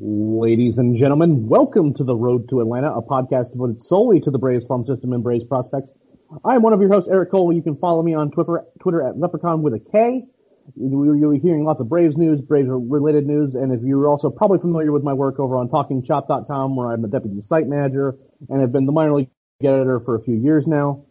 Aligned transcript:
Ladies 0.00 0.78
and 0.78 0.94
gentlemen, 0.94 1.48
welcome 1.48 1.92
to 1.94 2.04
the 2.04 2.14
Road 2.14 2.48
to 2.50 2.60
Atlanta, 2.60 2.92
a 2.92 3.02
podcast 3.02 3.50
devoted 3.50 3.82
solely 3.82 4.20
to 4.20 4.30
the 4.30 4.38
Braves 4.38 4.64
farm 4.64 4.86
system 4.86 5.12
and 5.12 5.24
Braves 5.24 5.42
prospects. 5.42 5.90
I 6.44 6.54
am 6.54 6.62
one 6.62 6.72
of 6.72 6.80
your 6.80 6.88
hosts, 6.88 7.10
Eric 7.10 7.32
Cole. 7.32 7.52
You 7.52 7.62
can 7.62 7.74
follow 7.74 8.00
me 8.04 8.14
on 8.14 8.30
Twitter, 8.30 8.62
Twitter 8.80 9.02
at 9.02 9.18
Leprechaun 9.18 9.60
with 9.60 9.74
a 9.74 9.80
K. 9.80 10.22
You'll 10.76 11.32
be 11.32 11.40
hearing 11.40 11.64
lots 11.64 11.80
of 11.80 11.88
Braves 11.88 12.16
news, 12.16 12.40
Braves 12.40 12.68
related 12.70 13.26
news, 13.26 13.56
and 13.56 13.72
if 13.72 13.80
you're 13.82 14.06
also 14.06 14.30
probably 14.30 14.60
familiar 14.60 14.92
with 14.92 15.02
my 15.02 15.14
work 15.14 15.40
over 15.40 15.56
on 15.56 15.68
TalkingChop.com, 15.68 16.76
where 16.76 16.92
I'm 16.92 17.02
the 17.02 17.08
deputy 17.08 17.42
site 17.42 17.66
manager 17.66 18.16
and 18.48 18.60
have 18.60 18.70
been 18.70 18.86
the 18.86 18.92
minor 18.92 19.14
league 19.14 19.30
editor 19.64 19.98
for 19.98 20.14
a 20.14 20.22
few 20.22 20.36
years 20.36 20.68
now. 20.68 21.06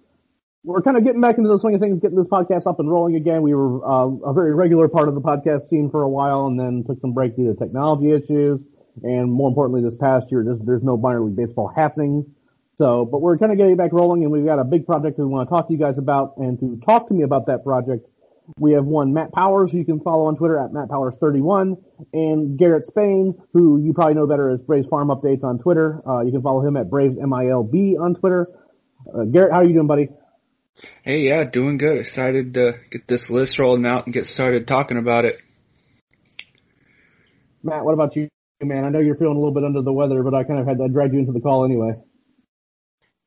We're 0.63 0.82
kind 0.82 0.96
of 0.96 1.04
getting 1.04 1.20
back 1.20 1.38
into 1.38 1.49
the 1.49 1.60
swing 1.60 1.76
of 1.76 1.82
things, 1.82 1.99
getting 1.99 2.18
this 2.18 2.27
podcast 2.27 2.66
up 2.68 2.79
and 2.79 2.90
rolling 2.90 3.16
again. 3.16 3.41
We 3.41 3.54
were 3.54 3.85
uh, 3.85 4.29
a 4.29 4.34
very 4.34 4.55
regular 4.55 4.88
part 4.88 5.10
of 5.10 5.13
the 5.13 5.22
podcast 5.22 5.63
scene 5.63 5.90
for 5.90 6.04
a 6.04 6.10
while, 6.10 6.46
and 6.46 6.57
then 6.57 6.85
took 6.88 7.01
some 7.01 7.12
break 7.12 7.35
due 7.35 7.51
to 7.51 7.60
technology 7.60 8.13
issues 8.13 8.62
and 9.03 9.31
more 9.31 9.49
importantly, 9.49 9.81
this 9.81 9.95
past 9.95 10.31
year, 10.31 10.43
just, 10.43 10.65
there's 10.65 10.84
no 10.84 10.98
minor 10.98 11.21
league 11.21 11.35
baseball 11.35 11.71
happening. 11.73 12.26
So, 12.77 13.05
but 13.05 13.21
we're 13.21 13.37
kind 13.37 13.51
of 13.51 13.57
getting 13.57 13.76
back 13.76 13.91
rolling 13.91 14.23
and 14.23 14.31
we've 14.31 14.45
got 14.45 14.59
a 14.59 14.63
big 14.63 14.85
project 14.85 15.17
we 15.17 15.26
want 15.26 15.49
to 15.49 15.55
talk 15.55 15.67
to 15.67 15.73
you 15.73 15.79
guys 15.79 15.98
about 15.98 16.37
and 16.37 16.59
to 16.59 16.79
talk 16.85 17.07
to 17.07 17.13
me 17.13 17.23
about 17.23 17.48
that 17.48 17.63
project. 17.63 18.07
We 18.59 18.73
have 18.73 18.85
one 18.85 19.13
Matt 19.13 19.34
Powers, 19.34 19.71
who 19.71 19.79
you 19.79 19.85
can 19.85 19.99
follow 19.99 20.27
on 20.27 20.37
Twitter 20.37 20.57
at 20.57 20.71
Matt 20.71 20.87
Powers31, 20.87 21.84
and 22.13 22.57
Garrett 22.57 22.85
Spain, 22.85 23.34
who 23.51 23.81
you 23.81 23.93
probably 23.93 24.13
know 24.13 24.26
better 24.26 24.49
as 24.49 24.62
Braves 24.62 24.87
Farm 24.87 25.09
Updates 25.09 25.43
on 25.43 25.59
Twitter. 25.59 26.01
Uh, 26.07 26.21
you 26.21 26.32
can 26.32 26.41
follow 26.41 26.65
him 26.65 26.77
at 26.77 26.89
Braves 26.89 27.17
MILB 27.17 27.99
on 27.99 28.15
Twitter. 28.15 28.48
Uh, 29.13 29.23
Garrett, 29.23 29.51
how 29.51 29.59
are 29.59 29.65
you 29.65 29.73
doing, 29.73 29.87
buddy? 29.87 30.09
Hey, 31.01 31.23
yeah, 31.23 31.43
doing 31.43 31.77
good. 31.77 31.98
Excited 31.98 32.54
to 32.54 32.76
get 32.89 33.07
this 33.07 33.29
list 33.29 33.59
rolling 33.59 33.85
out 33.85 34.05
and 34.05 34.13
get 34.13 34.27
started 34.27 34.67
talking 34.67 34.98
about 34.98 35.26
it. 35.26 35.41
Matt, 37.63 37.84
what 37.84 37.93
about 37.93 38.15
you? 38.15 38.29
Man. 38.66 38.84
I 38.84 38.90
know 38.90 39.00
you're 39.00 39.16
feeling 39.16 39.38
a 39.38 39.40
little 39.40 39.54
bit 39.54 39.63
under 39.63 39.82
the 39.82 39.94
weather, 39.94 40.24
but 40.24 40.34
I 40.34 40.44
kind 40.44 40.60
of 40.60 40.68
had 40.68 40.77
to 40.80 40.88
drag 40.88 41.13
you 41.13 41.20
into 41.20 41.32
the 41.32 41.40
call 41.40 41.66
anyway. 41.66 41.94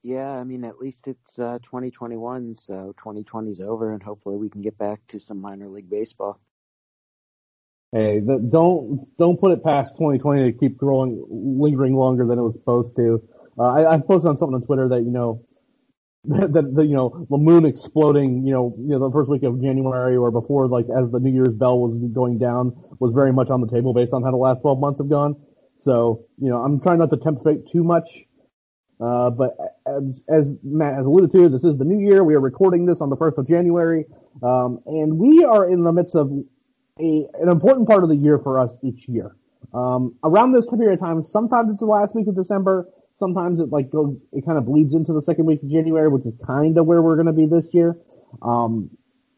Yeah, 0.02 0.30
I 0.30 0.44
mean, 0.44 0.64
at 0.64 0.78
least 0.78 1.08
it's 1.08 1.38
uh, 1.38 1.58
2021, 1.62 2.56
so 2.56 2.94
2020's 2.98 3.60
over, 3.60 3.92
and 3.92 4.02
hopefully 4.02 4.38
we 4.38 4.48
can 4.48 4.62
get 4.62 4.78
back 4.78 5.00
to 5.08 5.18
some 5.18 5.40
minor 5.40 5.68
league 5.68 5.90
baseball. 5.90 6.40
Hey, 7.92 8.20
the, 8.20 8.38
don't 8.38 9.06
don't 9.18 9.38
put 9.38 9.52
it 9.52 9.64
past 9.64 9.96
2020 9.96 10.52
to 10.52 10.58
keep 10.58 10.76
growing, 10.78 11.24
lingering 11.28 11.94
longer 11.94 12.24
than 12.24 12.38
it 12.38 12.42
was 12.42 12.54
supposed 12.54 12.96
to. 12.96 13.22
Uh, 13.58 13.62
I, 13.62 13.94
I 13.94 13.98
posted 13.98 14.30
on 14.30 14.38
something 14.38 14.54
on 14.54 14.62
Twitter 14.62 14.88
that 14.88 15.00
you 15.00 15.10
know 15.10 15.44
that 16.24 16.72
the 16.74 16.82
you 16.82 16.94
know 16.94 17.26
the 17.30 17.38
moon 17.38 17.64
exploding 17.64 18.46
you 18.46 18.52
know 18.52 18.74
you 18.78 18.88
know 18.88 19.08
the 19.08 19.12
first 19.12 19.30
week 19.30 19.42
of 19.42 19.60
January 19.60 20.16
or 20.16 20.30
before 20.30 20.68
like 20.68 20.84
as 20.84 21.10
the 21.10 21.18
New 21.18 21.32
Year's 21.32 21.54
bell 21.54 21.78
was 21.78 21.96
going 22.12 22.38
down 22.38 22.72
was 22.98 23.12
very 23.14 23.32
much 23.32 23.48
on 23.48 23.62
the 23.62 23.66
table 23.66 23.94
based 23.94 24.12
on 24.12 24.22
how 24.22 24.30
the 24.30 24.36
last 24.36 24.60
12 24.60 24.78
months 24.78 25.00
have 25.00 25.08
gone. 25.08 25.34
So 25.78 26.26
you 26.38 26.50
know 26.50 26.58
I'm 26.58 26.80
trying 26.80 26.98
not 26.98 27.10
to 27.10 27.16
tempt 27.16 27.42
fate 27.44 27.68
too 27.70 27.84
much. 27.84 28.24
Uh, 29.00 29.30
but 29.30 29.56
as, 29.86 30.22
as 30.28 30.52
Matt 30.62 30.94
has 30.94 31.06
alluded 31.06 31.32
to, 31.32 31.48
this 31.48 31.64
is 31.64 31.78
the 31.78 31.86
new 31.86 32.06
year. 32.06 32.22
We 32.22 32.34
are 32.34 32.40
recording 32.40 32.84
this 32.84 33.00
on 33.00 33.08
the 33.08 33.16
1st 33.16 33.38
of 33.38 33.48
January. 33.48 34.04
Um, 34.42 34.80
and 34.84 35.16
we 35.16 35.42
are 35.42 35.70
in 35.70 35.84
the 35.84 35.92
midst 35.92 36.14
of 36.14 36.30
a, 37.00 37.26
an 37.40 37.48
important 37.48 37.88
part 37.88 38.02
of 38.02 38.10
the 38.10 38.16
year 38.16 38.38
for 38.38 38.60
us 38.60 38.76
each 38.82 39.08
year. 39.08 39.34
Um, 39.72 40.16
around 40.22 40.52
this 40.52 40.66
period 40.66 40.92
of 40.92 41.00
time, 41.00 41.22
sometimes 41.22 41.70
it's 41.70 41.80
the 41.80 41.86
last 41.86 42.14
week 42.14 42.26
of 42.28 42.36
December, 42.36 42.88
Sometimes 43.20 43.60
it 43.60 43.68
like 43.70 43.90
goes, 43.90 44.24
it 44.32 44.46
kind 44.46 44.56
of 44.56 44.64
bleeds 44.64 44.94
into 44.94 45.12
the 45.12 45.20
second 45.20 45.44
week 45.44 45.62
of 45.62 45.68
January, 45.68 46.08
which 46.08 46.24
is 46.24 46.34
kind 46.46 46.78
of 46.78 46.86
where 46.86 47.02
we're 47.02 47.16
going 47.16 47.26
to 47.26 47.34
be 47.34 47.44
this 47.44 47.74
year. 47.74 47.94
Um, 48.40 48.88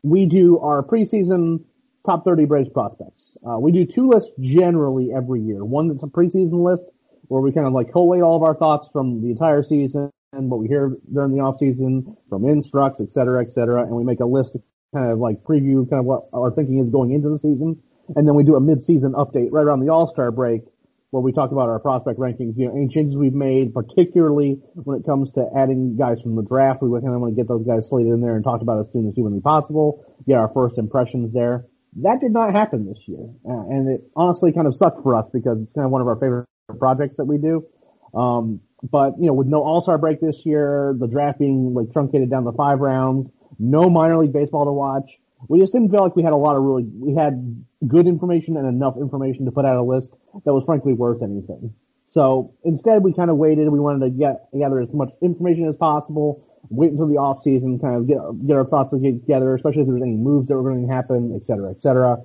we 0.05 0.25
do 0.27 0.61
our 0.61 0.85
preseason 0.85 1.65
top 2.07 2.25
30 2.25 2.45
Braves 2.45 2.69
prospects. 2.69 3.37
Uh, 3.45 3.59
we 3.59 3.73
do 3.73 3.85
two 3.85 4.09
lists 4.09 4.33
generally 4.41 5.11
every 5.13 5.41
year. 5.41 5.65
One 5.65 5.89
that's 5.89 6.05
a 6.05 6.07
preseason 6.07 6.65
list 6.65 6.87
where 7.27 7.41
we 7.41 7.51
kind 7.51 7.67
of 7.67 7.73
like 7.73 7.91
collate 7.91 8.23
all 8.23 8.37
of 8.37 8.45
our 8.45 8.55
thoughts 8.55 8.89
from 8.93 9.21
the 9.21 9.31
entire 9.31 9.65
season 9.65 10.11
and 10.33 10.49
what 10.49 10.61
we 10.61 10.69
hear 10.69 10.97
during 11.13 11.33
the 11.35 11.41
off 11.41 11.59
season 11.59 12.17
from 12.29 12.45
instructs, 12.49 13.01
et 13.01 13.11
cetera, 13.11 13.43
et 13.43 13.51
cetera. 13.51 13.83
And 13.83 13.91
we 13.91 14.05
make 14.05 14.21
a 14.21 14.27
list 14.27 14.57
kind 14.95 15.11
of 15.11 15.19
like 15.19 15.43
preview 15.43 15.89
kind 15.91 15.99
of 15.99 16.05
what 16.05 16.29
our 16.33 16.53
thinking 16.53 16.79
is 16.79 16.89
going 16.89 17.13
into 17.13 17.31
the 17.31 17.39
season. 17.39 17.83
And 18.15 18.29
then 18.29 18.37
we 18.37 18.45
do 18.45 18.55
a 18.55 18.61
mid-season 18.61 19.13
update 19.13 19.49
right 19.51 19.63
around 19.63 19.81
the 19.81 19.89
All-Star 19.89 20.31
break 20.31 20.63
where 21.13 21.21
we 21.21 21.31
talk 21.31 21.53
about 21.53 21.69
our 21.69 21.79
prospect 21.79 22.19
rankings, 22.19 22.57
you 22.57 22.65
know, 22.65 22.75
any 22.75 22.89
changes 22.89 23.15
we've 23.15 23.35
made, 23.35 23.75
particularly 23.75 24.59
when 24.73 24.99
it 24.99 25.05
comes 25.05 25.31
to 25.35 25.47
adding 25.55 25.95
guys 25.95 26.23
from 26.23 26.37
the 26.37 26.43
draft. 26.43 26.81
We 26.81 26.89
kind 27.01 27.15
of 27.15 27.21
want 27.21 27.37
to 27.37 27.37
get 27.37 27.47
those 27.47 27.67
guys 27.67 27.87
slated 27.87 28.13
in 28.13 28.23
there 28.23 28.35
and 28.35 28.43
talk 28.43 28.63
about 28.63 28.81
as 28.81 28.91
soon 28.91 29.07
as 29.07 29.15
humanly 29.15 29.43
possible, 29.43 30.07
get 30.27 30.39
our 30.39 30.51
first 30.55 30.79
impressions 30.79 31.35
there. 31.35 31.67
That 32.01 32.21
did 32.23 32.33
not 32.33 32.55
happen 32.55 32.87
this 32.87 33.07
year, 33.07 33.29
uh, 33.47 33.69
and 33.69 33.91
it 33.91 34.01
honestly 34.17 34.53
kind 34.53 34.67
of 34.67 34.75
sucked 34.75 35.03
for 35.03 35.15
us 35.15 35.27
because 35.35 35.59
it's 35.61 35.73
kind 35.73 35.85
of 35.85 35.91
one 35.91 36.01
of 36.01 36.09
our 36.09 36.17
favorite 36.17 36.47
projects 36.79 37.17
that 37.19 37.27
we 37.27 37.37
do. 37.37 37.67
Um, 38.15 38.61
but 38.83 39.13
you 39.21 39.27
know, 39.27 39.35
with 39.35 39.49
no 39.49 39.63
All 39.63 39.83
Star 39.83 39.99
break 39.99 40.19
this 40.19 40.47
year, 40.47 40.97
the 40.99 41.09
draft 41.09 41.39
being 41.39 41.75
like 41.75 41.93
truncated 41.93 42.31
down 42.31 42.45
to 42.45 42.53
five 42.53 42.81
rounds, 42.81 43.31
no 43.59 43.91
minor 43.91 44.17
league 44.17 44.33
baseball 44.33 44.65
to 44.65 44.73
watch, 44.73 45.19
we 45.49 45.59
just 45.61 45.73
didn't 45.73 45.91
feel 45.91 46.03
like 46.03 46.17
we 46.17 46.23
had 46.23 46.33
a 46.33 46.37
lot 46.37 46.57
of 46.57 46.63
really, 46.63 46.85
we 46.85 47.15
had 47.15 47.65
good 47.87 48.07
information 48.07 48.57
and 48.57 48.67
enough 48.67 48.97
information 48.97 49.45
to 49.45 49.51
put 49.51 49.65
out 49.65 49.77
a 49.77 49.83
list 49.83 50.15
that 50.45 50.53
was 50.53 50.65
frankly 50.65 50.93
worth 50.93 51.23
anything. 51.23 51.75
So 52.07 52.55
instead 52.65 53.03
we 53.03 53.13
kind 53.13 53.31
of 53.31 53.37
waited. 53.37 53.69
We 53.69 53.81
wanted 53.81 54.05
to 54.05 54.11
get 54.11 54.47
gather 54.57 54.81
as 54.81 54.93
much 54.93 55.13
information 55.23 55.67
as 55.69 55.77
possible, 55.77 56.47
wait 56.69 56.93
until 56.93 57.09
the 57.09 57.17
off 57.17 57.43
season, 57.43 57.79
kind 57.79 57.97
of 57.97 58.07
get, 58.07 58.19
get 58.47 58.57
our 58.57 58.65
thoughts 58.67 58.93
together, 58.93 59.55
especially 59.55 59.83
if 59.83 59.89
there's 59.89 60.03
any 60.03 60.17
moves 60.17 60.49
that 60.49 60.55
were 60.55 60.63
going 60.63 60.87
to 60.87 60.93
happen, 60.93 61.33
et 61.35 61.47
cetera, 61.47 61.71
et 61.71 61.81
cetera. 61.83 62.19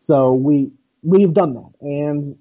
So 0.00 0.32
we, 0.32 0.70
we've 1.02 1.34
done 1.34 1.54
that. 1.54 1.70
And, 1.80 2.36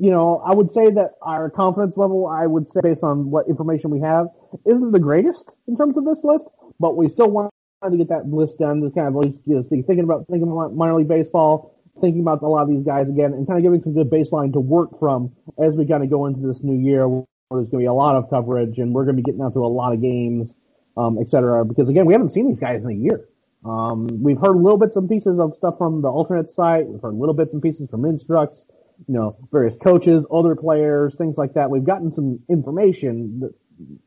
you 0.00 0.10
know, 0.10 0.42
I 0.44 0.54
would 0.54 0.70
say 0.70 0.90
that 0.90 1.12
our 1.22 1.50
confidence 1.50 1.96
level, 1.96 2.26
I 2.26 2.46
would 2.46 2.70
say 2.72 2.80
based 2.82 3.04
on 3.04 3.30
what 3.30 3.48
information 3.48 3.90
we 3.90 4.00
have, 4.00 4.26
isn't 4.66 4.92
the 4.92 4.98
greatest 4.98 5.52
in 5.66 5.76
terms 5.76 5.96
of 5.96 6.04
this 6.04 6.24
list, 6.24 6.46
but 6.80 6.96
we 6.96 7.08
still 7.08 7.30
want 7.30 7.52
to 7.86 7.96
get 7.96 8.08
that 8.08 8.26
list 8.26 8.58
done 8.58 8.80
to 8.80 8.90
kind 8.90 9.06
of 9.06 9.14
at 9.14 9.20
least 9.20 9.40
get 9.46 9.56
us 9.56 9.68
thinking 9.68 10.00
about 10.00 10.26
thinking 10.28 10.50
about 10.50 10.74
minor 10.74 10.96
league 10.96 11.08
baseball, 11.08 11.74
thinking 12.00 12.20
about 12.20 12.42
a 12.42 12.48
lot 12.48 12.62
of 12.62 12.68
these 12.68 12.84
guys 12.84 13.08
again, 13.08 13.32
and 13.32 13.46
kind 13.46 13.58
of 13.58 13.62
giving 13.62 13.80
some 13.80 13.94
good 13.94 14.10
baseline 14.10 14.52
to 14.52 14.60
work 14.60 14.98
from 14.98 15.32
as 15.62 15.76
we 15.76 15.86
kind 15.86 16.02
of 16.02 16.10
go 16.10 16.26
into 16.26 16.46
this 16.46 16.62
new 16.62 16.76
year 16.76 17.08
where 17.08 17.24
there's 17.50 17.68
going 17.70 17.80
to 17.80 17.84
be 17.84 17.86
a 17.86 17.92
lot 17.92 18.16
of 18.16 18.28
coverage 18.30 18.78
and 18.78 18.92
we're 18.92 19.04
going 19.04 19.16
to 19.16 19.22
be 19.22 19.26
getting 19.26 19.42
out 19.42 19.54
to 19.54 19.64
a 19.64 19.66
lot 19.66 19.92
of 19.92 20.00
games, 20.00 20.52
um, 20.96 21.18
et 21.20 21.30
cetera. 21.30 21.64
Because 21.64 21.88
again, 21.88 22.04
we 22.04 22.14
haven't 22.14 22.32
seen 22.32 22.48
these 22.48 22.60
guys 22.60 22.82
in 22.82 22.90
a 22.90 22.94
year. 22.94 23.28
Um, 23.64 24.22
we've 24.22 24.38
heard 24.38 24.56
little 24.56 24.78
bits 24.78 24.96
and 24.96 25.08
pieces 25.08 25.38
of 25.38 25.54
stuff 25.56 25.78
from 25.78 26.02
the 26.02 26.08
alternate 26.08 26.50
site. 26.50 26.86
We've 26.86 27.00
heard 27.00 27.14
little 27.14 27.34
bits 27.34 27.52
and 27.52 27.62
pieces 27.62 27.88
from 27.88 28.04
instructs, 28.04 28.66
you 29.06 29.14
know, 29.14 29.36
various 29.52 29.76
coaches, 29.76 30.26
other 30.32 30.56
players, 30.56 31.14
things 31.14 31.36
like 31.36 31.54
that. 31.54 31.70
We've 31.70 31.84
gotten 31.84 32.12
some 32.12 32.40
information 32.48 33.40
that 33.40 33.54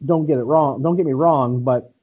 don't 0.05 0.25
get 0.27 0.37
it 0.37 0.43
wrong. 0.43 0.81
Don't 0.81 0.97
get 0.97 1.05
me 1.05 1.13
wrong, 1.13 1.63
but 1.63 1.93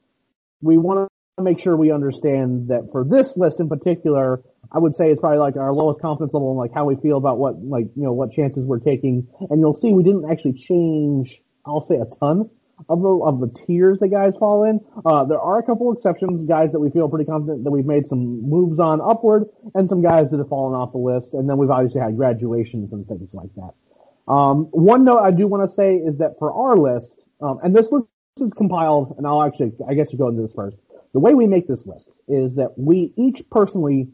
we 0.61 0.77
want 0.77 1.11
to 1.39 1.45
make 1.45 1.61
sure 1.61 1.77
we 1.77 1.91
understand 1.91 2.69
that 2.69 2.89
for 2.93 3.05
this 3.05 3.37
list 3.37 3.61
in 3.61 3.69
particular, 3.69 4.43
I 4.71 4.79
would 4.79 4.95
say 4.95 5.11
it's 5.11 5.21
probably 5.21 5.39
like 5.39 5.57
our 5.57 5.73
lowest 5.73 6.01
confidence 6.01 6.35
level 6.35 6.51
and 6.51 6.59
like 6.59 6.73
how 6.75 6.85
we 6.85 6.97
feel 6.97 7.17
about 7.17 7.39
what 7.39 7.63
like 7.63 7.87
you 7.97 8.03
know 8.03 8.13
what 8.13 8.33
chances 8.33 8.67
we're 8.67 8.81
taking. 8.81 9.27
And 9.49 9.61
you'll 9.61 9.75
see 9.75 9.93
we 9.93 10.03
didn't 10.03 10.31
actually 10.31 10.55
change. 10.55 11.41
I'll 11.65 11.81
say 11.81 11.97
a 11.97 12.05
ton 12.21 12.51
of 12.89 13.03
the 13.03 13.09
of 13.09 13.41
the 13.41 13.49
tiers 13.67 13.99
that 14.01 14.09
guys 14.09 14.37
fall 14.37 14.65
in. 14.65 14.81
Uh, 15.05 15.25
there 15.25 15.41
are 15.41 15.59
a 15.59 15.63
couple 15.63 15.93
exceptions, 15.93 16.45
guys 16.45 16.73
that 16.73 16.81
we 16.81 16.91
feel 16.91 17.09
pretty 17.09 17.25
confident 17.25 17.65
that 17.65 17.71
we've 17.71 17.87
made 17.87 18.07
some 18.07 18.49
moves 18.49 18.79
on 18.79 19.01
upward, 19.01 19.45
and 19.75 19.89
some 19.89 20.03
guys 20.03 20.31
that 20.31 20.39
have 20.39 20.49
fallen 20.49 20.75
off 20.75 20.93
the 20.93 20.99
list. 20.99 21.35
And 21.35 21.49
then 21.49 21.57
we've 21.57 21.71
obviously 21.71 22.01
had 22.01 22.17
graduations 22.17 22.93
and 22.93 23.07
things 23.07 23.33
like 23.33 23.51
that. 23.57 24.33
Um, 24.33 24.65
one 24.73 25.05
note 25.05 25.21
I 25.21 25.31
do 25.31 25.47
want 25.47 25.69
to 25.69 25.75
say 25.75 25.95
is 25.95 26.19
that 26.19 26.39
for 26.39 26.53
our 26.53 26.77
list, 26.77 27.23
um, 27.41 27.61
and 27.63 27.75
this 27.75 27.91
list 27.91 28.07
is 28.37 28.53
compiled, 28.53 29.15
and 29.17 29.27
I'll 29.27 29.43
actually, 29.43 29.73
I 29.89 29.95
guess 29.95 30.13
you 30.13 30.19
go 30.19 30.29
into 30.29 30.43
this 30.43 30.53
first 30.53 30.77
the 31.13 31.21
way 31.21 31.35
we 31.35 31.47
make 31.47 31.67
this 31.67 31.87
list 31.87 32.11
is 32.27 32.55
that 32.57 32.79
we 32.79 33.13
each 33.17 33.43
personally 33.51 34.09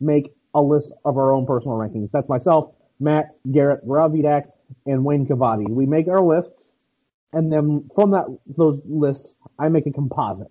make 0.00 0.32
a 0.54 0.62
list 0.62 0.92
of 1.04 1.16
our 1.16 1.32
own 1.32 1.46
personal 1.46 1.76
rankings. 1.76 2.10
That's 2.12 2.28
myself, 2.28 2.72
Matt, 3.00 3.36
Garrett, 3.50 3.86
Gaurav 3.86 4.12
Vedak, 4.12 4.44
and 4.86 5.04
Wayne 5.04 5.26
Cavadi. 5.26 5.68
We 5.68 5.86
make 5.86 6.08
our 6.08 6.20
lists, 6.20 6.68
and 7.32 7.52
then 7.52 7.88
from 7.94 8.10
that 8.12 8.26
those 8.46 8.82
lists, 8.86 9.34
I 9.58 9.68
make 9.68 9.86
a 9.86 9.92
composite. 9.92 10.50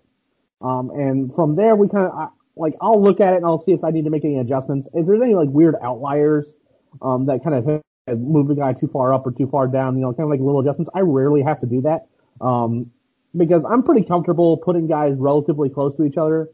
Um, 0.60 0.90
and 0.90 1.34
from 1.34 1.54
there, 1.56 1.76
we 1.76 1.88
kind 1.88 2.10
of 2.10 2.30
like 2.56 2.74
I'll 2.80 3.02
look 3.02 3.20
at 3.20 3.32
it 3.32 3.36
and 3.36 3.46
I'll 3.46 3.58
see 3.58 3.72
if 3.72 3.84
I 3.84 3.90
need 3.90 4.04
to 4.04 4.10
make 4.10 4.24
any 4.24 4.38
adjustments. 4.38 4.88
If 4.92 5.06
there's 5.06 5.22
any 5.22 5.34
like 5.34 5.48
weird 5.48 5.76
outliers 5.82 6.52
um, 7.00 7.26
that 7.26 7.44
kind 7.44 7.54
of 7.54 7.82
move 8.18 8.48
the 8.48 8.54
guy 8.54 8.72
too 8.72 8.88
far 8.88 9.14
up 9.14 9.26
or 9.26 9.32
too 9.32 9.46
far 9.46 9.68
down, 9.68 9.96
you 9.96 10.02
know, 10.02 10.12
kind 10.12 10.24
of 10.24 10.30
like 10.30 10.40
little 10.40 10.60
adjustments, 10.60 10.90
I 10.94 11.00
rarely 11.00 11.42
have 11.42 11.60
to 11.60 11.66
do 11.66 11.82
that 11.82 12.06
um, 12.40 12.90
because 13.36 13.62
I'm 13.70 13.82
pretty 13.82 14.06
comfortable 14.06 14.56
putting 14.56 14.86
guys 14.86 15.14
relatively 15.16 15.68
close 15.68 15.96
to 15.96 16.04
each 16.04 16.16
other. 16.16 16.48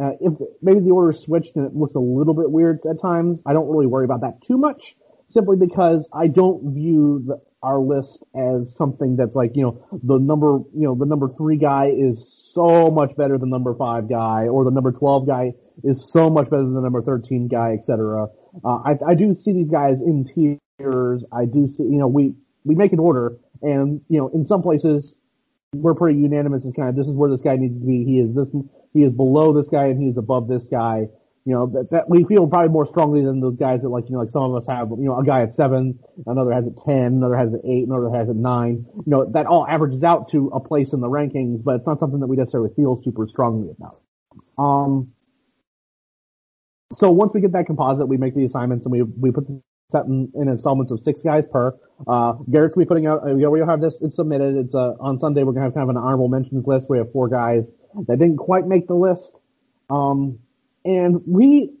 Uh, 0.00 0.12
if 0.20 0.34
maybe 0.62 0.80
the 0.80 0.90
order 0.90 1.10
is 1.10 1.20
switched 1.20 1.56
and 1.56 1.66
it 1.66 1.74
looks 1.74 1.94
a 1.94 2.00
little 2.00 2.34
bit 2.34 2.50
weird 2.50 2.78
at 2.88 3.00
times, 3.00 3.42
I 3.44 3.52
don't 3.52 3.68
really 3.68 3.86
worry 3.86 4.04
about 4.04 4.20
that 4.20 4.42
too 4.42 4.56
much 4.56 4.94
simply 5.30 5.56
because 5.56 6.06
I 6.12 6.26
don't 6.26 6.74
view 6.74 7.22
the, 7.26 7.40
our 7.62 7.78
list 7.78 8.22
as 8.34 8.74
something 8.74 9.16
that's 9.16 9.34
like, 9.34 9.52
you 9.54 9.62
know, 9.62 9.86
the 10.02 10.18
number, 10.18 10.58
you 10.74 10.86
know, 10.86 10.94
the 10.94 11.06
number 11.06 11.28
three 11.36 11.56
guy 11.56 11.86
is 11.86 12.50
so 12.52 12.90
much 12.90 13.16
better 13.16 13.38
than 13.38 13.50
number 13.50 13.74
five 13.74 14.08
guy, 14.08 14.48
or 14.48 14.64
the 14.64 14.70
number 14.70 14.92
12 14.92 15.26
guy 15.26 15.52
is 15.84 16.10
so 16.10 16.30
much 16.30 16.50
better 16.50 16.62
than 16.62 16.74
the 16.74 16.80
number 16.80 17.02
13 17.02 17.48
guy, 17.48 17.72
etc. 17.72 18.26
Uh, 18.64 18.68
I, 18.68 18.94
I 19.08 19.14
do 19.14 19.34
see 19.34 19.52
these 19.52 19.70
guys 19.70 20.00
in 20.00 20.24
tiers. 20.24 21.24
I 21.32 21.44
do 21.44 21.68
see, 21.68 21.84
you 21.84 21.98
know, 21.98 22.08
we, 22.08 22.34
we 22.64 22.74
make 22.74 22.92
an 22.92 22.98
order 22.98 23.36
and, 23.62 24.00
you 24.08 24.18
know, 24.18 24.28
in 24.28 24.44
some 24.46 24.62
places 24.62 25.16
we're 25.72 25.94
pretty 25.94 26.18
unanimous 26.18 26.66
as 26.66 26.72
kind 26.74 26.88
of, 26.88 26.96
this 26.96 27.06
is 27.06 27.14
where 27.14 27.30
this 27.30 27.40
guy 27.40 27.56
needs 27.56 27.78
to 27.78 27.86
be. 27.86 28.04
He 28.04 28.18
is 28.18 28.34
this, 28.34 28.50
he 28.92 29.02
is 29.02 29.12
below 29.12 29.52
this 29.52 29.68
guy 29.68 29.86
and 29.86 30.02
he 30.02 30.08
is 30.08 30.16
above 30.16 30.48
this 30.48 30.66
guy 30.66 31.06
you 31.46 31.54
know, 31.54 31.66
that, 31.66 31.90
that 31.90 32.08
we 32.08 32.24
feel 32.24 32.46
probably 32.46 32.68
more 32.68 32.86
strongly 32.86 33.24
than 33.24 33.40
those 33.40 33.56
guys 33.56 33.82
that 33.82 33.88
like, 33.88 34.04
you 34.08 34.12
know, 34.12 34.20
like 34.20 34.30
some 34.30 34.42
of 34.42 34.54
us 34.54 34.66
have, 34.68 34.90
you 34.90 35.06
know, 35.06 35.18
a 35.18 35.24
guy 35.24 35.42
at 35.42 35.54
seven, 35.54 35.98
another 36.26 36.52
has 36.52 36.66
it 36.66 36.74
10, 36.84 36.94
another 36.94 37.36
has 37.36 37.52
it 37.54 37.62
eight, 37.64 37.86
another 37.86 38.10
has 38.14 38.28
it 38.28 38.36
nine. 38.36 38.84
You 38.94 39.04
know, 39.06 39.30
that 39.32 39.46
all 39.46 39.66
averages 39.66 40.04
out 40.04 40.30
to 40.30 40.48
a 40.48 40.60
place 40.60 40.92
in 40.92 41.00
the 41.00 41.08
rankings, 41.08 41.64
but 41.64 41.76
it's 41.76 41.86
not 41.86 41.98
something 41.98 42.20
that 42.20 42.26
we 42.26 42.36
necessarily 42.36 42.70
feel 42.76 43.00
super 43.00 43.26
strongly 43.26 43.70
about. 43.70 44.00
Um, 44.58 45.12
so 46.92 47.10
once 47.10 47.32
we 47.32 47.40
get 47.40 47.52
that 47.52 47.66
composite, 47.66 48.06
we 48.06 48.18
make 48.18 48.34
the 48.34 48.44
assignments 48.44 48.84
and 48.84 48.92
we, 48.92 49.02
we 49.02 49.30
put 49.30 49.46
the 49.46 49.62
set 49.90 50.06
in, 50.06 50.30
in 50.34 50.48
installments 50.48 50.92
of 50.92 51.00
six 51.02 51.22
guys 51.22 51.44
per. 51.50 51.74
Uh, 52.06 52.32
Garrett's 52.50 52.74
gonna 52.74 52.86
be 52.86 52.88
putting 52.88 53.06
out, 53.06 53.28
uh, 53.28 53.34
we'll 53.34 53.66
have 53.66 53.80
this, 53.80 53.96
it's 54.00 54.16
submitted. 54.16 54.56
It's, 54.56 54.74
uh, 54.74 54.94
on 55.00 55.18
Sunday, 55.18 55.42
we're 55.42 55.52
gonna 55.52 55.66
have 55.66 55.74
kind 55.74 55.84
of 55.84 55.96
an 55.96 55.96
honorable 55.96 56.28
mentions 56.28 56.66
list. 56.66 56.88
We 56.88 56.98
have 56.98 57.12
four 57.12 57.28
guys 57.28 57.70
that 58.06 58.18
didn't 58.18 58.38
quite 58.38 58.66
make 58.66 58.86
the 58.86 58.94
list. 58.94 59.34
Um, 59.88 60.38
and 60.84 61.22
we 61.26 61.72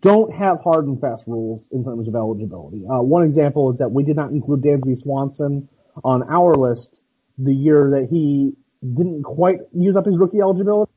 don't 0.00 0.32
have 0.34 0.60
hard 0.62 0.86
and 0.86 1.00
fast 1.00 1.24
rules 1.26 1.62
in 1.72 1.84
terms 1.84 2.08
of 2.08 2.14
eligibility. 2.14 2.84
Uh, 2.86 3.02
one 3.02 3.24
example 3.24 3.72
is 3.72 3.78
that 3.78 3.90
we 3.90 4.04
did 4.04 4.16
not 4.16 4.30
include 4.30 4.62
Dansby 4.62 4.98
Swanson 4.98 5.68
on 6.04 6.22
our 6.30 6.54
list 6.54 7.02
the 7.38 7.54
year 7.54 7.90
that 7.90 8.08
he 8.10 8.52
didn't 8.82 9.22
quite 9.22 9.58
use 9.72 9.96
up 9.96 10.06
his 10.06 10.18
rookie 10.18 10.40
eligibility. 10.40 10.90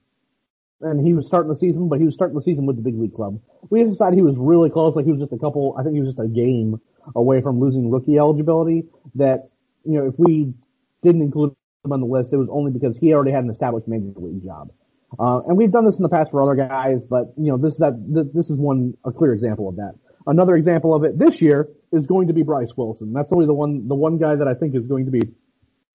And 0.84 1.06
he 1.06 1.14
was 1.14 1.28
starting 1.28 1.50
the 1.50 1.56
season, 1.56 1.88
but 1.88 2.00
he 2.00 2.06
was 2.06 2.14
starting 2.14 2.36
the 2.36 2.42
season 2.42 2.66
with 2.66 2.76
the 2.76 2.82
big 2.82 3.00
league 3.00 3.14
club. 3.14 3.40
We 3.70 3.84
decided 3.84 4.16
he 4.16 4.22
was 4.22 4.38
really 4.38 4.70
close, 4.70 4.96
like 4.96 5.06
he 5.06 5.12
was 5.12 5.22
just 5.22 5.34
a 5.34 5.38
couple, 5.38 5.76
I 5.80 5.84
think 5.84 5.96
he 5.96 6.02
was 6.02 6.10
just 6.10 6.20
a 6.20 6.28
game 6.28 6.80
away 7.16 7.42
from 7.42 7.60
losing 7.60 7.90
rookie 7.90 8.18
eligibility 8.18 8.86
that, 9.16 9.50
you 9.86 9.94
know, 9.94 10.08
if 10.08 10.16
we 10.18 10.54
didn't 11.02 11.22
include 11.22 11.56
him 11.84 11.92
on 11.92 12.00
the 12.00 12.06
list, 12.06 12.34
it 12.34 12.38
was 12.38 12.50
only 12.52 12.72
because 12.72 12.98
he 12.98 13.14
already 13.14 13.32
had 13.32 13.44
an 13.44 13.50
established 13.50 13.88
major 13.88 14.12
league 14.18 14.44
job. 14.44 14.72
Uh, 15.20 15.42
and 15.48 15.58
we've 15.58 15.72
done 15.72 15.86
this 15.86 15.98
in 15.98 16.04
the 16.04 16.10
past 16.10 16.32
for 16.32 16.42
other 16.42 16.56
guys, 16.56 17.04
but 17.04 17.34
you 17.38 17.52
know, 17.52 17.58
this 17.58 17.78
that 17.78 17.94
this 18.34 18.50
is 18.50 18.58
one 18.58 18.96
a 19.06 19.12
clear 19.12 19.34
example 19.34 19.70
of 19.70 19.76
that. 19.76 19.94
Another 20.26 20.56
example 20.56 20.96
of 20.96 21.04
it 21.04 21.20
this 21.20 21.42
year 21.42 21.70
is 21.92 22.08
going 22.08 22.28
to 22.28 22.34
be 22.34 22.44
Bryce 22.44 22.74
Wilson. 22.76 23.14
That's 23.14 23.32
only 23.32 23.46
the 23.46 23.54
one 23.54 23.88
the 23.88 23.96
one 23.96 24.18
guy 24.18 24.36
that 24.36 24.48
I 24.48 24.56
think 24.56 24.76
is 24.76 24.88
going 24.88 25.06
to 25.06 25.12
be 25.12 25.22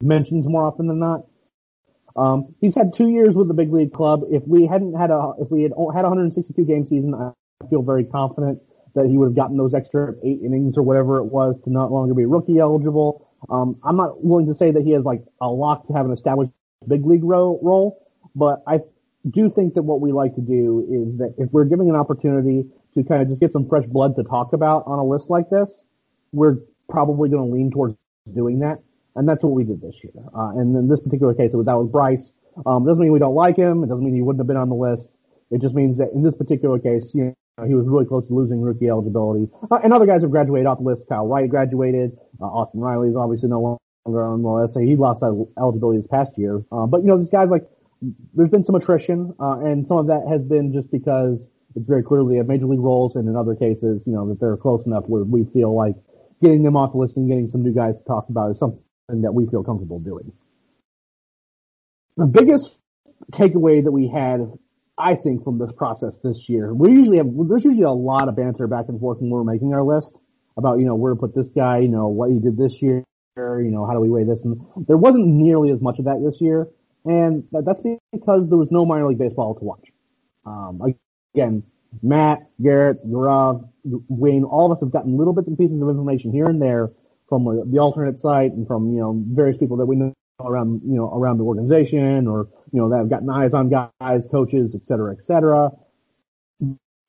mentioned 0.01 0.45
more 0.45 0.65
often 0.65 0.87
than 0.87 1.01
not. 1.01 1.23
Um, 2.17 2.55
he's 2.61 2.75
had 2.75 2.95
two 2.95 3.09
years 3.09 3.35
with 3.37 3.49
the 3.49 3.55
big 3.55 3.73
league 3.73 3.93
club. 3.93 4.23
If 4.31 4.43
we 4.47 4.67
hadn't 4.67 4.95
had 4.95 5.11
a 5.11 5.33
if 5.41 5.51
we 5.51 5.63
had 5.63 5.73
had 5.73 6.03
162 6.03 6.65
game 6.65 6.87
season, 6.87 7.15
I 7.15 7.33
feel 7.69 7.83
very 7.83 8.05
confident 8.05 8.61
that 8.95 9.07
he 9.07 9.17
would 9.17 9.27
have 9.27 9.37
gotten 9.37 9.57
those 9.57 9.75
extra 9.75 10.15
eight 10.25 10.41
innings 10.45 10.77
or 10.77 10.83
whatever 10.83 11.19
it 11.19 11.27
was 11.27 11.61
to 11.63 11.71
not 11.71 11.93
longer 11.93 12.15
be 12.15 12.25
rookie 12.25 12.59
eligible. 12.59 13.29
Um, 13.51 13.77
I'm 13.85 13.97
not 13.97 14.25
willing 14.25 14.47
to 14.47 14.55
say 14.55 14.73
that 14.73 14.83
he 14.83 14.91
has 14.93 15.05
like 15.05 15.23
a 15.41 15.49
lock 15.49 15.87
to 15.87 15.93
have 15.93 16.07
an 16.07 16.13
established 16.13 16.53
big 16.89 17.07
league 17.07 17.23
ro- 17.23 17.61
role, 17.63 18.09
but 18.35 18.63
I 18.67 18.81
do 19.31 19.51
think 19.51 19.75
that 19.75 19.83
what 19.83 20.01
we 20.01 20.13
like 20.13 20.35
to 20.37 20.41
do 20.41 20.87
is 20.91 21.19
that 21.19 21.35
if 21.39 21.51
we're 21.53 21.65
giving 21.65 21.89
an 21.89 21.97
opportunity 21.97 22.65
to 22.95 23.05
kind 23.05 23.23
of 23.23 23.29
just 23.29 23.41
get 23.41 23.53
some 23.53 23.69
fresh 23.69 23.85
blood 23.87 24.17
to 24.17 24.25
talk 24.25 24.53
about 24.53 24.85
on 24.87 24.99
a 24.99 25.05
list 25.05 25.31
like 25.31 25.51
this, 25.51 25.85
we're 26.33 26.57
probably 26.89 27.29
going 27.29 27.49
to 27.49 27.55
lean 27.55 27.71
towards 27.71 27.95
doing 28.35 28.61
that. 28.61 28.79
And 29.19 29.29
that's 29.29 29.43
what 29.43 29.53
we 29.53 29.65
did 29.65 29.81
this 29.81 30.03
year. 30.05 30.13
Uh, 30.35 30.53
and 30.57 30.77
in 30.77 30.89
this 30.89 31.01
particular 31.01 31.35
case, 31.35 31.53
it 31.53 31.57
was, 31.57 31.67
that 31.67 31.77
was 31.77 31.89
Bryce. 31.91 32.33
Um, 32.67 32.87
doesn't 32.87 33.03
mean 33.03 33.13
we 33.13 33.19
don't 33.19 33.35
like 33.35 33.57
him. 33.57 33.83
It 33.83 33.89
doesn't 33.89 34.05
mean 34.05 34.15
he 34.15 34.23
wouldn't 34.23 34.41
have 34.41 34.47
been 34.47 34.57
on 34.57 34.69
the 34.69 34.77
list. 34.77 35.17
It 35.51 35.61
just 35.61 35.75
means 35.75 35.99
that 35.99 36.13
in 36.15 36.23
this 36.23 36.35
particular 36.35 36.79
case, 36.79 37.13
you 37.15 37.35
know, 37.59 37.65
he 37.67 37.75
was 37.75 37.89
really 37.89 38.07
close 38.07 38.29
to 38.29 38.35
losing 38.35 38.63
rookie 38.63 38.89
eligibility. 38.89 39.49
Uh, 39.71 39.79
and 39.83 39.93
other 39.93 40.07
guys 40.07 40.23
have 40.23 40.31
graduated 40.31 40.67
off 40.67 40.79
the 40.79 40.85
list. 40.85 41.09
Kyle 41.09 41.27
Wright 41.27 41.51
graduated. 41.51 42.17
Uh, 42.41 42.45
Austin 42.45 42.81
Riley 42.81 43.09
is 43.09 43.17
obviously 43.17 43.49
no 43.49 43.81
longer 44.07 44.25
on 44.25 44.43
the 44.43 44.49
list. 44.49 44.79
He 44.79 44.95
lost 44.95 45.21
that 45.21 45.47
eligibility 45.59 45.99
this 45.99 46.07
past 46.09 46.33
year. 46.37 46.63
Uh, 46.71 46.87
but 46.87 47.01
you 47.01 47.09
know, 47.09 47.19
these 47.19 47.29
guys 47.31 47.49
like 47.51 47.65
there's 48.35 48.51
been 48.51 48.63
some 48.63 48.77
attrition, 48.77 49.35
uh, 49.41 49.59
and 49.59 49.85
some 49.85 49.99
of 49.99 50.07
that 50.07 50.25
has 50.31 50.43
been 50.45 50.73
just 50.73 50.89
because 50.93 51.49
it's 51.75 51.89
very 51.89 52.05
clearly 52.05 52.37
have 52.37 52.47
major 52.47 52.67
league 52.67 52.79
roles, 52.79 53.17
and 53.17 53.29
in 53.29 53.35
other 53.35 53.57
cases, 53.57 54.05
you 54.07 54.13
know, 54.13 54.29
that 54.29 54.39
they're 54.39 54.57
close 54.57 54.87
enough 54.87 55.05
where 55.09 55.25
we 55.25 55.45
feel 55.53 55.75
like 55.75 55.97
getting 56.41 56.63
them 56.63 56.77
off 56.77 56.93
the 56.93 56.99
list 56.99 57.17
and 57.17 57.29
getting 57.29 57.49
some 57.49 57.63
new 57.63 57.75
guys 57.75 57.99
to 57.99 58.05
talk 58.05 58.29
about 58.29 58.53
is 58.53 58.59
something 58.59 58.81
that 59.09 59.33
we 59.33 59.47
feel 59.47 59.65
comfortable 59.65 59.99
doing. 59.99 60.33
The 62.17 62.27
biggest 62.27 62.71
takeaway 63.33 63.83
that 63.83 63.91
we 63.91 64.09
had, 64.09 64.53
I 64.99 65.15
think, 65.15 65.45
from 65.45 65.59
this 65.59 65.71
process 65.77 66.19
this 66.23 66.49
year, 66.49 66.75
we 66.75 66.91
usually 66.91 67.19
have, 67.19 67.27
there's 67.49 67.65
usually 67.65 67.85
a 67.85 67.91
lot 67.91 68.29
of 68.29 68.37
banter 68.37 68.67
back 68.67 68.87
and 68.89 69.01
forth 69.01 69.19
when 69.21 69.31
we're 69.31 69.45
making 69.45 69.73
our 69.73 69.83
list 69.83 70.13
about, 70.57 70.79
you 70.79 70.85
know, 70.85 70.95
where 70.95 71.15
to 71.15 71.19
put 71.19 71.35
this 71.35 71.49
guy, 71.49 71.79
you 71.79 71.89
know, 71.89 72.09
what 72.09 72.31
he 72.31 72.39
did 72.39 72.57
this 72.57 72.83
year, 72.83 73.05
you 73.37 73.71
know, 73.71 73.87
how 73.87 73.93
do 73.95 74.01
we 74.01 74.11
weigh 74.11 74.25
this? 74.25 74.43
And 74.43 74.61
there 74.87 74.97
wasn't 74.97 75.27
nearly 75.27 75.71
as 75.71 75.81
much 75.81 75.99
of 75.99 76.05
that 76.07 76.21
this 76.23 76.41
year. 76.41 76.69
And 77.05 77.45
that's 77.53 77.81
because 78.13 78.49
there 78.49 78.59
was 78.59 78.71
no 78.71 78.85
minor 78.85 79.09
league 79.09 79.19
baseball 79.19 79.55
to 79.55 79.65
watch. 79.65 79.89
Um, 80.45 80.83
again, 81.35 81.63
Matt, 82.03 82.51
Garrett, 82.61 83.07
Gaurav, 83.07 83.67
Wayne, 83.85 84.45
all 84.45 84.71
of 84.71 84.77
us 84.77 84.83
have 84.83 84.91
gotten 84.91 85.17
little 85.17 85.33
bits 85.33 85.49
and 85.49 85.57
pieces 85.57 85.81
of 85.81 85.89
information 85.89 86.33
here 86.33 86.47
and 86.47 86.61
there 86.61 86.91
from 87.29 87.45
the 87.71 87.79
alternate 87.79 88.19
site 88.21 88.53
and 88.53 88.67
from, 88.67 88.93
you 88.93 89.01
know, 89.01 89.23
various 89.29 89.57
people 89.57 89.77
that 89.77 89.87
we 89.87 89.97
know 89.97 90.15
around, 90.41 90.81
you 90.85 90.97
know, 90.97 91.13
around 91.13 91.39
the 91.39 91.45
organization 91.45 92.27
or, 92.27 92.49
you 92.73 92.81
know, 92.81 92.89
that 92.89 92.99
have 92.99 93.11
gotten 93.11 93.29
eyes 93.29 93.55
on 93.55 93.69
guys, 93.69 94.27
coaches, 94.31 94.75
et 94.75 94.85
cetera, 94.85 95.13
et 95.13 95.23
cetera. 95.23 95.71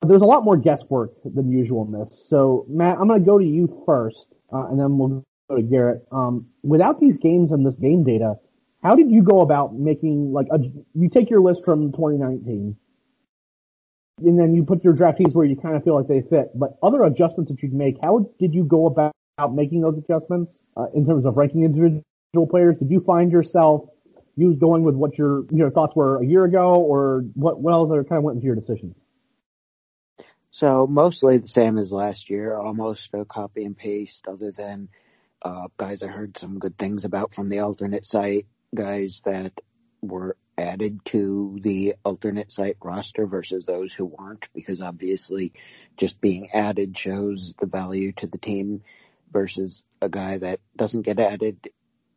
There's 0.05 0.21
a 0.21 0.25
lot 0.25 0.43
more 0.43 0.57
guesswork 0.57 1.11
than 1.23 1.51
usual 1.51 1.85
in 1.85 1.99
this. 1.99 2.25
So 2.27 2.65
Matt, 2.69 2.97
I'm 2.99 3.07
going 3.07 3.19
to 3.19 3.25
go 3.25 3.37
to 3.37 3.45
you 3.45 3.83
first, 3.85 4.33
uh, 4.51 4.67
and 4.67 4.79
then 4.79 4.97
we'll 4.97 5.23
go 5.49 5.55
to 5.55 5.61
Garrett. 5.61 6.05
Um, 6.11 6.47
without 6.63 6.99
these 6.99 7.17
games 7.17 7.51
and 7.51 7.65
this 7.65 7.75
game 7.75 8.03
data, 8.03 8.35
how 8.81 8.95
did 8.95 9.11
you 9.11 9.23
go 9.23 9.41
about 9.41 9.75
making 9.75 10.31
like 10.31 10.47
a, 10.51 10.59
you 10.93 11.09
take 11.09 11.29
your 11.29 11.41
list 11.41 11.65
from 11.65 11.91
2019 11.91 12.77
and 14.21 14.39
then 14.39 14.55
you 14.55 14.63
put 14.63 14.83
your 14.83 14.93
draftees 14.93 15.33
where 15.33 15.45
you 15.45 15.55
kind 15.55 15.75
of 15.75 15.83
feel 15.83 15.95
like 15.95 16.07
they 16.07 16.21
fit, 16.21 16.51
but 16.55 16.77
other 16.83 17.03
adjustments 17.03 17.51
that 17.51 17.61
you'd 17.61 17.73
make, 17.73 17.95
how 18.01 18.29
did 18.39 18.53
you 18.53 18.63
go 18.63 18.85
about 18.85 19.13
making 19.47 19.81
those 19.81 19.97
adjustments 19.97 20.59
uh, 20.77 20.87
in 20.93 21.05
terms 21.05 21.25
of 21.25 21.37
ranking 21.37 21.63
individual 21.63 22.03
players? 22.49 22.77
Did 22.77 22.91
you 22.91 23.01
find 23.01 23.31
yourself 23.31 23.89
you 24.35 24.53
going 24.53 24.83
with 24.83 24.95
what 24.95 25.17
your 25.17 25.43
your 25.51 25.69
thoughts 25.69 25.95
were 25.95 26.21
a 26.21 26.25
year 26.25 26.45
ago, 26.45 26.75
or 26.75 27.23
what 27.33 27.59
what 27.59 27.73
else 27.73 27.89
kind 28.07 28.17
of 28.17 28.23
went 28.23 28.35
into 28.35 28.45
your 28.45 28.55
decisions? 28.55 28.95
So 30.51 30.87
mostly 30.87 31.37
the 31.37 31.47
same 31.47 31.77
as 31.77 31.91
last 31.91 32.29
year, 32.29 32.57
almost 32.57 33.13
a 33.13 33.25
copy 33.25 33.63
and 33.65 33.77
paste, 33.77 34.27
other 34.27 34.51
than 34.51 34.89
uh, 35.41 35.67
guys 35.77 36.01
I 36.01 36.07
heard 36.07 36.37
some 36.37 36.59
good 36.59 36.77
things 36.77 37.05
about 37.05 37.33
from 37.33 37.49
the 37.49 37.59
alternate 37.59 38.05
site 38.05 38.47
guys 38.73 39.21
that 39.25 39.53
were 40.01 40.37
added 40.57 41.03
to 41.05 41.57
the 41.61 41.95
alternate 42.03 42.51
site 42.51 42.77
roster 42.81 43.25
versus 43.25 43.65
those 43.65 43.93
who 43.93 44.05
weren't 44.05 44.49
because 44.53 44.81
obviously 44.81 45.53
just 45.97 46.19
being 46.19 46.51
added 46.51 46.97
shows 46.97 47.55
the 47.59 47.65
value 47.65 48.11
to 48.11 48.27
the 48.27 48.37
team 48.37 48.81
versus 49.31 49.83
a 50.01 50.09
guy 50.09 50.37
that 50.37 50.59
doesn't 50.75 51.03
get 51.03 51.19
added, 51.19 51.69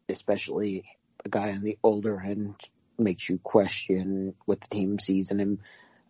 especially 0.09 0.85
a 1.25 1.29
guy 1.29 1.51
on 1.53 1.63
the 1.63 1.79
older 1.83 2.21
end 2.21 2.57
makes 2.99 3.29
you 3.29 3.39
question 3.39 4.35
what 4.45 4.61
the 4.61 4.69
team 4.69 4.99
sees 4.99 5.31
in 5.31 5.41
him. 5.41 5.59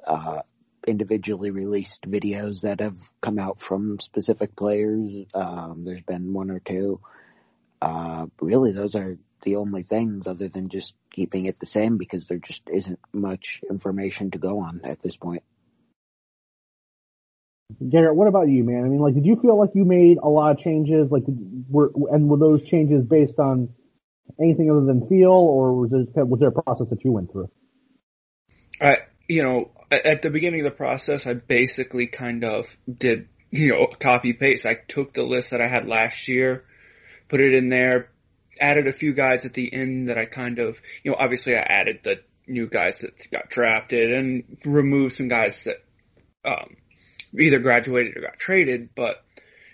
Uh, 0.07 0.41
individually 0.87 1.51
released 1.51 2.03
videos 2.11 2.63
that 2.63 2.81
have 2.81 2.99
come 3.21 3.39
out 3.39 3.61
from 3.61 4.01
specific 4.01 4.57
players. 4.57 5.15
Um, 5.35 5.83
there's 5.85 6.03
been 6.03 6.33
one 6.33 6.51
or 6.51 6.59
two. 6.59 7.01
Uh, 7.81 8.27
really 8.41 8.73
those 8.73 8.95
are 8.95 9.17
the 9.43 9.57
only 9.57 9.83
things 9.83 10.27
other 10.27 10.49
than 10.49 10.69
just 10.69 10.95
keeping 11.13 11.47
it 11.47 11.59
the 11.59 11.67
same 11.67 11.99
because 11.99 12.27
there 12.27 12.39
just 12.39 12.63
isn't 12.73 12.99
much 13.13 13.61
information 13.69 14.31
to 14.31 14.39
go 14.39 14.61
on 14.61 14.81
at 14.85 15.01
this 15.01 15.17
point. 15.17 15.43
Garrett, 17.89 18.17
what 18.17 18.29
about 18.29 18.49
you, 18.49 18.65
man? 18.65 18.85
I 18.85 18.89
mean, 18.89 19.01
like, 19.01 19.15
did 19.15 19.25
you 19.25 19.37
feel 19.41 19.59
like 19.59 19.71
you 19.75 19.85
made 19.85 20.19
a 20.23 20.29
lot 20.29 20.53
of 20.53 20.59
changes? 20.59 21.11
Like, 21.11 21.25
were 21.69 21.91
and 22.11 22.29
were 22.29 22.39
those 22.39 22.63
changes 22.63 23.05
based 23.05 23.39
on 23.39 23.71
anything 24.41 24.71
other 24.71 24.85
than 24.85 25.07
feel, 25.09 25.31
or 25.31 25.75
was 25.75 25.91
there, 25.91 26.25
was 26.25 26.41
there 26.41 26.49
a 26.49 26.63
process 26.63 26.89
that 26.91 27.05
you 27.05 27.13
went 27.13 27.31
through? 27.31 27.51
I, 28.81 28.99
you 29.29 29.43
know, 29.43 29.71
at 29.91 30.23
the 30.23 30.31
beginning 30.31 30.61
of 30.61 30.65
the 30.65 30.77
process, 30.77 31.27
I 31.27 31.35
basically 31.35 32.07
kind 32.07 32.45
of 32.45 32.75
did, 32.93 33.29
you 33.51 33.69
know, 33.69 33.87
copy 33.87 34.33
paste. 34.33 34.67
I 34.67 34.75
took 34.75 35.15
the 35.15 35.23
list 35.23 35.51
that 35.51 35.61
I 35.61 35.69
had 35.69 35.87
last 35.87 36.29
year, 36.29 36.65
put 37.29 37.41
it 37.41 37.55
in 37.55 37.69
there, 37.69 38.11
added 38.61 38.87
a 38.87 38.93
few 38.93 39.13
guys 39.13 39.45
at 39.45 39.55
the 39.55 39.73
end 39.73 40.09
that 40.09 40.19
I 40.19 40.25
kind 40.25 40.59
of, 40.59 40.81
you 41.03 41.11
know, 41.11 41.17
obviously 41.19 41.57
I 41.57 41.61
added 41.61 42.01
the 42.03 42.21
new 42.47 42.69
guys 42.69 43.01
that 43.01 43.31
got 43.31 43.49
drafted 43.49 44.13
and 44.13 44.59
removed 44.65 45.15
some 45.15 45.29
guys 45.29 45.65
that, 45.65 45.77
um, 46.45 46.77
either 47.39 47.59
graduated 47.59 48.17
or 48.17 48.21
got 48.21 48.39
traded, 48.39 48.91
but, 48.95 49.25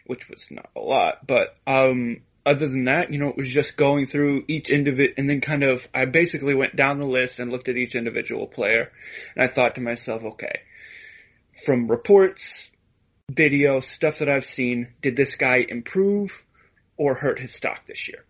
which 0.07 0.29
was 0.29 0.51
not 0.51 0.71
a 0.77 0.81
lot, 0.81 1.27
but, 1.27 1.57
um, 1.67 2.23
other 2.47 2.67
than 2.67 2.85
that, 2.85 3.13
you 3.13 3.19
know, 3.19 3.29
it 3.29 3.37
was 3.37 3.53
just 3.53 3.77
going 3.77 4.07
through 4.07 4.45
each 4.49 4.71
individual, 4.71 5.15
and 5.19 5.29
then 5.29 5.41
kind 5.41 5.63
of, 5.63 5.87
I 5.93 6.07
basically 6.07 6.55
went 6.55 6.77
down 6.77 6.99
the 6.99 7.05
list 7.05 7.41
and 7.41 7.51
looked 7.51 7.69
at 7.69 7.77
each 7.77 7.95
individual 7.95 8.47
player, 8.47 8.91
and 9.37 9.45
I 9.45 9.49
thought 9.49 9.75
to 9.75 9.81
myself, 9.81 10.23
okay, 10.25 10.63
from 11.65 11.89
reports, 11.89 12.71
video, 13.31 13.81
stuff 13.81 14.21
that 14.21 14.29
I've 14.29 14.47
seen, 14.47 14.89
did 15.03 15.17
this 15.17 15.35
guy 15.35 15.65
improve 15.69 16.43
or 16.97 17.15
hurt 17.15 17.39
his 17.39 17.53
stock 17.53 17.87
this 17.87 18.09
year? 18.09 18.25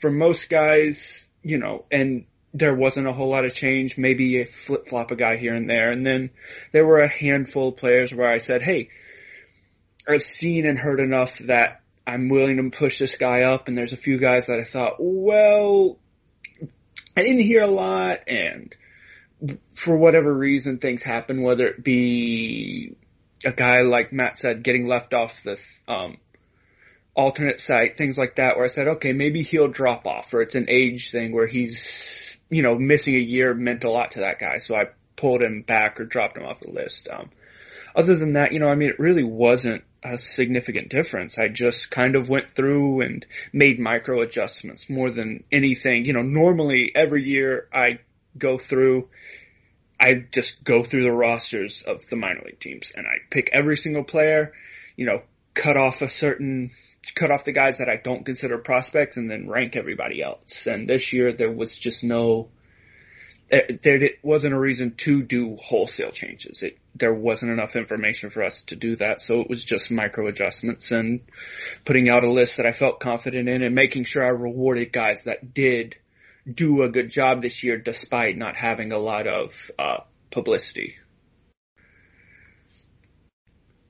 For 0.00 0.10
most 0.10 0.48
guys, 0.48 1.28
you 1.42 1.58
know, 1.58 1.84
and 1.90 2.24
there 2.54 2.74
wasn't 2.74 3.06
a 3.06 3.12
whole 3.12 3.28
lot 3.28 3.44
of 3.44 3.54
change, 3.54 3.98
maybe 3.98 4.40
a 4.40 4.46
flip 4.46 4.88
flop 4.88 5.10
a 5.10 5.16
guy 5.16 5.36
here 5.36 5.54
and 5.54 5.68
there, 5.68 5.90
and 5.90 6.06
then 6.06 6.30
there 6.72 6.86
were 6.86 7.00
a 7.00 7.08
handful 7.08 7.68
of 7.68 7.76
players 7.76 8.12
where 8.12 8.30
I 8.30 8.38
said, 8.38 8.62
hey, 8.62 8.88
I've 10.08 10.22
seen 10.22 10.64
and 10.64 10.78
heard 10.78 11.00
enough 11.00 11.38
that 11.40 11.82
I'm 12.06 12.30
willing 12.30 12.56
to 12.56 12.76
push 12.76 12.98
this 12.98 13.16
guy 13.16 13.42
up. 13.42 13.68
And 13.68 13.76
there's 13.76 13.92
a 13.92 13.98
few 13.98 14.16
guys 14.18 14.46
that 14.46 14.58
I 14.58 14.64
thought, 14.64 14.96
well, 14.98 15.98
I 17.14 17.22
didn't 17.22 17.42
hear 17.42 17.62
a 17.62 17.70
lot. 17.70 18.20
And 18.26 18.74
for 19.74 19.94
whatever 19.94 20.32
reason 20.32 20.78
things 20.78 21.02
happen, 21.02 21.42
whether 21.42 21.66
it 21.66 21.84
be 21.84 22.96
a 23.44 23.52
guy 23.52 23.82
like 23.82 24.12
Matt 24.12 24.38
said, 24.38 24.62
getting 24.62 24.88
left 24.88 25.12
off 25.12 25.42
the, 25.42 25.60
um, 25.86 26.16
alternate 27.14 27.60
site, 27.60 27.98
things 27.98 28.16
like 28.16 28.36
that, 28.36 28.56
where 28.56 28.64
I 28.64 28.68
said, 28.68 28.88
okay, 28.88 29.12
maybe 29.12 29.42
he'll 29.42 29.68
drop 29.68 30.06
off 30.06 30.32
or 30.32 30.40
it's 30.40 30.54
an 30.54 30.70
age 30.70 31.10
thing 31.10 31.32
where 31.32 31.46
he's, 31.46 31.78
you 32.50 32.62
know, 32.62 32.76
missing 32.76 33.14
a 33.14 33.18
year 33.18 33.54
meant 33.54 33.84
a 33.84 33.90
lot 33.90 34.12
to 34.12 34.20
that 34.20 34.38
guy. 34.38 34.58
So 34.58 34.74
I 34.74 34.86
pulled 35.16 35.42
him 35.42 35.62
back 35.62 36.00
or 36.00 36.04
dropped 36.04 36.36
him 36.36 36.44
off 36.44 36.60
the 36.60 36.70
list. 36.70 37.08
Um, 37.10 37.30
other 37.94 38.14
than 38.14 38.34
that, 38.34 38.52
you 38.52 38.60
know, 38.60 38.68
I 38.68 38.74
mean, 38.74 38.90
it 38.90 38.98
really 38.98 39.24
wasn't 39.24 39.84
a 40.02 40.16
significant 40.16 40.88
difference. 40.88 41.38
I 41.38 41.48
just 41.48 41.90
kind 41.90 42.14
of 42.14 42.28
went 42.28 42.50
through 42.50 43.00
and 43.00 43.26
made 43.52 43.80
micro 43.80 44.22
adjustments 44.22 44.88
more 44.88 45.10
than 45.10 45.44
anything. 45.50 46.04
You 46.04 46.12
know, 46.12 46.22
normally 46.22 46.92
every 46.94 47.28
year 47.28 47.68
I 47.72 47.98
go 48.36 48.58
through, 48.58 49.08
I 49.98 50.24
just 50.30 50.62
go 50.62 50.84
through 50.84 51.02
the 51.02 51.12
rosters 51.12 51.82
of 51.82 52.08
the 52.08 52.16
minor 52.16 52.42
league 52.44 52.60
teams 52.60 52.92
and 52.94 53.06
I 53.06 53.16
pick 53.30 53.50
every 53.52 53.76
single 53.76 54.04
player, 54.04 54.52
you 54.96 55.06
know, 55.06 55.22
cut 55.54 55.76
off 55.76 56.02
a 56.02 56.08
certain, 56.08 56.70
cut 57.14 57.30
off 57.30 57.44
the 57.44 57.52
guys 57.52 57.78
that 57.78 57.88
I 57.88 57.96
don't 57.96 58.24
consider 58.24 58.58
prospects 58.58 59.16
and 59.16 59.30
then 59.30 59.48
rank 59.48 59.76
everybody 59.76 60.22
else. 60.22 60.66
And 60.66 60.88
this 60.88 61.12
year 61.12 61.32
there 61.32 61.50
was 61.50 61.76
just 61.76 62.04
no, 62.04 62.48
there 63.50 64.10
wasn't 64.22 64.54
a 64.54 64.58
reason 64.58 64.94
to 64.98 65.22
do 65.22 65.56
wholesale 65.56 66.10
changes. 66.10 66.62
It, 66.62 66.78
there 66.94 67.14
wasn't 67.14 67.52
enough 67.52 67.76
information 67.76 68.30
for 68.30 68.42
us 68.42 68.62
to 68.62 68.76
do 68.76 68.96
that, 68.96 69.20
so 69.20 69.40
it 69.40 69.48
was 69.48 69.64
just 69.64 69.90
micro 69.90 70.26
adjustments 70.26 70.90
and 70.90 71.20
putting 71.84 72.08
out 72.08 72.24
a 72.24 72.32
list 72.32 72.56
that 72.58 72.66
I 72.66 72.72
felt 72.72 73.00
confident 73.00 73.48
in 73.48 73.62
and 73.62 73.74
making 73.74 74.04
sure 74.04 74.24
I 74.24 74.28
rewarded 74.28 74.92
guys 74.92 75.24
that 75.24 75.54
did 75.54 75.96
do 76.52 76.82
a 76.82 76.88
good 76.88 77.10
job 77.10 77.42
this 77.42 77.62
year 77.62 77.78
despite 77.78 78.36
not 78.36 78.56
having 78.56 78.92
a 78.92 78.98
lot 78.98 79.26
of 79.26 79.70
uh, 79.78 79.98
publicity. 80.30 80.96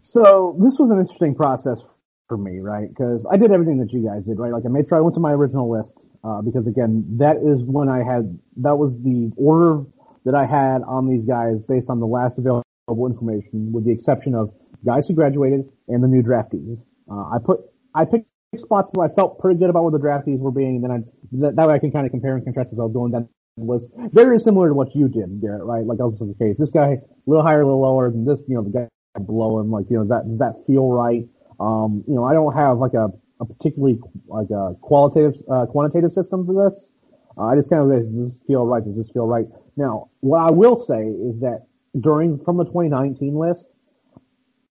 So 0.03 0.57
this 0.59 0.79
was 0.79 0.91
an 0.91 1.01
interesting 1.01 1.35
process 1.35 1.83
for 2.29 2.37
me, 2.37 2.61
right? 2.61 2.89
Because 2.89 3.27
I 3.31 3.37
did 3.37 3.51
everything 3.51 3.79
that 3.79 3.93
you 3.93 4.07
guys 4.07 4.27
did, 4.27 4.39
right? 4.39 4.53
Like 4.53 4.65
I 4.67 4.69
made 4.69 4.89
sure 4.89 4.99
I 4.99 5.01
went 5.01 5.15
to 5.15 5.21
my 5.21 5.33
original 5.33 5.71
list 5.71 5.91
uh, 6.23 6.43
because 6.43 6.67
again, 6.67 7.05
that 7.19 7.37
is 7.39 7.65
when 7.65 7.89
I 7.89 8.03
had, 8.03 8.39
that 8.59 8.77
was 8.77 8.97
the 9.03 9.33
order 9.37 9.85
that 10.25 10.35
I 10.35 10.47
had 10.47 10.83
on 10.83 11.09
these 11.09 11.25
guys 11.25 11.57
based 11.69 11.89
on 11.89 12.01
the 12.01 12.07
last 12.07 12.39
available 12.39 12.63
information, 12.89 13.73
with 13.73 13.85
the 13.85 13.93
exception 13.93 14.35
of 14.35 14.53
guys 14.85 15.09
who 15.09 15.15
graduated 15.15 15.69
and 15.89 16.03
the 16.03 16.09
new 16.09 16.23
draftees. 16.23 16.85
Uh, 17.11 17.35
I 17.35 17.39
put, 17.45 17.61
I 17.95 18.05
picked 18.05 18.27
spots 18.57 18.91
where 18.93 19.09
I 19.09 19.15
felt 19.15 19.39
pretty 19.39 19.59
good 19.59 19.71
about 19.71 19.85
where 19.85 19.93
the 19.93 19.99
draftees 19.99 20.39
were 20.39 20.51
being, 20.51 20.77
and 20.77 20.85
then 20.85 20.91
I, 20.91 20.99
that, 21.41 21.57
that 21.57 21.69
way 21.69 21.75
I 21.75 21.79
can 21.79 21.91
kind 21.91 22.07
of 22.07 22.11
compare 22.13 22.35
and 22.35 22.45
contrast 22.45 22.73
as 22.73 22.79
I 22.79 22.83
was 22.83 22.93
going 22.93 23.13
down 23.13 23.29
was 23.57 23.89
very 24.13 24.39
similar 24.39 24.69
to 24.69 24.75
what 24.75 24.95
you 24.95 25.09
did, 25.09 25.41
Garrett, 25.41 25.65
right? 25.65 25.85
Like 25.85 25.99
I 26.01 26.05
was 26.05 26.21
like, 26.21 26.31
okay, 26.31 26.51
is 26.51 26.59
this 26.59 26.71
guy 26.71 26.93
a 26.93 26.99
little 27.27 27.43
higher, 27.43 27.63
a 27.63 27.65
little 27.65 27.81
lower 27.81 28.11
than 28.11 28.25
this, 28.25 28.43
you 28.47 28.55
know, 28.55 28.63
the 28.63 28.71
guy 28.71 28.89
below 29.25 29.59
him? 29.59 29.71
Like, 29.71 29.87
you 29.91 29.99
know, 29.99 30.05
that, 30.05 30.29
does 30.29 30.39
that 30.39 30.65
feel 30.67 30.89
right? 30.89 31.27
Um, 31.61 32.05
you 32.07 32.15
know, 32.15 32.25
I 32.25 32.33
don't 32.33 32.55
have 32.55 32.79
like 32.79 32.95
a, 32.95 33.09
a 33.41 33.45
particularly 33.45 34.01
like 34.27 34.51
a 34.51 34.75
qualitative, 34.81 35.41
uh, 35.51 35.67
quantitative 35.67 36.13
system 36.13 36.47
for 36.47 36.71
this. 36.71 36.91
Uh, 37.37 37.45
I 37.45 37.57
just 37.57 37.71
kind 37.71 37.83
of, 37.83 37.91
does 37.91 38.33
this 38.33 38.41
feel 38.47 38.67
right? 38.67 38.85
Does 38.85 38.97
this 38.97 39.11
feel 39.11 39.27
right? 39.27 39.47
Now, 39.77 40.11
what 40.21 40.41
I 40.41 40.51
will 40.51 40.77
say 40.77 41.07
is 41.07 41.41
that 41.41 41.67
during, 41.99 42.39
from 42.45 42.57
the 42.57 42.65
2019 42.65 43.35
list, 43.35 43.69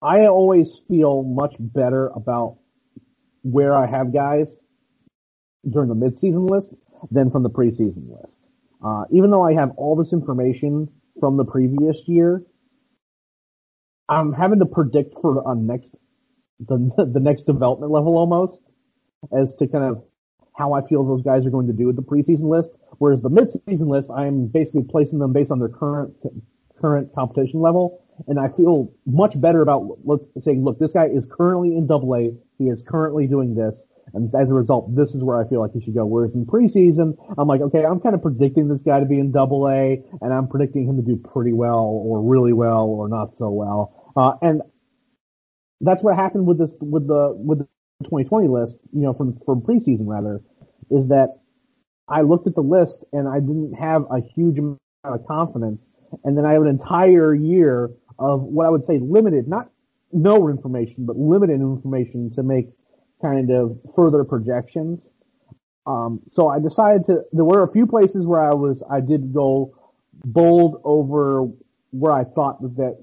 I 0.01 0.27
always 0.27 0.81
feel 0.87 1.23
much 1.23 1.55
better 1.59 2.07
about 2.09 2.57
where 3.41 3.75
I 3.75 3.87
have 3.87 4.13
guys 4.13 4.59
during 5.69 5.89
the 5.89 5.95
midseason 5.95 6.49
list 6.49 6.73
than 7.11 7.31
from 7.31 7.43
the 7.43 7.49
preseason 7.49 8.09
list. 8.21 8.39
Uh, 8.83 9.05
even 9.11 9.31
though 9.31 9.43
I 9.43 9.53
have 9.53 9.71
all 9.77 9.95
this 9.95 10.13
information 10.13 10.89
from 11.19 11.37
the 11.37 11.45
previous 11.45 12.07
year, 12.07 12.43
I'm 14.09 14.33
having 14.33 14.59
to 14.59 14.65
predict 14.65 15.15
for 15.21 15.43
a 15.51 15.55
next 15.55 15.95
the 16.59 17.09
the 17.13 17.19
next 17.19 17.43
development 17.43 17.91
level 17.91 18.17
almost 18.17 18.61
as 19.37 19.55
to 19.55 19.67
kind 19.67 19.83
of 19.83 20.03
how 20.57 20.73
I 20.73 20.81
feel 20.87 21.05
those 21.05 21.21
guys 21.21 21.45
are 21.45 21.49
going 21.49 21.67
to 21.67 21.73
do 21.73 21.85
with 21.87 21.95
the 21.95 22.01
preseason 22.01 22.49
list. 22.49 22.71
Whereas 22.97 23.21
the 23.21 23.29
midseason 23.29 23.87
list, 23.89 24.09
I'm 24.09 24.47
basically 24.47 24.83
placing 24.89 25.19
them 25.19 25.33
based 25.33 25.51
on 25.51 25.59
their 25.59 25.69
current 25.69 26.15
current 26.81 27.13
competition 27.13 27.61
level, 27.61 28.03
and 28.27 28.39
I 28.39 28.49
feel 28.49 28.91
much 29.05 29.39
better 29.39 29.61
about 29.61 30.05
look, 30.05 30.29
saying, 30.39 30.63
look, 30.63 30.79
this 30.79 30.91
guy 30.91 31.07
is 31.07 31.27
currently 31.29 31.75
in 31.75 31.87
Double 31.87 32.15
A. 32.15 32.31
He 32.57 32.65
is 32.65 32.83
currently 32.83 33.27
doing 33.27 33.55
this, 33.55 33.85
and 34.13 34.33
as 34.35 34.51
a 34.51 34.53
result, 34.53 34.95
this 34.95 35.13
is 35.13 35.23
where 35.23 35.39
I 35.39 35.47
feel 35.47 35.59
like 35.59 35.73
he 35.73 35.81
should 35.81 35.95
go. 35.95 36.05
Whereas 36.05 36.35
in 36.35 36.45
preseason, 36.45 37.17
I'm 37.37 37.47
like, 37.47 37.61
okay, 37.61 37.85
I'm 37.85 37.99
kind 37.99 38.15
of 38.15 38.21
predicting 38.21 38.67
this 38.67 38.81
guy 38.81 38.99
to 38.99 39.05
be 39.05 39.19
in 39.19 39.31
Double 39.31 39.67
A, 39.67 40.01
and 40.21 40.33
I'm 40.33 40.47
predicting 40.47 40.87
him 40.87 40.97
to 40.97 41.03
do 41.03 41.17
pretty 41.17 41.53
well, 41.53 42.01
or 42.03 42.21
really 42.21 42.53
well, 42.53 42.85
or 42.85 43.07
not 43.09 43.37
so 43.37 43.49
well. 43.49 44.13
Uh, 44.15 44.33
and 44.41 44.61
that's 45.81 46.03
what 46.03 46.15
happened 46.15 46.45
with 46.45 46.57
this 46.57 46.73
with 46.79 47.07
the 47.07 47.33
with 47.35 47.59
the 47.59 47.67
2020 48.03 48.47
list, 48.47 48.79
you 48.93 49.01
know, 49.01 49.13
from 49.13 49.39
from 49.45 49.61
preseason 49.61 50.07
rather, 50.07 50.41
is 50.89 51.07
that 51.09 51.39
I 52.07 52.21
looked 52.21 52.47
at 52.47 52.55
the 52.55 52.61
list 52.61 53.03
and 53.11 53.27
I 53.27 53.39
didn't 53.39 53.73
have 53.73 54.05
a 54.09 54.19
huge 54.21 54.59
amount 54.59 54.79
of 55.03 55.25
confidence, 55.27 55.85
and 56.23 56.37
then 56.37 56.45
I 56.45 56.53
have 56.53 56.61
an 56.61 56.67
entire 56.67 57.33
year 57.33 57.91
of 58.19 58.41
what 58.41 58.65
I 58.65 58.69
would 58.69 58.83
say 58.83 58.99
limited, 58.99 59.47
not 59.47 59.69
no 60.11 60.49
information, 60.49 61.05
but 61.05 61.17
limited 61.17 61.55
information 61.55 62.31
to 62.31 62.43
make 62.43 62.69
kind 63.21 63.51
of 63.51 63.77
further 63.95 64.23
projections. 64.23 65.07
Um, 65.85 66.21
so 66.29 66.47
I 66.47 66.59
decided 66.59 67.05
to. 67.07 67.21
There 67.31 67.45
were 67.45 67.63
a 67.63 67.71
few 67.71 67.85
places 67.85 68.25
where 68.25 68.41
I 68.41 68.53
was 68.53 68.83
I 68.89 68.99
did 69.01 69.33
go 69.33 69.75
bold 70.25 70.81
over 70.83 71.47
where 71.91 72.11
I 72.11 72.23
thought 72.23 72.61
that 72.77 72.97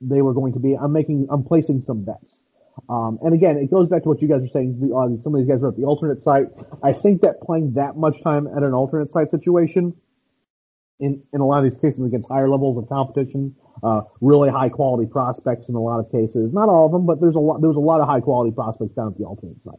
they 0.00 0.22
were 0.22 0.34
going 0.34 0.52
to 0.54 0.58
be. 0.58 0.76
I'm 0.76 0.92
making, 0.92 1.26
I'm 1.30 1.44
placing 1.44 1.80
some 1.80 2.04
bets. 2.04 2.42
Um, 2.88 3.18
and 3.22 3.34
again, 3.34 3.56
it 3.56 3.70
goes 3.70 3.88
back 3.88 4.02
to 4.02 4.08
what 4.08 4.20
you 4.20 4.28
guys 4.28 4.44
are 4.44 4.48
saying. 4.48 4.92
Uh, 4.94 5.16
some 5.20 5.34
of 5.34 5.40
these 5.40 5.48
guys 5.48 5.62
are 5.62 5.68
at 5.68 5.76
the 5.76 5.84
alternate 5.84 6.20
site. 6.20 6.48
I 6.82 6.92
think 6.92 7.22
that 7.22 7.40
playing 7.40 7.74
that 7.74 7.96
much 7.96 8.22
time 8.22 8.46
at 8.46 8.62
an 8.62 8.74
alternate 8.74 9.10
site 9.10 9.30
situation, 9.30 9.94
in 10.98 11.22
in 11.32 11.40
a 11.40 11.46
lot 11.46 11.64
of 11.64 11.70
these 11.70 11.80
cases 11.80 12.02
against 12.04 12.28
higher 12.28 12.48
levels 12.48 12.78
of 12.78 12.88
competition, 12.88 13.54
uh, 13.82 14.02
really 14.20 14.50
high 14.50 14.68
quality 14.68 15.08
prospects 15.08 15.68
in 15.68 15.74
a 15.74 15.80
lot 15.80 16.00
of 16.00 16.10
cases. 16.10 16.52
Not 16.52 16.68
all 16.68 16.86
of 16.86 16.92
them, 16.92 17.06
but 17.06 17.20
there's 17.20 17.34
a 17.34 17.40
lot. 17.40 17.60
There's 17.60 17.76
a 17.76 17.80
lot 17.80 18.00
of 18.00 18.08
high 18.08 18.20
quality 18.20 18.54
prospects 18.54 18.94
down 18.94 19.08
at 19.08 19.18
the 19.18 19.24
alternate 19.24 19.62
site. 19.62 19.74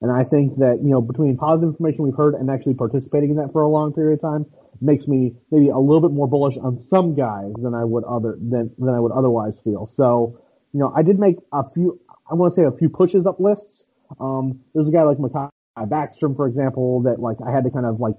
And 0.00 0.10
I 0.10 0.24
think 0.24 0.58
that 0.58 0.80
you 0.82 0.90
know 0.90 1.00
between 1.00 1.36
positive 1.36 1.70
information 1.70 2.04
we've 2.04 2.16
heard 2.16 2.34
and 2.34 2.50
actually 2.50 2.74
participating 2.74 3.30
in 3.30 3.36
that 3.36 3.52
for 3.52 3.62
a 3.62 3.68
long 3.68 3.92
period 3.92 4.14
of 4.14 4.20
time, 4.20 4.46
makes 4.80 5.06
me 5.06 5.34
maybe 5.50 5.68
a 5.68 5.78
little 5.78 6.00
bit 6.00 6.12
more 6.12 6.28
bullish 6.28 6.56
on 6.56 6.78
some 6.78 7.14
guys 7.14 7.52
than 7.58 7.74
I 7.74 7.84
would 7.84 8.04
other 8.04 8.36
than 8.40 8.70
than 8.78 8.90
I 8.90 9.00
would 9.00 9.12
otherwise 9.12 9.58
feel. 9.62 9.86
So, 9.86 10.40
you 10.72 10.80
know, 10.80 10.92
I 10.94 11.02
did 11.02 11.18
make 11.18 11.36
a 11.52 11.68
few. 11.70 12.00
I 12.30 12.34
want 12.34 12.54
to 12.54 12.60
say 12.60 12.64
a 12.64 12.72
few 12.72 12.88
pushes 12.88 13.26
up 13.26 13.40
lists. 13.40 13.84
Um, 14.20 14.60
there's 14.74 14.88
a 14.88 14.90
guy 14.90 15.02
like 15.02 15.18
Mahki 15.18 15.50
Backstrom, 15.78 16.36
for 16.36 16.46
example, 16.46 17.02
that 17.02 17.20
like 17.20 17.38
I 17.46 17.50
had 17.50 17.64
to 17.64 17.70
kind 17.70 17.86
of 17.86 18.00
like 18.00 18.14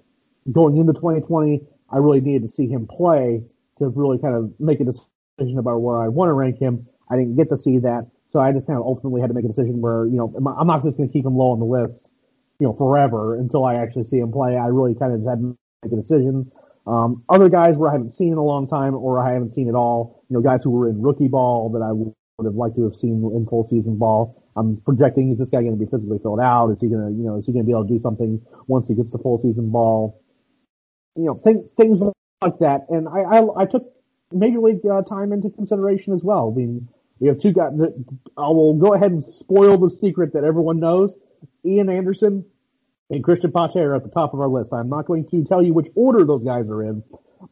going 0.51 0.77
into 0.77 0.93
2020, 0.93 1.61
I 1.89 1.97
really 1.97 2.21
needed 2.21 2.43
to 2.43 2.49
see 2.49 2.67
him 2.67 2.87
play 2.87 3.41
to 3.79 3.89
really 3.89 4.19
kind 4.19 4.35
of 4.35 4.53
make 4.59 4.79
a 4.79 4.85
decision 4.85 5.59
about 5.59 5.81
where 5.81 5.97
I 5.97 6.07
want 6.07 6.29
to 6.29 6.33
rank 6.33 6.59
him. 6.59 6.87
I 7.09 7.15
didn't 7.15 7.35
get 7.35 7.49
to 7.49 7.57
see 7.57 7.79
that, 7.79 8.07
so 8.31 8.39
I 8.39 8.51
just 8.51 8.67
kind 8.67 8.77
of 8.77 8.85
ultimately 8.85 9.21
had 9.21 9.27
to 9.27 9.33
make 9.33 9.45
a 9.45 9.49
decision 9.49 9.81
where 9.81 10.05
you 10.05 10.17
know 10.17 10.33
I'm 10.37 10.67
not 10.67 10.83
just 10.83 10.97
going 10.97 11.09
to 11.09 11.13
keep 11.13 11.25
him 11.25 11.35
low 11.35 11.51
on 11.51 11.59
the 11.59 11.65
list 11.65 12.11
you 12.59 12.67
know, 12.67 12.73
forever 12.73 13.35
until 13.35 13.65
I 13.65 13.75
actually 13.75 14.05
see 14.05 14.17
him 14.17 14.31
play. 14.31 14.57
I 14.57 14.67
really 14.67 14.95
kind 14.95 15.13
of 15.13 15.25
had 15.27 15.39
to 15.41 15.57
make 15.85 15.97
a 15.97 16.01
decision. 16.01 16.51
Um, 16.87 17.23
other 17.29 17.49
guys 17.49 17.77
where 17.77 17.89
I 17.89 17.93
haven't 17.93 18.11
seen 18.11 18.31
in 18.31 18.37
a 18.37 18.43
long 18.43 18.67
time 18.67 18.93
or 18.95 19.19
I 19.19 19.33
haven't 19.33 19.51
seen 19.51 19.67
at 19.69 19.75
all, 19.75 20.23
you 20.29 20.35
know, 20.35 20.41
guys 20.41 20.63
who 20.63 20.69
were 20.69 20.89
in 20.89 21.01
rookie 21.01 21.27
ball 21.27 21.69
that 21.71 21.81
I 21.81 21.91
would 21.91 22.13
have 22.43 22.55
liked 22.55 22.75
to 22.75 22.83
have 22.83 22.95
seen 22.95 23.23
in 23.35 23.45
full 23.47 23.65
season 23.65 23.97
ball. 23.97 24.43
I'm 24.55 24.77
projecting, 24.85 25.31
is 25.31 25.39
this 25.39 25.49
guy 25.49 25.61
going 25.61 25.77
to 25.77 25.83
be 25.83 25.89
physically 25.89 26.19
filled 26.19 26.39
out? 26.39 26.69
Is 26.69 26.79
he 26.79 26.87
going 26.87 27.05
to, 27.07 27.11
you 27.11 27.25
know, 27.25 27.37
is 27.37 27.45
he 27.45 27.53
going 27.53 27.65
to 27.65 27.67
be 27.67 27.73
able 27.73 27.87
to 27.87 27.93
do 27.93 27.99
something 27.99 28.41
once 28.67 28.87
he 28.87 28.95
gets 28.95 29.11
the 29.11 29.17
full 29.17 29.39
season 29.39 29.69
ball? 29.69 30.21
You 31.15 31.25
know, 31.25 31.41
th- 31.43 31.65
things 31.75 32.01
like 32.01 32.59
that. 32.59 32.85
And 32.89 33.07
I, 33.07 33.21
I, 33.21 33.63
I 33.63 33.65
took 33.65 33.91
major 34.31 34.59
league 34.59 34.85
uh, 34.85 35.01
time 35.01 35.33
into 35.33 35.49
consideration 35.49 36.13
as 36.13 36.23
well. 36.23 36.53
I 36.53 36.57
mean, 36.57 36.87
we 37.19 37.27
have 37.29 37.39
two 37.39 37.51
guys 37.51 37.71
that 37.77 38.05
I 38.37 38.47
will 38.47 38.75
go 38.75 38.93
ahead 38.93 39.11
and 39.11 39.23
spoil 39.23 39.77
the 39.77 39.89
secret 39.89 40.33
that 40.33 40.43
everyone 40.43 40.79
knows. 40.79 41.17
Ian 41.65 41.89
Anderson 41.89 42.45
and 43.09 43.23
Cristian 43.23 43.53
Pache 43.53 43.79
are 43.79 43.95
at 43.95 44.03
the 44.03 44.09
top 44.09 44.33
of 44.33 44.39
our 44.39 44.47
list. 44.47 44.73
I'm 44.73 44.89
not 44.89 45.05
going 45.05 45.27
to 45.29 45.43
tell 45.45 45.63
you 45.63 45.73
which 45.73 45.87
order 45.95 46.25
those 46.25 46.43
guys 46.43 46.69
are 46.69 46.83
in, 46.83 47.03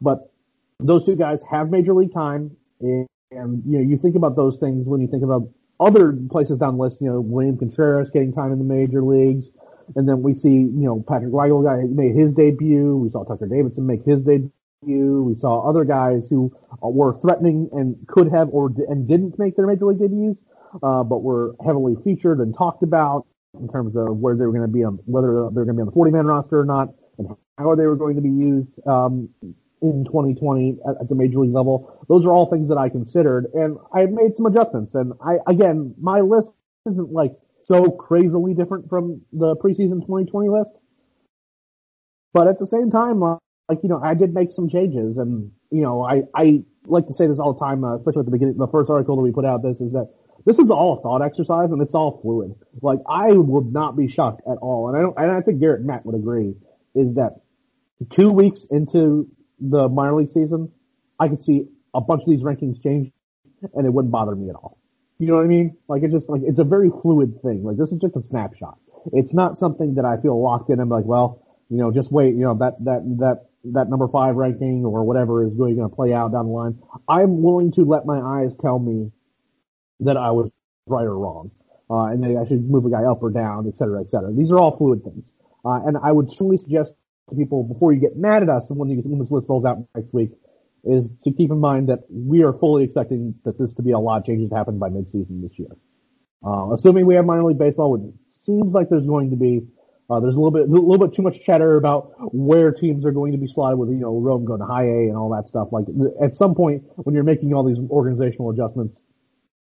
but 0.02 0.32
those 0.80 1.06
two 1.06 1.16
guys 1.16 1.44
have 1.50 1.70
major 1.70 1.94
league 1.94 2.14
time. 2.14 2.56
And, 2.82 3.08
and 3.32 3.64
you 3.66 3.78
know, 3.78 3.84
you 3.84 3.98
think 3.98 4.16
about 4.16 4.36
those 4.36 4.58
things 4.58 4.88
when 4.88 5.02
you 5.02 5.08
think 5.08 5.24
about 5.24 5.48
other 5.80 6.18
places 6.30 6.58
down 6.60 6.78
the 6.78 6.84
list, 6.84 7.02
you 7.02 7.10
know, 7.10 7.22
William 7.22 7.58
Contreras 7.58 8.10
getting 8.10 8.34
time 8.34 8.52
in 8.52 8.58
the 8.58 8.66
major 8.66 9.04
leagues. 9.04 9.50
And 9.96 10.08
then 10.08 10.22
we 10.22 10.34
see, 10.34 10.50
you 10.50 10.72
know, 10.74 11.04
Patrick 11.08 11.32
Weigel 11.32 11.64
guy 11.64 11.86
made 11.88 12.16
his 12.16 12.34
debut. 12.34 12.96
We 12.96 13.10
saw 13.10 13.24
Tucker 13.24 13.48
Davidson 13.48 13.86
make 13.86 14.04
his 14.06 14.22
debut. 14.22 14.52
We 15.24 15.36
saw 15.36 15.70
other 15.70 15.84
guys 15.84 16.28
who 16.30 16.56
were 16.82 17.20
threatening 17.20 17.70
and 17.74 17.96
could 18.08 18.32
have 18.32 18.50
or 18.52 18.72
and 18.88 19.08
didn't 19.08 19.38
make 19.38 19.56
their 19.56 19.68
major 19.68 19.86
league 19.86 20.00
debuts, 20.00 20.40
uh, 20.82 21.04
but 21.04 21.22
were 21.22 21.56
heavily 21.64 21.96
featured 22.04 22.40
and 22.40 22.56
talked 22.58 22.82
about 22.82 23.28
in 23.60 23.68
terms 23.70 23.96
of 23.96 24.18
where 24.18 24.36
they 24.36 24.46
were 24.46 24.52
going 24.52 24.66
to 24.66 24.68
be 24.68 24.84
on 24.84 25.00
whether 25.06 25.50
they're 25.54 25.66
going 25.66 25.68
to 25.68 25.74
be 25.74 25.82
on 25.82 25.88
the 25.88 25.92
40 25.92 26.12
man 26.12 26.26
roster 26.26 26.60
or 26.60 26.66
not, 26.66 26.90
and 27.18 27.28
how 27.58 27.76
they 27.76 27.86
were 27.86 27.96
going 27.96 28.16
to 28.16 28.22
be 28.22 28.30
used 28.30 28.72
um, 28.88 29.30
in 29.82 30.06
2020 30.06 30.78
at, 30.88 31.02
at, 31.02 31.10
the 31.10 31.16
major 31.16 31.40
league 31.40 31.54
level. 31.54 32.06
Those 32.10 32.26
are 32.26 32.32
all 32.32 32.50
things 32.50 32.70
that 32.70 32.78
I 32.78 32.90
considered, 32.90 33.48
and 33.54 33.78
I 33.94 34.06
made 34.06 34.36
some 34.36 34.46
adjustments. 34.46 34.96
And 34.96 35.14
I 35.24 35.38
again, 35.48 35.94
my 36.00 36.22
list 36.22 36.56
isn't 36.90 37.12
like 37.12 37.34
so 37.64 37.92
crazily 37.92 38.54
different 38.54 38.90
from 38.90 39.22
the 39.32 39.56
preseason 39.56 40.02
2020 40.02 40.50
list, 40.50 40.74
but 42.34 42.48
at 42.48 42.60
the 42.60 42.68
same 42.68 42.90
time, 42.90 43.20
like 43.20 43.80
you 43.84 43.90
know, 43.90 44.02
I 44.04 44.16
did 44.16 44.34
make 44.34 44.52
some 44.52 44.68
changes, 44.68 45.18
and 45.18 45.52
you 45.70 45.82
know, 45.82 46.04
I 46.04 46.24
I 46.34 46.64
like 46.86 47.08
to 47.08 47.14
say 47.14 47.28
this 47.28 47.40
all 47.40 47.54
the 47.54 47.60
time, 47.60 47.84
uh, 47.84 47.98
especially 47.98 48.22
at 48.22 48.26
the 48.26 48.32
beginning. 48.32 48.58
The 48.58 48.68
first 48.68 48.90
article 48.90 49.16
that 49.16 49.22
we 49.22 49.32
put 49.32 49.46
out, 49.46 49.62
this 49.62 49.80
is 49.80 49.94
that 49.94 50.10
this 50.46 50.60
is 50.60 50.72
all 50.72 50.98
a 50.98 51.02
thought 51.02 51.22
exercise 51.22 51.72
and 51.72 51.82
it's 51.82 51.96
all 51.96 52.20
fluid. 52.22 52.56
Like 52.82 53.00
I 53.08 53.32
would 53.32 53.72
not 53.72 53.96
be 53.96 54.08
shocked 54.08 54.42
at 54.50 54.58
all. 54.58 54.90
And 54.90 54.98
I 54.98 55.02
don't, 55.02 55.18
and 55.18 55.32
I 55.32 55.42
think 55.42 55.60
Garrett 55.60 55.84
Matt 55.84 56.06
would 56.06 56.16
agree 56.16 56.56
is 56.96 57.16
that 57.16 57.42
two 58.10 58.30
weeks 58.30 58.66
into 58.70 59.30
the 59.60 59.88
minor 59.88 60.16
league 60.16 60.30
season, 60.30 60.72
I 61.20 61.30
could 61.30 61.44
see 61.44 61.68
a 61.94 62.02
bunch 62.02 62.24
of 62.24 62.30
these 62.30 62.44
rankings 62.44 62.82
change 62.82 63.12
and 63.74 63.86
it 63.86 63.94
wouldn't 63.94 64.12
bother 64.12 64.36
me 64.36 64.50
at 64.50 64.56
all. 64.56 64.78
You 65.20 65.28
know 65.28 65.36
what 65.36 65.46
I 65.46 65.48
mean? 65.48 65.78
Like 65.88 66.04
it's 66.04 66.14
just 66.14 66.30
like, 66.30 66.42
it's 66.44 66.60
a 66.60 66.66
very 66.66 66.90
fluid 66.90 67.42
thing. 67.42 67.64
Like 67.64 67.78
this 67.78 67.92
is 67.92 68.00
just 68.00 68.16
a 68.16 68.22
snapshot. 68.22 68.78
It's 69.14 69.34
not 69.34 69.58
something 69.58 69.96
that 69.96 70.06
I 70.06 70.18
feel 70.22 70.42
locked 70.42 70.70
in. 70.70 70.80
I'm 70.80 70.90
like, 70.90 71.06
well, 71.06 71.46
you 71.70 71.78
know, 71.78 71.92
just 71.92 72.12
wait, 72.12 72.36
you 72.36 72.42
know, 72.42 72.56
that, 72.56 72.84
that, 72.84 73.02
that, 73.20 73.46
that 73.72 73.90
number 73.90 74.08
five 74.10 74.36
ranking 74.36 74.84
or 74.86 75.04
whatever 75.04 75.46
is 75.46 75.56
really 75.58 75.76
going 75.76 75.90
to 75.90 75.96
play 75.96 76.14
out 76.14 76.34
down 76.34 76.48
the 76.48 76.52
line. 76.52 76.80
I'm 77.08 77.42
willing 77.42 77.72
to 77.74 77.86
let 77.86 78.06
my 78.06 78.20
eyes 78.20 78.56
tell 78.58 78.78
me 78.78 79.12
that 80.06 80.18
I 80.18 80.32
was 80.32 80.50
right 80.88 81.06
or 81.06 81.18
wrong, 81.18 81.52
uh, 81.90 82.06
and 82.12 82.24
that 82.24 82.42
I 82.42 82.48
should 82.48 82.70
move 82.70 82.86
a 82.86 82.90
guy 82.90 83.04
up 83.04 83.24
or 83.24 83.32
down, 83.32 83.68
et 83.68 83.78
cetera, 83.78 84.02
et 84.02 84.10
cetera. 84.10 84.32
These 84.34 84.52
are 84.52 84.60
all 84.60 84.78
fluid 84.78 85.04
things. 85.04 85.32
Uh, 85.66 85.80
and 85.86 85.98
I 86.04 86.12
would 86.12 86.30
strongly 86.30 86.58
suggest 86.58 86.94
to 87.30 87.36
people 87.36 87.64
before 87.64 87.94
you 87.94 88.02
get 88.02 88.18
mad 88.18 88.44
at 88.44 88.50
us 88.50 88.66
when, 88.70 88.90
when 88.90 89.20
this 89.20 89.32
list 89.32 89.48
rolls 89.48 89.66
out 89.66 89.78
next 89.96 90.14
week 90.14 90.32
is 90.84 91.10
to 91.24 91.32
keep 91.32 91.50
in 91.50 91.60
mind 91.60 91.88
that 91.88 92.00
we 92.10 92.44
are 92.44 92.52
fully 92.52 92.84
expecting 92.84 93.36
that 93.46 93.58
this 93.58 93.74
to 93.76 93.82
be 93.82 93.92
a 93.92 94.00
lot 94.00 94.18
of 94.20 94.26
changes 94.26 94.50
to 94.50 94.56
happen 94.56 94.78
by 94.78 94.90
midseason 94.90 95.42
this 95.42 95.58
year. 95.58 95.70
Uh, 96.46 96.74
assuming 96.74 97.06
we 97.06 97.16
have 97.16 97.26
minor 97.26 97.46
league 97.46 97.58
baseball, 97.58 97.92
which 97.94 98.14
seems 98.28 98.74
like 98.74 98.90
there's 98.90 99.08
going 99.08 99.30
to 99.30 99.38
be, 99.38 99.62
uh, 100.10 100.20
there's 100.20 100.36
a 100.36 100.38
little 100.38 100.52
bit, 100.52 100.68
a 100.68 100.70
little 100.70 100.98
bit 100.98 101.16
too 101.16 101.22
much 101.22 101.40
chatter 101.46 101.78
about 101.78 102.12
where 102.34 102.74
teams 102.74 103.06
are 103.06 103.12
going 103.12 103.32
to 103.32 103.38
be 103.38 103.48
slotted 103.48 103.80
with, 103.80 103.90
you 103.90 103.96
know, 103.96 104.20
Rome 104.20 104.44
going 104.44 104.60
to 104.60 104.66
high 104.66 104.84
A 104.84 105.08
and 105.08 105.16
all 105.16 105.30
that 105.30 105.48
stuff. 105.48 105.70
Like 105.72 105.86
at 106.22 106.36
some 106.36 106.54
point 106.54 106.84
when 106.98 107.16
you're 107.16 107.24
making 107.24 107.54
all 107.54 107.64
these 107.64 107.80
organizational 107.90 108.50
adjustments, 108.50 109.00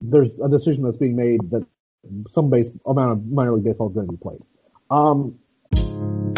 there's 0.01 0.33
a 0.43 0.49
decision 0.49 0.83
that's 0.83 0.97
being 0.97 1.17
made 1.17 1.51
that 1.51 1.67
some 2.33 2.51
base 2.51 2.69
amount 2.87 3.13
of 3.13 3.27
minor 3.27 3.55
league 3.55 3.65
baseball 3.65 3.89
is 3.89 3.95
going 3.95 4.07
to 4.07 4.13
be 4.13 4.19
played. 4.19 4.41
Um, 4.91 5.39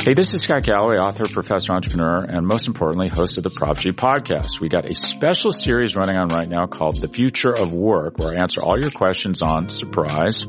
Hey, 0.04 0.14
this 0.14 0.34
is 0.34 0.40
Scott 0.40 0.64
Galloway, 0.64 0.96
author, 0.96 1.28
professor, 1.28 1.72
entrepreneur, 1.72 2.24
and 2.24 2.44
most 2.44 2.66
importantly, 2.66 3.06
host 3.06 3.38
of 3.38 3.44
the 3.44 3.50
Prop 3.50 3.78
G 3.78 3.92
podcast. 3.92 4.60
We 4.60 4.68
got 4.68 4.90
a 4.90 4.96
special 4.96 5.52
series 5.52 5.94
running 5.94 6.16
on 6.16 6.26
right 6.26 6.48
now 6.48 6.66
called 6.66 7.00
The 7.00 7.06
Future 7.06 7.52
of 7.52 7.72
Work, 7.72 8.18
where 8.18 8.36
I 8.36 8.40
answer 8.40 8.60
all 8.60 8.76
your 8.80 8.90
questions 8.90 9.42
on 9.42 9.68
surprise, 9.68 10.44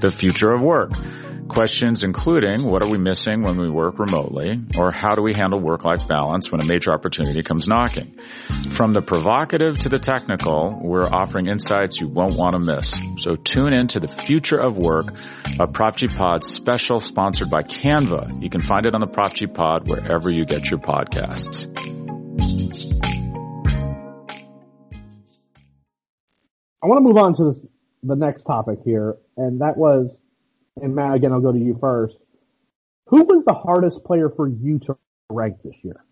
the 0.00 0.10
future 0.10 0.50
of 0.50 0.62
work. 0.62 0.92
Questions 1.48 2.04
including 2.04 2.64
what 2.64 2.82
are 2.82 2.88
we 2.88 2.98
missing 2.98 3.42
when 3.42 3.56
we 3.56 3.70
work 3.70 3.98
remotely 3.98 4.60
or 4.76 4.90
how 4.90 5.14
do 5.14 5.22
we 5.22 5.32
handle 5.32 5.60
work-life 5.60 6.06
balance 6.06 6.50
when 6.50 6.60
a 6.60 6.66
major 6.66 6.92
opportunity 6.92 7.42
comes 7.42 7.66
knocking? 7.66 8.18
From 8.72 8.92
the 8.92 9.00
provocative 9.00 9.78
to 9.78 9.88
the 9.88 9.98
technical, 9.98 10.78
we're 10.82 11.06
offering 11.06 11.46
insights 11.46 11.98
you 11.98 12.08
won't 12.08 12.34
want 12.34 12.52
to 12.52 12.58
miss. 12.58 12.94
So 13.18 13.36
tune 13.36 13.72
in 13.72 13.88
to 13.88 14.00
the 14.00 14.08
future 14.08 14.58
of 14.58 14.76
work, 14.76 15.14
a 15.58 15.66
Prop 15.66 15.96
G 15.96 16.08
Pod 16.08 16.44
special 16.44 17.00
sponsored 17.00 17.48
by 17.48 17.62
Canva. 17.62 18.42
You 18.42 18.50
can 18.50 18.62
find 18.62 18.84
it 18.84 18.94
on 18.94 19.00
the 19.00 19.06
Prop 19.06 19.32
G 19.32 19.46
Pod 19.46 19.88
wherever 19.88 20.30
you 20.30 20.44
get 20.44 20.70
your 20.70 20.80
podcasts. 20.80 21.66
I 26.82 26.88
want 26.88 26.98
to 26.98 27.02
move 27.02 27.16
on 27.16 27.34
to 27.34 27.44
this, 27.44 27.62
the 28.02 28.14
next 28.14 28.44
topic 28.44 28.80
here, 28.84 29.16
and 29.36 29.60
that 29.60 29.76
was 29.76 30.16
and 30.80 30.94
Matt, 30.94 31.14
again, 31.14 31.32
I'll 31.32 31.40
go 31.40 31.52
to 31.52 31.58
you 31.58 31.76
first. 31.80 32.18
Who 33.08 33.22
was 33.24 33.44
the 33.44 33.54
hardest 33.54 34.04
player 34.04 34.28
for 34.28 34.48
you 34.48 34.78
to 34.80 34.96
rank 35.30 35.56
this 35.64 35.76
year? 35.82 36.04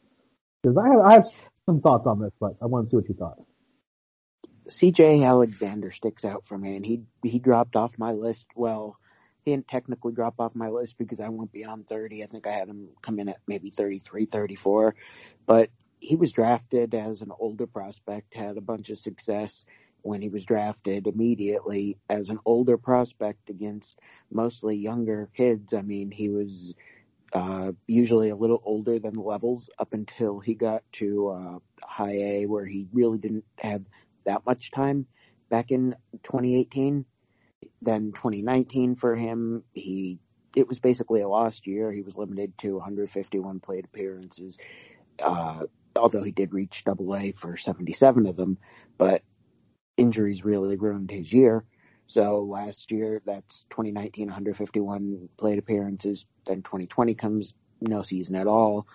Because 0.62 0.77
I 0.77 0.88
have, 0.88 1.00
I 1.00 1.12
have 1.14 1.29
some 1.66 1.81
thoughts 1.81 2.07
on 2.07 2.20
this, 2.20 2.33
but 2.40 2.55
I 2.62 2.66
want 2.66 2.87
to 2.87 2.90
see 2.90 2.96
what 2.96 3.09
you 3.09 3.14
thought. 3.14 3.38
CJ 4.68 5.27
Alexander 5.27 5.90
sticks 5.90 6.24
out 6.24 6.46
for 6.46 6.57
me, 6.57 6.77
and 6.77 6.87
he 6.87 7.03
he 7.22 7.38
dropped 7.38 7.77
off 7.77 7.98
my 7.98 8.12
list. 8.12 8.46
Well, 8.55 8.96
he 9.44 9.50
didn't 9.50 9.68
technically 9.68 10.12
drop 10.12 10.37
off 10.38 10.55
my 10.55 10.70
list 10.70 10.96
because 10.96 11.20
I 11.20 11.29
went 11.29 11.53
beyond 11.53 11.87
30. 11.87 12.22
I 12.22 12.27
think 12.27 12.46
I 12.46 12.53
had 12.53 12.68
him 12.68 12.88
come 13.03 13.18
in 13.18 13.29
at 13.29 13.40
maybe 13.46 13.70
33, 13.70 14.24
34, 14.24 14.94
but 15.46 15.68
he 16.00 16.16
was 16.16 16.33
drafted 16.33 16.94
as 16.94 17.20
an 17.20 17.31
older 17.38 17.66
prospect, 17.66 18.35
had 18.35 18.57
a 18.57 18.62
bunch 18.62 18.90
of 18.90 18.98
success, 18.98 19.64
when 20.05 20.21
he 20.21 20.29
was 20.29 20.45
drafted 20.45 21.07
immediately 21.07 21.97
as 22.11 22.29
an 22.29 22.38
older 22.45 22.77
prospect 22.77 23.49
against 23.49 23.99
mostly 24.31 24.77
younger 24.77 25.31
kids. 25.35 25.73
I 25.73 25.81
mean, 25.81 26.11
he 26.11 26.29
was 26.29 26.75
uh, 27.33 27.73
usually 27.87 28.29
a 28.29 28.37
little 28.37 28.62
older 28.67 28.99
than 28.99 29.14
the 29.14 29.23
levels 29.23 29.71
up 29.79 29.95
until 29.95 30.40
he 30.40 30.55
got 30.55 30.83
to 30.93 31.29
uh, 31.29 31.59
high 31.83 32.17
A, 32.17 32.47
where 32.47 32.67
he 32.67 32.87
really 32.93 33.17
didn't 33.17 33.47
have 33.59 33.83
that 34.27 34.45
much 34.45 34.71
time 34.71 35.07
back 35.49 35.71
in 35.71 35.97
2018. 36.23 37.07
Then 37.81 38.12
2019 38.12 38.97
for 38.97 39.17
him, 39.17 39.64
he 39.73 40.19
it 40.55 40.69
was 40.69 40.79
basically 40.79 41.23
a 41.23 41.29
lost 41.29 41.67
year. 41.67 41.90
He 41.90 42.03
was 42.03 42.14
limited 42.14 42.57
to 42.59 42.75
151 42.75 43.59
plate 43.61 43.87
appearances. 43.87 44.59
Uh, 45.19 45.61
although 45.97 46.23
he 46.23 46.31
did 46.31 46.53
reach 46.53 46.85
double 46.85 47.17
A 47.17 47.33
for 47.33 47.57
77 47.57 48.27
of 48.27 48.37
them, 48.37 48.59
but 48.99 49.23
injuries 49.96 50.44
really 50.44 50.76
ruined 50.76 51.11
his 51.11 51.33
year. 51.33 51.64
So 52.07 52.42
last 52.42 52.90
year, 52.92 53.22
that's 53.24 53.64
2019, 53.70 54.26
151 54.26 55.28
plate 55.38 55.59
appearances. 55.59 56.26
Then 56.46 56.62
2020 56.62 57.14
comes, 57.14 57.54
no 57.80 58.02
season 58.02 58.37
at 58.37 58.46
all. 58.46 58.87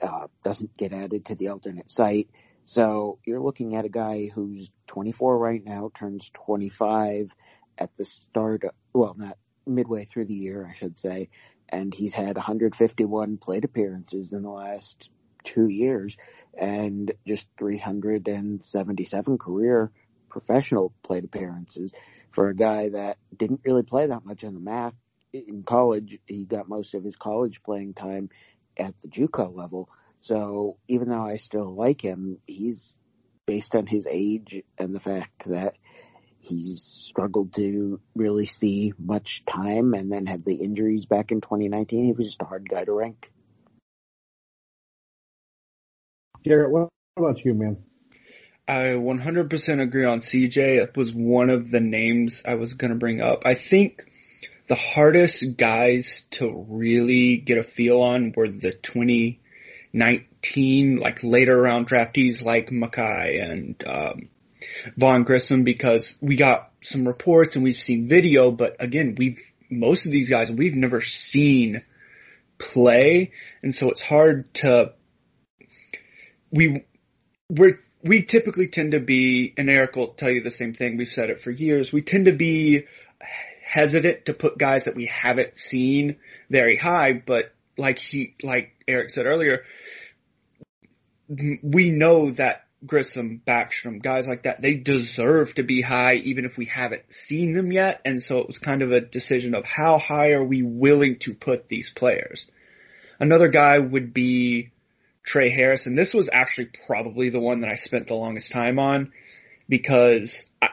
Uh, 0.00 0.26
doesn't 0.44 0.76
get 0.76 0.92
added 0.92 1.26
to 1.26 1.34
the 1.34 1.48
alternate 1.48 1.90
site. 1.90 2.28
So 2.66 3.18
you're 3.26 3.40
looking 3.40 3.76
at 3.76 3.84
a 3.84 3.90
guy 3.90 4.30
who's 4.32 4.70
24 4.86 5.38
right 5.38 5.64
now, 5.64 5.90
turns 5.94 6.30
25 6.34 7.34
at 7.78 7.90
the 7.96 8.04
start, 8.04 8.64
of, 8.64 8.70
well, 8.92 9.14
not 9.16 9.36
midway 9.66 10.04
through 10.04 10.26
the 10.26 10.34
year, 10.34 10.66
I 10.70 10.74
should 10.74 10.98
say. 10.98 11.28
And 11.68 11.94
he's 11.94 12.12
had 12.12 12.36
151 12.36 13.38
plate 13.38 13.64
appearances 13.64 14.32
in 14.32 14.42
the 14.42 14.50
last 14.50 15.10
two 15.44 15.68
years 15.68 16.16
and 16.58 17.12
just 17.26 17.46
377 17.58 19.38
career 19.38 19.90
professional 20.30 20.92
plate 21.02 21.24
appearances 21.24 21.92
for 22.30 22.48
a 22.48 22.54
guy 22.54 22.90
that 22.90 23.18
didn't 23.36 23.60
really 23.64 23.82
play 23.82 24.06
that 24.06 24.24
much 24.24 24.44
in 24.44 24.54
the 24.54 24.60
MAC 24.60 24.94
in 25.32 25.62
college. 25.62 26.18
He 26.26 26.44
got 26.44 26.68
most 26.68 26.94
of 26.94 27.04
his 27.04 27.16
college 27.16 27.62
playing 27.62 27.94
time 27.94 28.30
at 28.76 28.94
the 29.02 29.08
JUCO 29.08 29.54
level. 29.54 29.88
So 30.20 30.76
even 30.88 31.08
though 31.08 31.26
I 31.26 31.36
still 31.36 31.74
like 31.74 32.00
him, 32.00 32.38
he's 32.46 32.96
based 33.46 33.74
on 33.74 33.86
his 33.86 34.06
age 34.08 34.62
and 34.78 34.94
the 34.94 35.00
fact 35.00 35.48
that 35.48 35.74
he's 36.38 36.82
struggled 36.82 37.54
to 37.54 38.00
really 38.14 38.46
see 38.46 38.92
much 38.98 39.44
time 39.44 39.94
and 39.94 40.10
then 40.10 40.26
had 40.26 40.44
the 40.44 40.54
injuries 40.54 41.06
back 41.06 41.32
in 41.32 41.40
2019. 41.40 42.04
He 42.04 42.12
was 42.12 42.26
just 42.26 42.42
a 42.42 42.46
hard 42.46 42.68
guy 42.68 42.84
to 42.84 42.92
rank. 42.92 43.30
Garrett, 46.42 46.70
what 46.70 46.88
about 47.16 47.44
you, 47.44 47.54
man? 47.54 47.78
I 48.70 48.94
100% 48.94 49.82
agree 49.82 50.04
on 50.04 50.20
CJ. 50.20 50.80
It 50.80 50.96
was 50.96 51.12
one 51.12 51.50
of 51.50 51.72
the 51.72 51.80
names 51.80 52.42
I 52.46 52.54
was 52.54 52.74
going 52.74 52.92
to 52.92 52.96
bring 52.96 53.20
up. 53.20 53.42
I 53.44 53.54
think 53.54 54.08
the 54.68 54.76
hardest 54.76 55.56
guys 55.56 56.22
to 56.30 56.64
really 56.68 57.38
get 57.38 57.58
a 57.58 57.64
feel 57.64 58.00
on 58.00 58.32
were 58.36 58.48
the 58.48 58.70
2019, 58.70 60.98
like 60.98 61.24
later 61.24 61.60
round 61.60 61.88
draftees 61.88 62.44
like 62.44 62.70
Mahki 62.70 63.42
and, 63.42 63.82
um, 63.84 64.28
Vaughn 64.96 65.24
Grissom 65.24 65.64
because 65.64 66.16
we 66.20 66.36
got 66.36 66.70
some 66.80 67.08
reports 67.08 67.56
and 67.56 67.64
we've 67.64 67.74
seen 67.74 68.08
video, 68.08 68.52
but 68.52 68.76
again, 68.78 69.16
we've, 69.18 69.42
most 69.68 70.06
of 70.06 70.12
these 70.12 70.28
guys 70.28 70.48
we've 70.48 70.76
never 70.76 71.00
seen 71.00 71.82
play. 72.56 73.32
And 73.64 73.74
so 73.74 73.90
it's 73.90 74.02
hard 74.02 74.54
to, 74.54 74.92
we, 76.52 76.84
we're, 77.48 77.80
we 78.02 78.22
typically 78.22 78.68
tend 78.68 78.92
to 78.92 79.00
be, 79.00 79.52
and 79.56 79.68
Eric 79.68 79.96
will 79.96 80.08
tell 80.08 80.30
you 80.30 80.42
the 80.42 80.50
same 80.50 80.74
thing, 80.74 80.96
we've 80.96 81.08
said 81.08 81.30
it 81.30 81.40
for 81.40 81.50
years, 81.50 81.92
we 81.92 82.02
tend 82.02 82.26
to 82.26 82.32
be 82.32 82.86
hesitant 83.62 84.26
to 84.26 84.34
put 84.34 84.58
guys 84.58 84.86
that 84.86 84.96
we 84.96 85.06
haven't 85.06 85.56
seen 85.56 86.16
very 86.48 86.76
high, 86.76 87.12
but 87.12 87.52
like 87.76 87.98
he, 87.98 88.34
like 88.42 88.72
Eric 88.88 89.10
said 89.10 89.26
earlier, 89.26 89.64
we 91.62 91.90
know 91.90 92.30
that 92.32 92.64
Grissom, 92.84 93.42
Backstrom, 93.46 94.02
guys 94.02 94.26
like 94.26 94.44
that, 94.44 94.62
they 94.62 94.74
deserve 94.74 95.54
to 95.54 95.62
be 95.62 95.82
high 95.82 96.14
even 96.14 96.44
if 96.44 96.56
we 96.56 96.64
haven't 96.64 97.12
seen 97.12 97.52
them 97.52 97.70
yet. 97.70 98.00
And 98.04 98.22
so 98.22 98.38
it 98.38 98.46
was 98.46 98.58
kind 98.58 98.82
of 98.82 98.90
a 98.90 99.00
decision 99.00 99.54
of 99.54 99.64
how 99.64 99.98
high 99.98 100.32
are 100.32 100.44
we 100.44 100.62
willing 100.62 101.18
to 101.20 101.34
put 101.34 101.68
these 101.68 101.90
players. 101.90 102.46
Another 103.18 103.48
guy 103.48 103.78
would 103.78 104.14
be 104.14 104.70
Trey 105.22 105.50
Harris. 105.50 105.84
This 105.84 106.14
was 106.14 106.28
actually 106.32 106.70
probably 106.86 107.28
the 107.28 107.40
one 107.40 107.60
that 107.60 107.70
I 107.70 107.76
spent 107.76 108.08
the 108.08 108.14
longest 108.14 108.52
time 108.52 108.78
on 108.78 109.12
because 109.68 110.44
I, 110.60 110.70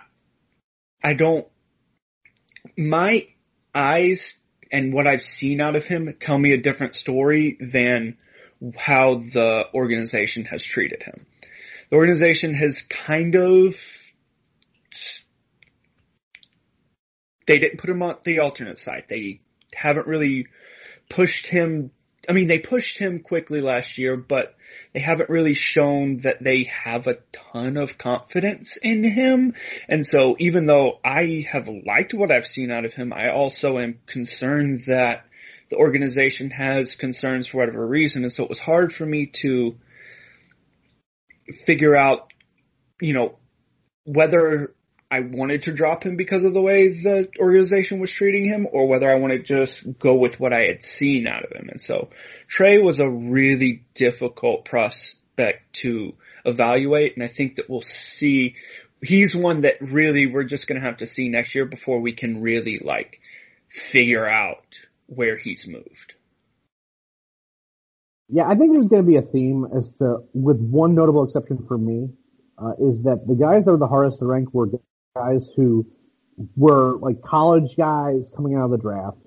I 1.04 1.14
don't, 1.14 1.48
my 2.78 3.28
eyes 3.74 4.40
and 4.72 4.94
what 4.94 5.08
I've 5.08 5.22
seen 5.22 5.62
out 5.62 5.76
of 5.76 5.86
him 5.86 6.16
tell 6.20 6.38
me 6.38 6.54
a 6.54 6.58
different 6.58 6.96
story 6.96 7.58
than 7.60 8.18
how 8.76 9.16
the 9.16 9.68
organization 9.74 10.46
has 10.46 10.64
treated 10.64 11.04
him. 11.04 11.26
The 11.90 11.96
organization 11.96 12.54
has 12.56 12.82
kind 12.82 13.36
of, 13.36 13.78
they 17.46 17.60
didn't 17.60 17.80
put 17.80 17.90
him 17.90 18.02
on 18.02 18.18
the 18.24 18.40
alternate 18.40 18.80
site. 18.80 19.08
They 19.08 19.42
haven't 19.74 20.08
really 20.08 20.48
pushed 21.10 21.48
him 21.48 21.92
I 22.28 22.34
mean, 22.34 22.48
they 22.48 22.60
pushed 22.60 22.98
him 22.98 23.20
quickly 23.20 23.62
last 23.62 23.98
year, 23.98 24.18
but 24.18 24.56
they 24.94 25.00
haven't 25.00 25.30
really 25.30 25.54
shown 25.54 26.18
that 26.18 26.44
they 26.44 26.66
have 26.66 27.08
a 27.08 27.20
ton 27.32 27.78
of 27.78 27.98
confidence 27.98 28.78
in 28.78 29.04
him. 29.04 29.54
And 29.88 30.06
so 30.06 30.36
even 30.40 30.66
though 30.66 31.00
I 31.06 31.46
have 31.50 31.70
liked 31.70 32.14
what 32.14 32.32
I've 32.32 32.46
seen 32.46 32.70
out 32.70 32.84
of 32.84 32.94
him, 32.94 33.14
I 33.14 33.30
also 33.30 33.78
am 33.80 34.00
concerned 34.08 34.82
that 34.88 35.26
the 35.70 35.78
organization 35.78 36.50
has 36.50 36.96
concerns 36.96 37.48
for 37.48 37.58
whatever 37.58 37.88
reason. 37.88 38.24
And 38.24 38.32
so 38.32 38.44
it 38.44 38.50
was 38.50 38.60
hard 38.60 38.94
for 38.94 39.06
me 39.06 39.28
to 39.42 39.78
figure 41.66 41.96
out, 41.96 42.34
you 43.00 43.14
know, 43.14 43.38
whether 44.04 44.76
I 45.10 45.22
wanted 45.22 45.64
to 45.64 45.74
drop 45.74 46.04
him 46.04 46.18
because 46.18 46.44
of 46.44 46.54
the 46.54 46.62
way 46.62 46.90
the 46.90 47.30
organization 47.40 48.00
was 48.00 48.12
treating 48.12 48.46
him 48.46 48.68
or 48.70 48.88
whether 48.88 49.10
I 49.10 49.16
wanted 49.16 49.46
to 49.46 49.66
just 49.66 50.00
go 50.00 50.16
with 50.16 50.40
what 50.40 50.52
I 50.52 50.64
had 50.64 50.84
seen 50.84 51.28
out 51.28 51.46
of 51.46 51.52
him. 51.52 51.70
And 51.70 51.80
so 51.80 52.10
Trey 52.48 52.80
was 52.80 53.00
a 53.00 53.10
really 53.10 53.86
difficult 53.94 54.66
prospect 54.66 55.72
to 55.82 56.14
evaluate 56.44 57.16
and 57.16 57.24
I 57.24 57.28
think 57.28 57.56
that 57.56 57.70
we'll 57.70 57.82
see 57.82 58.56
he's 59.02 59.36
one 59.36 59.62
that 59.62 59.76
really 59.82 60.26
we're 60.26 60.44
just 60.44 60.68
going 60.68 60.80
to 60.80 60.86
have 60.86 60.98
to 60.98 61.06
see 61.06 61.30
next 61.30 61.56
year 61.56 61.66
before 61.66 62.00
we 62.00 62.14
can 62.14 62.42
really 62.42 62.80
like 62.80 63.22
figure 63.70 64.28
out 64.28 64.82
where 65.06 65.38
he's 65.38 65.68
moved. 65.68 66.16
Yeah, 68.30 68.46
I 68.46 68.56
think 68.56 68.74
there's 68.74 68.88
going 68.88 69.04
to 69.04 69.08
be 69.08 69.18
a 69.18 69.22
theme 69.22 69.68
as 69.78 69.90
to, 70.00 70.18
with 70.34 70.60
one 70.60 70.96
notable 70.96 71.24
exception 71.24 71.64
for 71.66 71.78
me, 71.78 72.10
uh, 72.58 72.74
is 72.80 73.04
that 73.04 73.26
the 73.26 73.36
guys 73.36 73.64
that 73.64 73.72
are 73.72 73.78
the 73.78 73.88
hardest 73.88 74.20
to 74.20 74.26
rank 74.26 74.54
were 74.54 74.68
guys 75.18 75.52
who 75.56 75.86
were 76.56 76.98
like 77.00 77.22
college 77.22 77.76
guys 77.76 78.30
coming 78.36 78.56
out 78.56 78.66
of 78.66 78.72
the 78.72 78.78
draft 78.78 79.18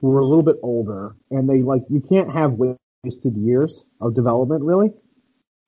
who 0.00 0.08
were 0.08 0.20
a 0.20 0.26
little 0.26 0.42
bit 0.42 0.56
older 0.62 1.16
and 1.30 1.48
they 1.48 1.62
like, 1.62 1.82
you 1.88 2.00
can't 2.00 2.32
have 2.32 2.52
wasted 2.52 3.36
years 3.36 3.82
of 4.00 4.14
development 4.14 4.62
really. 4.64 4.90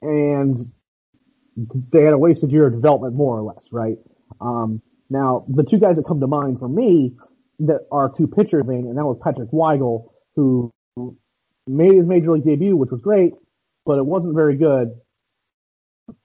And 0.02 0.58
they 1.90 2.02
had 2.02 2.12
a 2.12 2.18
wasted 2.18 2.52
year 2.52 2.66
of 2.66 2.74
development 2.74 3.14
more 3.14 3.38
or 3.38 3.42
less, 3.42 3.68
right? 3.72 3.96
Um, 4.40 4.80
now 5.10 5.44
the 5.48 5.64
two 5.64 5.78
guys 5.78 5.96
that 5.96 6.06
come 6.06 6.20
to 6.20 6.26
mind 6.26 6.58
for 6.58 6.68
me 6.68 7.16
that 7.60 7.86
are 7.90 8.12
two 8.16 8.28
pitchers, 8.28 8.64
and 8.68 8.96
that 8.96 9.04
was 9.04 9.18
Patrick 9.22 9.50
Weigel, 9.50 10.10
who 10.36 10.72
made 11.66 11.94
his 11.94 12.06
major 12.06 12.32
league 12.32 12.44
debut, 12.44 12.76
which 12.76 12.90
was 12.92 13.00
great, 13.00 13.32
but 13.84 13.98
it 13.98 14.06
wasn't 14.06 14.34
very 14.34 14.56
good. 14.56 14.92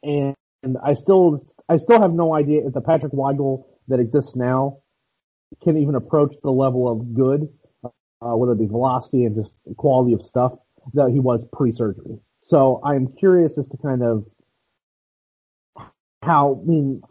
And, 0.03 0.35
and 0.61 0.77
I 0.83 0.93
still 0.93 1.45
I 1.69 1.77
still 1.77 2.01
have 2.01 2.13
no 2.13 2.33
idea 2.35 2.65
if 2.65 2.73
the 2.73 2.81
Patrick 2.81 3.13
Weigel 3.13 3.65
that 3.87 3.99
exists 3.99 4.35
now 4.35 4.79
can 5.63 5.77
even 5.77 5.95
approach 5.95 6.35
the 6.43 6.51
level 6.51 6.91
of 6.91 7.13
good, 7.13 7.47
uh, 7.83 7.89
whether 8.35 8.53
it 8.53 8.59
be 8.59 8.65
velocity 8.65 9.25
and 9.25 9.35
just 9.35 9.53
quality 9.77 10.13
of 10.13 10.21
stuff 10.23 10.53
that 10.93 11.09
he 11.11 11.19
was 11.19 11.45
pre-surgery. 11.53 12.19
So 12.41 12.81
I'm 12.83 13.07
curious 13.17 13.57
as 13.57 13.67
to 13.69 13.77
kind 13.77 14.03
of 14.03 14.25
how, 16.21 16.61
I 16.61 16.69
mean, 16.69 17.01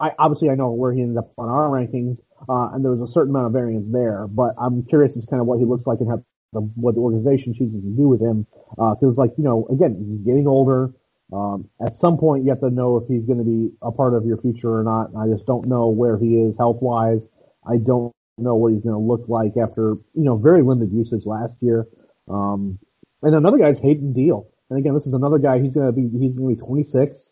I, 0.00 0.10
obviously 0.18 0.50
I 0.50 0.54
know 0.54 0.70
where 0.72 0.92
he 0.92 1.00
ended 1.00 1.18
up 1.18 1.32
on 1.38 1.48
our 1.48 1.68
rankings, 1.68 2.18
uh, 2.48 2.70
and 2.74 2.84
there 2.84 2.90
was 2.90 3.00
a 3.00 3.06
certain 3.06 3.30
amount 3.30 3.46
of 3.46 3.52
variance 3.52 3.88
there, 3.90 4.26
but 4.28 4.54
I'm 4.58 4.84
curious 4.84 5.16
as 5.16 5.24
to 5.24 5.30
kind 5.30 5.40
of 5.40 5.46
what 5.46 5.58
he 5.58 5.64
looks 5.64 5.86
like 5.86 6.00
and 6.00 6.10
how 6.10 6.24
the, 6.52 6.60
what 6.60 6.94
the 6.94 7.00
organization 7.00 7.54
chooses 7.54 7.80
to 7.80 7.90
do 7.90 8.08
with 8.08 8.20
him, 8.20 8.46
uh, 8.78 8.94
cause 8.96 9.18
like, 9.18 9.32
you 9.38 9.44
know, 9.44 9.66
again, 9.70 10.04
he's 10.08 10.22
getting 10.22 10.46
older, 10.46 10.92
um, 11.32 11.68
at 11.84 11.96
some 11.96 12.18
point, 12.18 12.44
you 12.44 12.50
have 12.50 12.60
to 12.60 12.70
know 12.70 12.96
if 12.96 13.08
he's 13.08 13.24
going 13.24 13.38
to 13.38 13.44
be 13.44 13.70
a 13.82 13.90
part 13.90 14.14
of 14.14 14.26
your 14.26 14.36
future 14.38 14.78
or 14.78 14.82
not. 14.82 15.10
I 15.16 15.26
just 15.28 15.46
don't 15.46 15.66
know 15.66 15.88
where 15.88 16.18
he 16.18 16.36
is 16.36 16.56
health 16.56 16.78
wise. 16.80 17.28
I 17.66 17.78
don't 17.78 18.12
know 18.36 18.54
what 18.56 18.72
he's 18.72 18.82
going 18.82 18.94
to 18.94 19.00
look 19.00 19.24
like 19.28 19.56
after, 19.56 19.94
you 20.14 20.24
know, 20.24 20.36
very 20.36 20.62
limited 20.62 20.92
usage 20.92 21.24
last 21.24 21.56
year. 21.60 21.86
Um, 22.28 22.78
and 23.22 23.34
another 23.34 23.58
guy's 23.58 23.78
Hayden 23.78 24.12
Deal. 24.12 24.46
And 24.70 24.78
again, 24.78 24.94
this 24.94 25.06
is 25.06 25.14
another 25.14 25.38
guy. 25.38 25.60
He's 25.60 25.74
going 25.74 25.86
to 25.86 25.92
be, 25.92 26.08
he's 26.18 26.36
going 26.36 26.56
to 26.56 26.60
be 26.60 26.66
26 26.66 27.30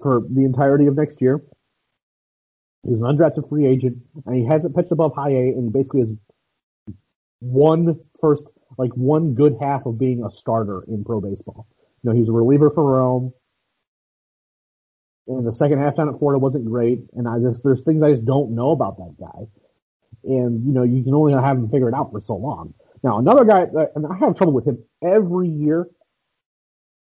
for 0.00 0.22
the 0.28 0.44
entirety 0.44 0.86
of 0.86 0.96
next 0.96 1.20
year. 1.20 1.42
He's 2.86 3.00
an 3.00 3.06
undrafted 3.06 3.48
free 3.48 3.66
agent 3.66 3.98
and 4.26 4.34
he 4.34 4.44
hasn't 4.44 4.74
pitched 4.74 4.90
above 4.90 5.14
high 5.14 5.30
A 5.30 5.48
and 5.50 5.72
basically 5.72 6.00
has 6.00 6.12
one 7.38 8.00
first, 8.20 8.44
like 8.76 8.90
one 8.94 9.34
good 9.34 9.56
half 9.60 9.86
of 9.86 9.98
being 9.98 10.24
a 10.24 10.30
starter 10.30 10.82
in 10.88 11.04
pro 11.04 11.20
baseball. 11.20 11.66
You 12.02 12.10
know, 12.10 12.14
he 12.14 12.20
was 12.20 12.28
a 12.28 12.32
reliever 12.32 12.70
for 12.70 12.84
Rome. 12.84 13.32
And 15.28 15.46
the 15.46 15.52
second 15.52 15.78
half 15.78 15.96
down 15.96 16.08
at 16.08 16.18
Florida 16.18 16.38
wasn't 16.38 16.64
great. 16.64 17.00
And 17.14 17.28
I 17.28 17.38
just, 17.38 17.62
there's 17.62 17.82
things 17.84 18.02
I 18.02 18.10
just 18.10 18.24
don't 18.24 18.54
know 18.54 18.72
about 18.72 18.96
that 18.96 19.14
guy. 19.20 19.46
And, 20.24 20.66
you 20.66 20.72
know, 20.72 20.82
you 20.82 21.02
can 21.04 21.14
only 21.14 21.32
have 21.32 21.56
him 21.56 21.68
figure 21.70 21.88
it 21.88 21.94
out 21.94 22.10
for 22.10 22.20
so 22.20 22.36
long. 22.36 22.74
Now, 23.02 23.18
another 23.18 23.44
guy, 23.44 23.66
and 23.94 24.06
I 24.06 24.16
have 24.18 24.36
trouble 24.36 24.52
with 24.52 24.66
him 24.66 24.82
every 25.02 25.48
year. 25.48 25.86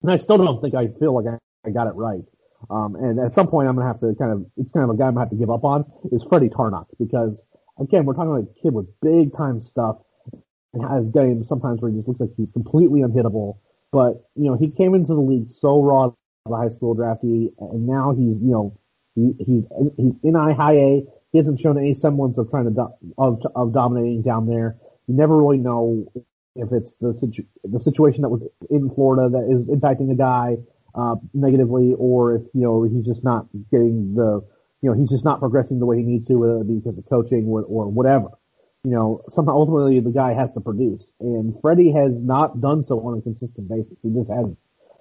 And 0.03 0.11
I 0.11 0.17
still 0.17 0.37
don't 0.37 0.61
think 0.61 0.75
I 0.75 0.87
feel 0.99 1.15
like 1.15 1.25
I, 1.25 1.67
I 1.67 1.71
got 1.71 1.87
it 1.87 1.95
right. 1.95 2.23
Um, 2.69 2.95
and 2.95 3.19
at 3.19 3.33
some 3.33 3.47
point 3.47 3.67
I'm 3.67 3.75
going 3.75 3.87
to 3.87 3.91
have 3.91 3.99
to 4.01 4.15
kind 4.17 4.31
of, 4.31 4.45
it's 4.57 4.71
kind 4.71 4.83
of 4.83 4.89
a 4.91 4.97
guy 4.97 5.07
I'm 5.07 5.15
going 5.15 5.27
to 5.27 5.29
have 5.29 5.29
to 5.29 5.35
give 5.35 5.49
up 5.49 5.63
on 5.63 5.85
is 6.11 6.23
Freddy 6.23 6.49
Tarnok 6.49 6.85
because 6.99 7.43
again, 7.79 8.05
we're 8.05 8.13
talking 8.13 8.31
about 8.31 8.47
a 8.49 8.61
kid 8.61 8.73
with 8.73 8.87
big 9.01 9.35
time 9.35 9.59
stuff 9.61 9.97
and 10.73 10.83
has 10.87 11.09
games 11.09 11.47
sometimes 11.47 11.81
where 11.81 11.91
he 11.91 11.97
just 11.97 12.07
looks 12.07 12.19
like 12.19 12.29
he's 12.37 12.51
completely 12.51 13.01
unhittable 13.01 13.57
but, 13.95 14.25
you 14.35 14.51
know, 14.51 14.57
he 14.57 14.69
came 14.71 14.93
into 14.93 15.13
the 15.13 15.21
league 15.21 15.49
so 15.49 15.81
raw 15.81 16.07
as 16.07 16.11
a 16.51 16.57
high 16.57 16.67
school 16.67 16.97
draftee, 16.97 17.53
and 17.57 17.87
now 17.87 18.13
he's, 18.13 18.41
you 18.41 18.51
know, 18.51 18.77
he, 19.15 19.31
he's, 19.39 19.63
he's 19.95 20.19
in 20.21 20.35
I 20.35 20.51
high 20.51 20.73
A. 20.73 21.03
He 21.31 21.37
hasn't 21.37 21.61
shown 21.61 21.77
any 21.77 21.93
semblance 21.93 22.37
of 22.37 22.49
trying 22.49 22.65
to, 22.65 22.71
do, 22.71 22.89
of, 23.17 23.41
of 23.55 23.71
dominating 23.71 24.21
down 24.21 24.47
there. 24.47 24.75
You 25.07 25.15
never 25.15 25.37
really 25.37 25.59
know 25.59 26.11
if 26.57 26.73
it's 26.73 26.93
the 26.99 27.13
situ, 27.13 27.43
the 27.63 27.79
situation 27.79 28.23
that 28.23 28.29
was 28.29 28.41
in 28.69 28.89
Florida 28.89 29.29
that 29.29 29.47
is 29.49 29.65
impacting 29.67 30.11
a 30.11 30.15
guy, 30.15 30.57
uh, 30.93 31.15
negatively, 31.33 31.93
or 31.97 32.35
if, 32.35 32.41
you 32.53 32.63
know, 32.63 32.83
he's 32.83 33.05
just 33.05 33.23
not 33.23 33.47
getting 33.71 34.13
the, 34.13 34.45
you 34.81 34.89
know, 34.89 34.93
he's 34.93 35.09
just 35.09 35.23
not 35.23 35.39
progressing 35.39 35.79
the 35.79 35.85
way 35.85 35.99
he 35.99 36.03
needs 36.03 36.27
to, 36.27 36.35
whether 36.35 36.59
it 36.59 36.67
be 36.67 36.75
because 36.75 36.97
of 36.97 37.05
coaching 37.07 37.47
or, 37.47 37.63
or 37.63 37.87
whatever 37.87 38.27
you 38.85 38.91
know, 38.91 39.21
somehow 39.29 39.53
ultimately 39.53 39.99
the 39.99 40.11
guy 40.11 40.33
has 40.33 40.51
to 40.53 40.61
produce. 40.61 41.11
And 41.19 41.55
Freddy 41.61 41.91
has 41.91 42.21
not 42.21 42.61
done 42.61 42.83
so 42.83 42.99
on 43.01 43.17
a 43.17 43.21
consistent 43.21 43.67
basis. 43.67 43.97
He 44.03 44.09
just 44.09 44.29
hasn't. 44.29 44.57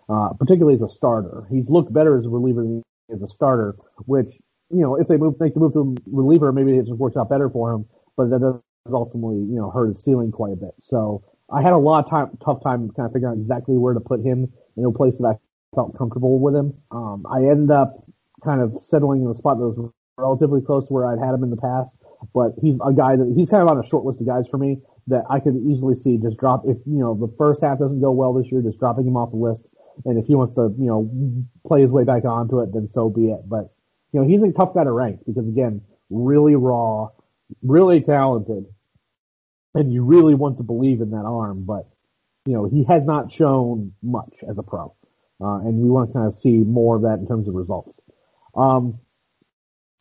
Uh, 0.07 0.35
particularly 0.39 0.75
as 0.75 0.83
a 0.83 0.89
starter. 0.89 1.47
He's 1.51 1.71
looked 1.71 1.91
better 1.91 2.19
as 2.19 2.27
a 2.27 2.29
reliever 2.29 2.63
than 2.63 2.83
as 3.11 3.23
a 3.23 3.29
starter, 3.29 3.75
which 4.05 4.37
you 4.71 4.81
know, 4.81 4.97
if 4.97 5.09
they 5.09 5.17
move, 5.17 5.39
make 5.41 5.55
the 5.55 5.61
move 5.61 5.73
to 5.75 5.95
a 5.97 6.11
reliever, 6.11 6.53
maybe 6.53 6.77
it 6.77 6.87
just 6.87 6.99
works 6.99 7.17
out 7.17 7.31
better 7.31 7.49
for 7.49 7.73
him, 7.73 7.87
but 8.17 8.31
that 8.31 8.41
does 8.41 8.61
ultimately, 8.93 9.37
you 9.37 9.57
know, 9.57 9.71
hurt 9.71 9.89
his 9.89 10.05
ceiling 10.05 10.33
quite 10.33 10.53
a 10.53 10.57
bit. 10.57 10.75
So 10.81 11.23
I 11.51 11.63
had 11.63 11.73
a 11.73 11.79
lot 11.79 12.05
of 12.05 12.11
time, 12.11 12.37
tough 12.45 12.63
time 12.63 12.91
kind 12.91 13.07
of 13.07 13.13
figuring 13.13 13.39
out 13.39 13.41
exactly 13.41 13.77
where 13.77 13.95
to 13.95 14.01
put 14.01 14.21
him 14.21 14.53
in 14.77 14.85
a 14.85 14.91
place 14.91 15.17
that 15.19 15.27
I 15.27 15.35
felt 15.75 15.97
comfortable 15.97 16.39
with 16.39 16.55
him. 16.55 16.75
Um, 16.91 17.25
I 17.31 17.47
ended 17.47 17.71
up 17.71 18.05
kind 18.45 18.61
of 18.61 18.83
settling 18.83 19.23
in 19.23 19.29
a 19.29 19.35
spot 19.35 19.59
that 19.59 19.69
was 19.69 19.91
relatively 20.19 20.61
close 20.61 20.89
to 20.89 20.93
where 20.93 21.07
I'd 21.07 21.19
had 21.19 21.35
him 21.35 21.45
in 21.45 21.51
the 21.51 21.57
past, 21.57 21.95
but 22.33 22.53
he's 22.61 22.79
a 22.85 22.93
guy 22.93 23.17
that 23.17 23.33
he's 23.37 23.51
kind 23.51 23.63
of 23.63 23.69
on 23.69 23.79
a 23.79 23.87
short 23.87 24.05
list 24.05 24.21
of 24.21 24.27
guys 24.27 24.47
for 24.51 24.59
me 24.59 24.79
that 25.07 25.25
I 25.29 25.41
could 25.41 25.57
easily 25.57 25.95
see 25.95 26.17
just 26.19 26.39
drop 26.39 26.65
if 26.67 26.79
you 26.87 26.99
know 26.99 27.15
the 27.15 27.33
first 27.37 27.63
half 27.63 27.79
doesn't 27.79 28.01
go 28.01 28.11
well 28.11 28.33
this 28.33 28.51
year, 28.51 28.63
just 28.63 28.79
dropping 28.79 29.07
him 29.07 29.17
off 29.17 29.31
the 29.31 29.37
list. 29.37 29.63
And 30.05 30.19
if 30.19 30.27
he 30.27 30.35
wants 30.35 30.55
to, 30.55 30.75
you 30.77 30.87
know, 30.87 31.09
play 31.67 31.83
his 31.83 31.93
way 31.93 32.03
back 32.03 32.25
onto 32.25 32.61
it, 32.61 32.73
then 32.73 32.89
so 32.89 33.09
be 33.09 33.31
it. 33.31 33.49
But 33.49 33.73
you 34.13 34.21
know, 34.21 34.27
he's 34.27 34.43
a 34.43 34.53
tough 34.53 34.75
guy 34.75 34.85
to 34.85 34.93
rank 34.93 35.21
because 35.27 35.49
again, 35.49 35.83
really 36.11 36.57
raw, 36.57 37.11
really 37.63 38.01
talented, 38.01 38.67
and 39.75 39.93
you 39.93 40.05
really 40.05 40.35
want 40.35 40.59
to 40.59 40.63
believe 40.63 41.01
in 41.01 41.11
that 41.11 41.25
arm, 41.25 41.65
but 41.65 41.89
you 42.47 42.53
know, 42.53 42.67
he 42.67 42.85
has 42.85 43.07
not 43.07 43.33
shown 43.33 43.93
much 44.03 44.45
as 44.49 44.59
a 44.59 44.63
pro. 44.63 44.95
Uh, 45.41 45.59
and 45.59 45.79
we 45.79 45.89
want 45.91 46.11
to 46.11 46.15
kind 46.15 46.27
of 46.29 46.39
see 46.39 46.59
more 46.59 46.97
of 46.97 47.03
that 47.03 47.19
in 47.19 47.27
terms 47.27 47.49
of 47.49 47.55
results. 47.55 48.01
Um, 48.55 48.99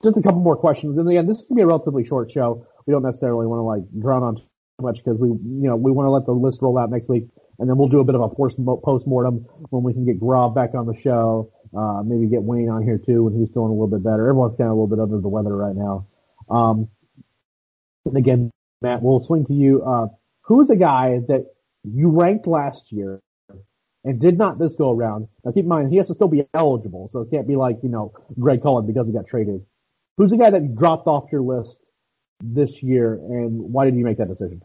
just 0.03 0.17
a 0.17 0.21
couple 0.21 0.41
more 0.41 0.55
questions. 0.55 0.97
And 0.97 1.09
again, 1.09 1.27
this 1.27 1.39
is 1.39 1.45
going 1.45 1.57
to 1.57 1.61
be 1.61 1.63
a 1.63 1.67
relatively 1.67 2.05
short 2.05 2.31
show. 2.31 2.67
We 2.85 2.91
don't 2.91 3.03
necessarily 3.03 3.47
want 3.47 3.59
to 3.59 3.63
like 3.63 4.01
drown 4.01 4.23
on 4.23 4.35
too 4.35 4.43
much 4.81 5.03
because 5.03 5.19
we, 5.19 5.29
you 5.29 5.67
know, 5.67 5.75
we 5.75 5.91
want 5.91 6.07
to 6.07 6.11
let 6.11 6.25
the 6.25 6.33
list 6.33 6.61
roll 6.61 6.77
out 6.77 6.89
next 6.89 7.07
week 7.07 7.25
and 7.59 7.69
then 7.69 7.77
we'll 7.77 7.87
do 7.87 7.99
a 7.99 8.03
bit 8.03 8.15
of 8.15 8.21
a 8.21 8.29
post 8.29 9.07
mortem 9.07 9.45
when 9.69 9.83
we 9.83 9.93
can 9.93 10.05
get 10.05 10.19
Gaurav 10.19 10.55
back 10.55 10.73
on 10.73 10.85
the 10.85 10.95
show. 10.95 11.51
Uh, 11.75 12.03
maybe 12.03 12.27
get 12.27 12.43
Wayne 12.43 12.69
on 12.69 12.83
here 12.83 12.99
too 13.03 13.23
when 13.23 13.33
he's 13.33 13.49
feeling 13.53 13.69
a 13.69 13.73
little 13.73 13.87
bit 13.87 14.03
better. 14.03 14.27
Everyone's 14.27 14.57
kind 14.57 14.69
of 14.69 14.77
a 14.77 14.79
little 14.79 14.87
bit 14.87 14.99
under 14.99 15.19
the 15.19 15.29
weather 15.29 15.55
right 15.55 15.75
now. 15.75 16.07
Um, 16.49 16.89
and 18.05 18.17
again, 18.17 18.51
Matt, 18.81 19.01
we'll 19.01 19.21
swing 19.21 19.45
to 19.45 19.53
you. 19.53 19.81
Uh, 19.81 20.07
who's 20.41 20.69
a 20.69 20.75
guy 20.75 21.19
that 21.27 21.45
you 21.83 22.09
ranked 22.09 22.47
last 22.47 22.91
year 22.91 23.21
and 24.03 24.19
did 24.19 24.37
not 24.37 24.59
this 24.59 24.75
go 24.75 24.91
around. 24.91 25.27
Now 25.43 25.51
keep 25.51 25.63
in 25.63 25.69
mind, 25.69 25.89
he 25.89 25.97
has 25.97 26.07
to 26.07 26.13
still 26.13 26.27
be 26.27 26.45
eligible, 26.53 27.09
so 27.09 27.21
it 27.21 27.31
can't 27.31 27.47
be 27.47 27.55
like, 27.55 27.77
you 27.83 27.89
know, 27.89 28.13
Greg 28.39 28.61
Cullen 28.61 28.85
because 28.85 29.07
he 29.07 29.13
got 29.13 29.27
traded. 29.27 29.65
Who's 30.17 30.31
the 30.31 30.37
guy 30.37 30.51
that 30.51 30.75
dropped 30.75 31.07
off 31.07 31.31
your 31.31 31.41
list 31.41 31.77
this 32.41 32.83
year 32.83 33.13
and 33.13 33.73
why 33.73 33.85
did 33.85 33.95
you 33.95 34.03
make 34.03 34.17
that 34.17 34.27
decision? 34.27 34.63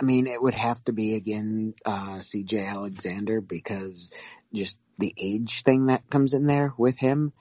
I 0.00 0.04
mean, 0.04 0.26
it 0.26 0.40
would 0.40 0.54
have 0.54 0.82
to 0.84 0.92
be 0.92 1.14
again, 1.14 1.74
uh, 1.84 2.18
CJ 2.18 2.66
Alexander 2.66 3.40
because 3.40 4.10
just 4.54 4.78
the 4.98 5.12
age 5.16 5.62
thing 5.62 5.86
that 5.86 6.08
comes 6.08 6.32
in 6.32 6.46
there 6.46 6.72
with 6.78 6.98
him. 6.98 7.32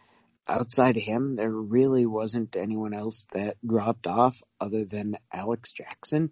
Outside 0.47 0.97
of 0.97 1.03
him, 1.03 1.35
there 1.35 1.51
really 1.51 2.07
wasn't 2.07 2.55
anyone 2.55 2.93
else 2.93 3.27
that 3.33 3.57
dropped 3.65 4.07
off 4.07 4.41
other 4.59 4.83
than 4.83 5.17
Alex 5.31 5.71
Jackson. 5.73 6.31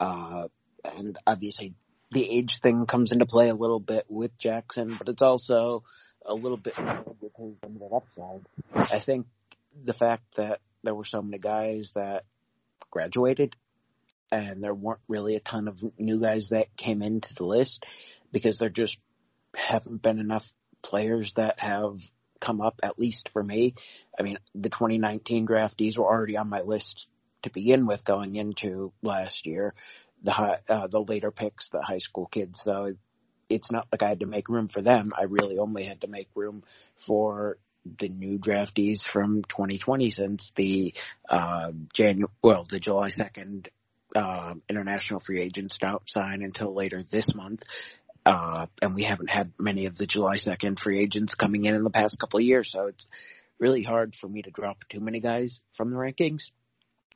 Uh, 0.00 0.48
and 0.96 1.18
obviously 1.26 1.74
the 2.10 2.28
age 2.28 2.60
thing 2.60 2.86
comes 2.86 3.12
into 3.12 3.26
play 3.26 3.48
a 3.48 3.54
little 3.54 3.80
bit 3.80 4.06
with 4.08 4.36
Jackson, 4.38 4.94
but 4.96 5.08
it's 5.08 5.22
also 5.22 5.84
a 6.24 6.34
little 6.34 6.56
bit 6.56 6.74
with 7.20 7.32
his 7.36 7.54
limited 7.62 7.90
upside. 7.94 8.46
I 8.74 8.98
think 8.98 9.26
the 9.84 9.92
fact 9.92 10.36
that 10.36 10.60
there 10.82 10.94
were 10.94 11.04
so 11.04 11.22
many 11.22 11.38
guys 11.38 11.92
that 11.94 12.24
graduated 12.90 13.56
and 14.30 14.62
there 14.62 14.74
weren't 14.74 15.00
really 15.08 15.36
a 15.36 15.40
ton 15.40 15.68
of 15.68 15.82
new 15.98 16.20
guys 16.20 16.50
that 16.50 16.76
came 16.76 17.02
into 17.02 17.34
the 17.34 17.44
list 17.44 17.84
because 18.32 18.58
there 18.58 18.68
just 18.68 18.98
haven't 19.54 20.02
been 20.02 20.18
enough 20.18 20.52
players 20.82 21.32
that 21.34 21.60
have 21.60 22.00
come 22.40 22.60
up, 22.60 22.80
at 22.82 22.98
least 22.98 23.30
for 23.30 23.42
me. 23.42 23.74
I 24.18 24.22
mean, 24.22 24.38
the 24.54 24.68
2019 24.68 25.46
draftees 25.46 25.96
were 25.96 26.06
already 26.06 26.36
on 26.36 26.48
my 26.48 26.60
list 26.60 27.06
to 27.42 27.50
begin 27.50 27.86
with 27.86 28.04
going 28.04 28.36
into 28.36 28.92
last 29.02 29.46
year 29.46 29.74
the 30.22 30.32
high, 30.32 30.58
uh, 30.68 30.86
the 30.88 31.00
later 31.00 31.30
picks, 31.30 31.68
the 31.68 31.82
high 31.82 31.98
school 31.98 32.26
kids. 32.26 32.60
So 32.60 32.94
it's 33.48 33.70
not 33.70 33.86
like 33.90 34.02
I 34.02 34.08
had 34.08 34.20
to 34.20 34.26
make 34.26 34.48
room 34.48 34.68
for 34.68 34.82
them. 34.82 35.12
I 35.16 35.24
really 35.24 35.58
only 35.58 35.84
had 35.84 36.02
to 36.02 36.08
make 36.08 36.28
room 36.34 36.64
for 36.96 37.58
the 37.98 38.08
new 38.08 38.38
draftees 38.38 39.02
from 39.02 39.42
2020 39.44 40.10
since 40.10 40.52
the 40.52 40.94
uh, 41.28 41.72
Janu- 41.94 42.30
well, 42.42 42.64
the 42.68 42.80
July 42.80 43.10
2nd 43.10 43.68
uh, 44.14 44.54
international 44.68 45.20
free 45.20 45.42
agents 45.42 45.78
don't 45.78 46.08
sign 46.08 46.42
until 46.42 46.74
later 46.74 47.02
this 47.02 47.34
month. 47.34 47.62
Uh, 48.26 48.66
and 48.82 48.94
we 48.94 49.04
haven't 49.04 49.30
had 49.30 49.52
many 49.58 49.86
of 49.86 49.96
the 49.96 50.06
July 50.06 50.36
2nd 50.36 50.78
free 50.78 50.98
agents 50.98 51.34
coming 51.34 51.64
in 51.64 51.74
in 51.74 51.84
the 51.84 51.90
past 51.90 52.18
couple 52.18 52.38
of 52.38 52.44
years. 52.44 52.70
So 52.70 52.88
it's 52.88 53.06
really 53.58 53.82
hard 53.82 54.14
for 54.14 54.28
me 54.28 54.42
to 54.42 54.50
drop 54.50 54.84
too 54.88 55.00
many 55.00 55.20
guys 55.20 55.62
from 55.72 55.90
the 55.90 55.96
rankings. 55.96 56.50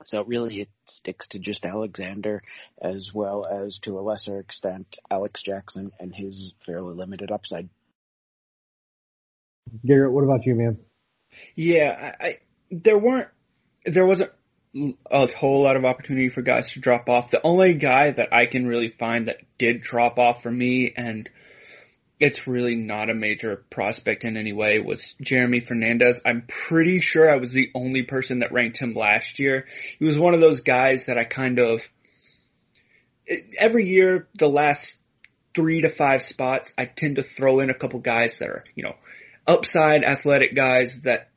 So 0.05 0.23
really 0.25 0.63
it 0.63 0.69
sticks 0.87 1.29
to 1.29 1.39
just 1.39 1.65
Alexander 1.65 2.43
as 2.81 3.13
well 3.15 3.47
as 3.47 3.79
to 3.81 3.99
a 3.99 4.03
lesser 4.03 4.39
extent 4.41 4.99
Alex 5.11 5.43
Jackson 5.43 5.93
and 6.01 6.15
his 6.15 6.55
fairly 6.61 6.95
limited 6.95 7.31
upside. 7.31 7.69
Garrett, 9.87 10.13
what 10.13 10.25
about 10.25 10.47
you, 10.47 10.55
man? 10.55 10.79
Yeah, 11.55 12.15
I, 12.21 12.27
I 12.27 12.39
there 12.71 12.99
weren't 12.99 13.29
there 13.85 14.07
wasn't 14.07 14.31
a 15.11 15.27
whole 15.27 15.63
lot 15.63 15.77
of 15.77 15.85
opportunity 15.85 16.29
for 16.31 16.43
guys 16.43 16.71
to 16.71 16.81
drop 16.81 17.09
off. 17.09 17.31
The 17.31 17.41
only 17.45 17.75
guy 17.75 18.11
that 18.11 18.33
I 18.33 18.47
can 18.47 18.67
really 18.67 18.89
find 18.89 19.29
that 19.29 19.37
did 19.59 19.83
drop 19.83 20.19
off 20.19 20.43
for 20.43 20.51
me 20.51 20.93
and 20.97 21.29
it's 22.23 22.47
really 22.47 22.77
not 22.77 23.11
a 23.11 23.15
major 23.15 23.65
prospect 23.69 24.23
in 24.23 24.37
any 24.37 24.53
way 24.53 24.79
was 24.79 25.17
Jeremy 25.21 25.59
Fernandez. 25.59 26.21
I'm 26.25 26.45
pretty 26.47 27.01
sure 27.01 27.29
I 27.29 27.37
was 27.37 27.51
the 27.51 27.73
only 27.75 28.05
person 28.05 28.39
that 28.39 28.53
ranked 28.53 28.79
him 28.79 28.95
last 28.95 29.41
year. 29.41 29.67
He 29.99 30.05
was 30.05 30.17
one 30.17 30.33
of 30.33 30.39
those 30.41 30.61
guys 30.61 31.07
that 31.07 31.19
I 31.19 31.25
kind 31.25 31.59
of, 31.59 31.89
every 33.59 33.89
year, 33.89 34.29
the 34.37 34.49
last 34.49 34.97
three 35.53 35.81
to 35.81 35.89
five 35.89 36.23
spots, 36.23 36.73
I 36.79 36.85
tend 36.85 37.17
to 37.17 37.25
throw 37.25 37.59
in 37.59 37.71
a 37.71 37.75
couple 37.75 37.99
guys 37.99 38.39
that 38.39 38.51
are, 38.51 38.65
you 38.77 38.85
know, 38.85 38.95
upside 39.47 40.05
athletic 40.05 40.55
guys 40.55 41.03
that 41.03 41.29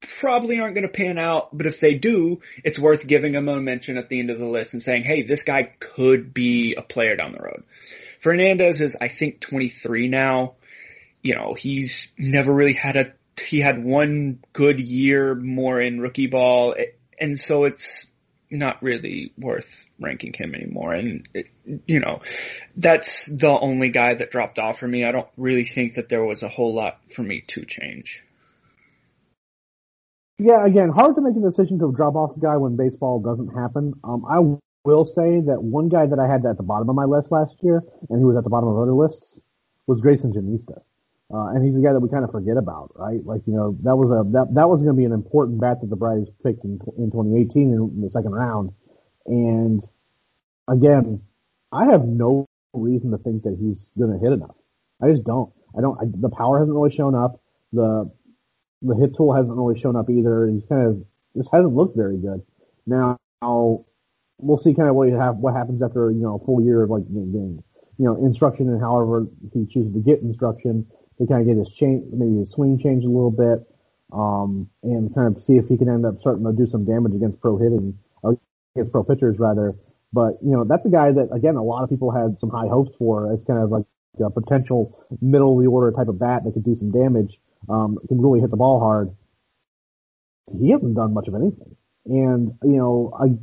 probably 0.00 0.60
aren't 0.60 0.74
going 0.74 0.86
to 0.86 0.92
pan 0.92 1.18
out, 1.18 1.56
but 1.56 1.66
if 1.66 1.80
they 1.80 1.94
do, 1.94 2.40
it's 2.64 2.78
worth 2.78 3.06
giving 3.06 3.32
them 3.32 3.48
a 3.48 3.60
mention 3.60 3.96
at 3.96 4.08
the 4.08 4.18
end 4.18 4.30
of 4.30 4.38
the 4.38 4.46
list 4.46 4.72
and 4.72 4.82
saying, 4.82 5.04
hey, 5.04 5.22
this 5.22 5.42
guy 5.44 5.74
could 5.78 6.34
be 6.34 6.74
a 6.76 6.82
player 6.82 7.16
down 7.16 7.32
the 7.32 7.42
road. 7.42 7.62
Fernandez 8.20 8.80
is, 8.80 8.96
I 9.00 9.08
think, 9.08 9.40
23 9.40 10.08
now. 10.08 10.54
You 11.22 11.36
know, 11.36 11.54
he's 11.54 12.12
never 12.18 12.52
really 12.52 12.72
had 12.72 12.96
a, 12.96 13.12
he 13.40 13.60
had 13.60 13.82
one 13.82 14.40
good 14.52 14.80
year 14.80 15.34
more 15.34 15.80
in 15.80 16.00
rookie 16.00 16.26
ball, 16.26 16.74
and 17.18 17.38
so 17.38 17.64
it's 17.64 18.11
not 18.52 18.82
really 18.82 19.32
worth 19.38 19.86
ranking 19.98 20.32
him 20.34 20.54
anymore. 20.54 20.92
And, 20.92 21.28
it, 21.34 21.46
you 21.86 22.00
know, 22.00 22.20
that's 22.76 23.26
the 23.26 23.48
only 23.48 23.88
guy 23.88 24.14
that 24.14 24.30
dropped 24.30 24.58
off 24.58 24.78
for 24.78 24.86
me. 24.86 25.04
I 25.04 25.12
don't 25.12 25.28
really 25.36 25.64
think 25.64 25.94
that 25.94 26.08
there 26.08 26.24
was 26.24 26.42
a 26.42 26.48
whole 26.48 26.74
lot 26.74 26.98
for 27.10 27.22
me 27.22 27.42
to 27.48 27.64
change. 27.64 28.22
Yeah, 30.38 30.64
again, 30.66 30.90
hard 30.90 31.14
to 31.16 31.22
make 31.22 31.36
a 31.36 31.40
decision 31.40 31.78
to 31.78 31.92
drop 31.92 32.14
off 32.14 32.36
a 32.36 32.40
guy 32.40 32.56
when 32.56 32.76
baseball 32.76 33.20
doesn't 33.20 33.48
happen. 33.48 33.94
Um, 34.02 34.24
I 34.28 34.40
will 34.84 35.04
say 35.04 35.40
that 35.40 35.62
one 35.62 35.88
guy 35.88 36.06
that 36.06 36.18
I 36.18 36.26
had 36.26 36.44
at 36.44 36.56
the 36.56 36.62
bottom 36.62 36.88
of 36.88 36.96
my 36.96 37.04
list 37.04 37.30
last 37.30 37.54
year, 37.62 37.82
and 38.08 38.18
he 38.18 38.24
was 38.24 38.36
at 38.36 38.44
the 38.44 38.50
bottom 38.50 38.68
of 38.68 38.78
other 38.78 38.92
lists, 38.92 39.38
was 39.86 40.00
Greyson 40.00 40.34
Jenista. 40.34 40.82
Uh, 41.32 41.46
and 41.48 41.64
he's 41.64 41.74
a 41.74 41.80
guy 41.80 41.92
that 41.94 42.00
we 42.00 42.10
kind 42.10 42.24
of 42.24 42.30
forget 42.30 42.58
about, 42.58 42.92
right? 42.94 43.24
Like, 43.24 43.40
you 43.46 43.54
know, 43.54 43.74
that 43.84 43.96
was 43.96 44.10
a, 44.10 44.30
that, 44.32 44.54
that 44.54 44.68
was 44.68 44.82
going 44.82 44.94
to 44.94 45.00
be 45.00 45.06
an 45.06 45.12
important 45.12 45.58
bat 45.60 45.80
that 45.80 45.88
the 45.88 45.96
Braves 45.96 46.28
picked 46.44 46.62
in, 46.64 46.78
in 46.98 47.10
2018 47.10 47.72
in, 47.72 48.00
the 48.02 48.10
second 48.10 48.32
round. 48.32 48.72
And 49.24 49.82
again, 50.68 51.22
I 51.72 51.86
have 51.86 52.04
no 52.04 52.44
reason 52.74 53.12
to 53.12 53.18
think 53.18 53.44
that 53.44 53.56
he's 53.58 53.90
going 53.98 54.12
to 54.12 54.18
hit 54.18 54.32
enough. 54.32 54.56
I 55.00 55.08
just 55.08 55.24
don't. 55.24 55.50
I 55.76 55.80
don't, 55.80 55.98
I, 55.98 56.04
the 56.04 56.28
power 56.28 56.58
hasn't 56.58 56.76
really 56.76 56.94
shown 56.94 57.14
up. 57.14 57.40
The, 57.72 58.10
the 58.82 58.94
hit 58.96 59.16
tool 59.16 59.34
hasn't 59.34 59.56
really 59.56 59.80
shown 59.80 59.96
up 59.96 60.10
either. 60.10 60.48
He's 60.48 60.66
kind 60.66 60.86
of, 60.86 61.02
just 61.34 61.48
hasn't 61.50 61.74
looked 61.74 61.96
very 61.96 62.18
good. 62.18 62.42
Now, 62.86 63.16
we'll 63.40 64.58
see 64.58 64.74
kind 64.74 64.90
of 64.90 64.96
what 64.96 65.08
have, 65.08 65.36
what 65.36 65.54
happens 65.54 65.82
after, 65.82 66.10
you 66.10 66.20
know, 66.20 66.34
a 66.34 66.44
full 66.44 66.60
year 66.60 66.82
of 66.82 66.90
like 66.90 67.06
getting, 67.06 67.62
you 67.96 68.04
know, 68.04 68.16
instruction 68.16 68.68
and 68.68 68.82
however 68.82 69.26
he 69.54 69.64
chooses 69.64 69.94
to 69.94 70.00
get 70.00 70.20
instruction 70.20 70.86
to 71.18 71.26
kind 71.26 71.40
of 71.40 71.46
get 71.46 71.56
his 71.56 71.72
change, 71.74 72.04
maybe 72.12 72.38
his 72.38 72.50
swing 72.50 72.78
changed 72.78 73.06
a 73.06 73.10
little 73.10 73.30
bit, 73.30 73.66
um, 74.12 74.68
and 74.82 75.14
kind 75.14 75.34
of 75.34 75.42
see 75.42 75.56
if 75.56 75.68
he 75.68 75.76
can 75.76 75.88
end 75.88 76.04
up 76.04 76.20
starting 76.20 76.44
to 76.44 76.52
do 76.52 76.66
some 76.66 76.84
damage 76.84 77.14
against 77.14 77.40
pro 77.40 77.56
hitting, 77.56 77.98
against 78.74 78.92
pro 78.92 79.04
pitchers 79.04 79.38
rather. 79.38 79.74
But, 80.12 80.38
you 80.42 80.50
know, 80.50 80.64
that's 80.64 80.84
a 80.84 80.90
guy 80.90 81.10
that, 81.12 81.28
again, 81.32 81.56
a 81.56 81.62
lot 81.62 81.82
of 81.82 81.88
people 81.88 82.10
had 82.10 82.38
some 82.38 82.50
high 82.50 82.68
hopes 82.68 82.94
for 82.98 83.32
as 83.32 83.42
kind 83.46 83.58
of 83.58 83.70
like 83.70 83.84
a 84.22 84.30
potential 84.30 84.98
middle 85.22 85.56
of 85.56 85.64
the 85.64 85.70
order 85.70 85.90
type 85.96 86.08
of 86.08 86.18
bat 86.18 86.44
that 86.44 86.52
could 86.52 86.64
do 86.64 86.76
some 86.76 86.90
damage, 86.90 87.40
um, 87.68 87.98
can 88.08 88.20
really 88.20 88.40
hit 88.40 88.50
the 88.50 88.56
ball 88.56 88.78
hard. 88.78 89.10
He 90.58 90.70
hasn't 90.70 90.94
done 90.94 91.14
much 91.14 91.28
of 91.28 91.34
anything. 91.34 91.76
And, 92.04 92.52
you 92.62 92.76
know, 92.76 93.12
I, 93.18 93.38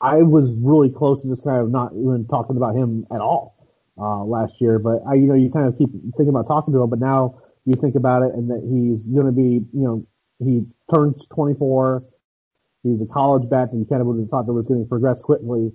I 0.00 0.22
was 0.22 0.52
really 0.52 0.90
close 0.90 1.22
to 1.22 1.28
just 1.28 1.42
kind 1.42 1.60
of 1.60 1.70
not 1.70 1.92
even 1.94 2.26
talking 2.28 2.56
about 2.56 2.76
him 2.76 3.06
at 3.12 3.20
all 3.20 3.55
uh, 3.98 4.24
last 4.24 4.60
year. 4.60 4.78
But 4.78 5.02
I, 5.08 5.14
you 5.14 5.26
know, 5.26 5.34
you 5.34 5.50
kind 5.50 5.66
of 5.66 5.78
keep 5.78 5.90
thinking 5.90 6.28
about 6.28 6.46
talking 6.46 6.74
to 6.74 6.82
him, 6.82 6.90
but 6.90 6.98
now 6.98 7.40
you 7.64 7.74
think 7.74 7.94
about 7.94 8.22
it 8.22 8.34
and 8.34 8.50
that 8.50 8.62
he's 8.62 9.06
going 9.06 9.26
to 9.26 9.32
be, 9.32 9.66
you 9.72 9.84
know, 9.84 10.06
he 10.38 10.64
turns 10.92 11.26
24. 11.34 12.04
He's 12.82 13.00
a 13.00 13.06
college 13.06 13.48
bat, 13.48 13.70
and 13.72 13.80
you 13.80 13.86
kind 13.86 14.00
of 14.00 14.06
would 14.06 14.20
have 14.20 14.28
thought 14.28 14.46
that 14.46 14.52
was 14.52 14.66
going 14.66 14.82
to 14.82 14.88
progress 14.88 15.20
quickly. 15.20 15.72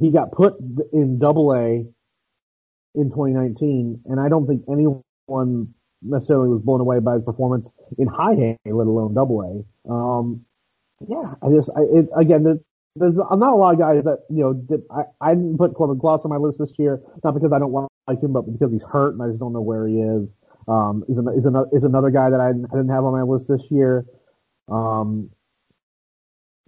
He 0.00 0.10
got 0.10 0.32
put 0.32 0.54
in 0.92 1.18
Double 1.18 1.52
A 1.52 1.84
in 2.94 3.10
2019, 3.10 4.02
and 4.06 4.20
I 4.20 4.28
don't 4.28 4.46
think 4.46 4.62
anyone 4.70 5.74
necessarily 6.00 6.48
was 6.48 6.62
blown 6.62 6.80
away 6.80 6.98
by 7.00 7.14
his 7.14 7.24
performance 7.24 7.70
in 7.98 8.08
High 8.08 8.56
A, 8.64 8.72
let 8.72 8.86
alone 8.86 9.14
Double 9.14 9.42
A. 9.42 9.92
Um, 9.92 10.46
yeah, 11.06 11.34
I 11.42 11.50
just, 11.50 11.68
I, 11.76 11.82
it, 11.82 12.08
again, 12.16 12.60
there's, 12.96 13.14
not 13.14 13.30
a 13.30 13.56
lot 13.56 13.74
of 13.74 13.80
guys 13.80 14.04
that, 14.04 14.24
you 14.28 14.42
know, 14.42 14.82
I, 14.90 15.30
I 15.30 15.34
didn't 15.34 15.56
put 15.56 15.74
Corbin 15.74 15.98
Clouse 15.98 16.24
on 16.24 16.30
my 16.30 16.36
list 16.36 16.58
this 16.58 16.72
year, 16.78 17.00
not 17.24 17.34
because 17.34 17.52
I 17.52 17.58
don't 17.58 17.72
like 17.72 18.22
him, 18.22 18.32
but 18.32 18.42
because 18.42 18.70
he's 18.72 18.82
hurt 18.82 19.14
and 19.14 19.22
I 19.22 19.28
just 19.28 19.40
don't 19.40 19.52
know 19.52 19.62
where 19.62 19.86
he 19.86 20.00
is. 20.00 20.30
Um, 20.68 21.04
is, 21.08 21.16
an, 21.16 21.28
is, 21.36 21.46
another, 21.46 21.68
is 21.72 21.84
another 21.84 22.10
guy 22.10 22.30
that 22.30 22.40
I, 22.40 22.48
I 22.48 22.52
didn't 22.52 22.90
have 22.90 23.04
on 23.04 23.12
my 23.12 23.22
list 23.22 23.48
this 23.48 23.66
year. 23.70 24.04
Um, 24.70 25.30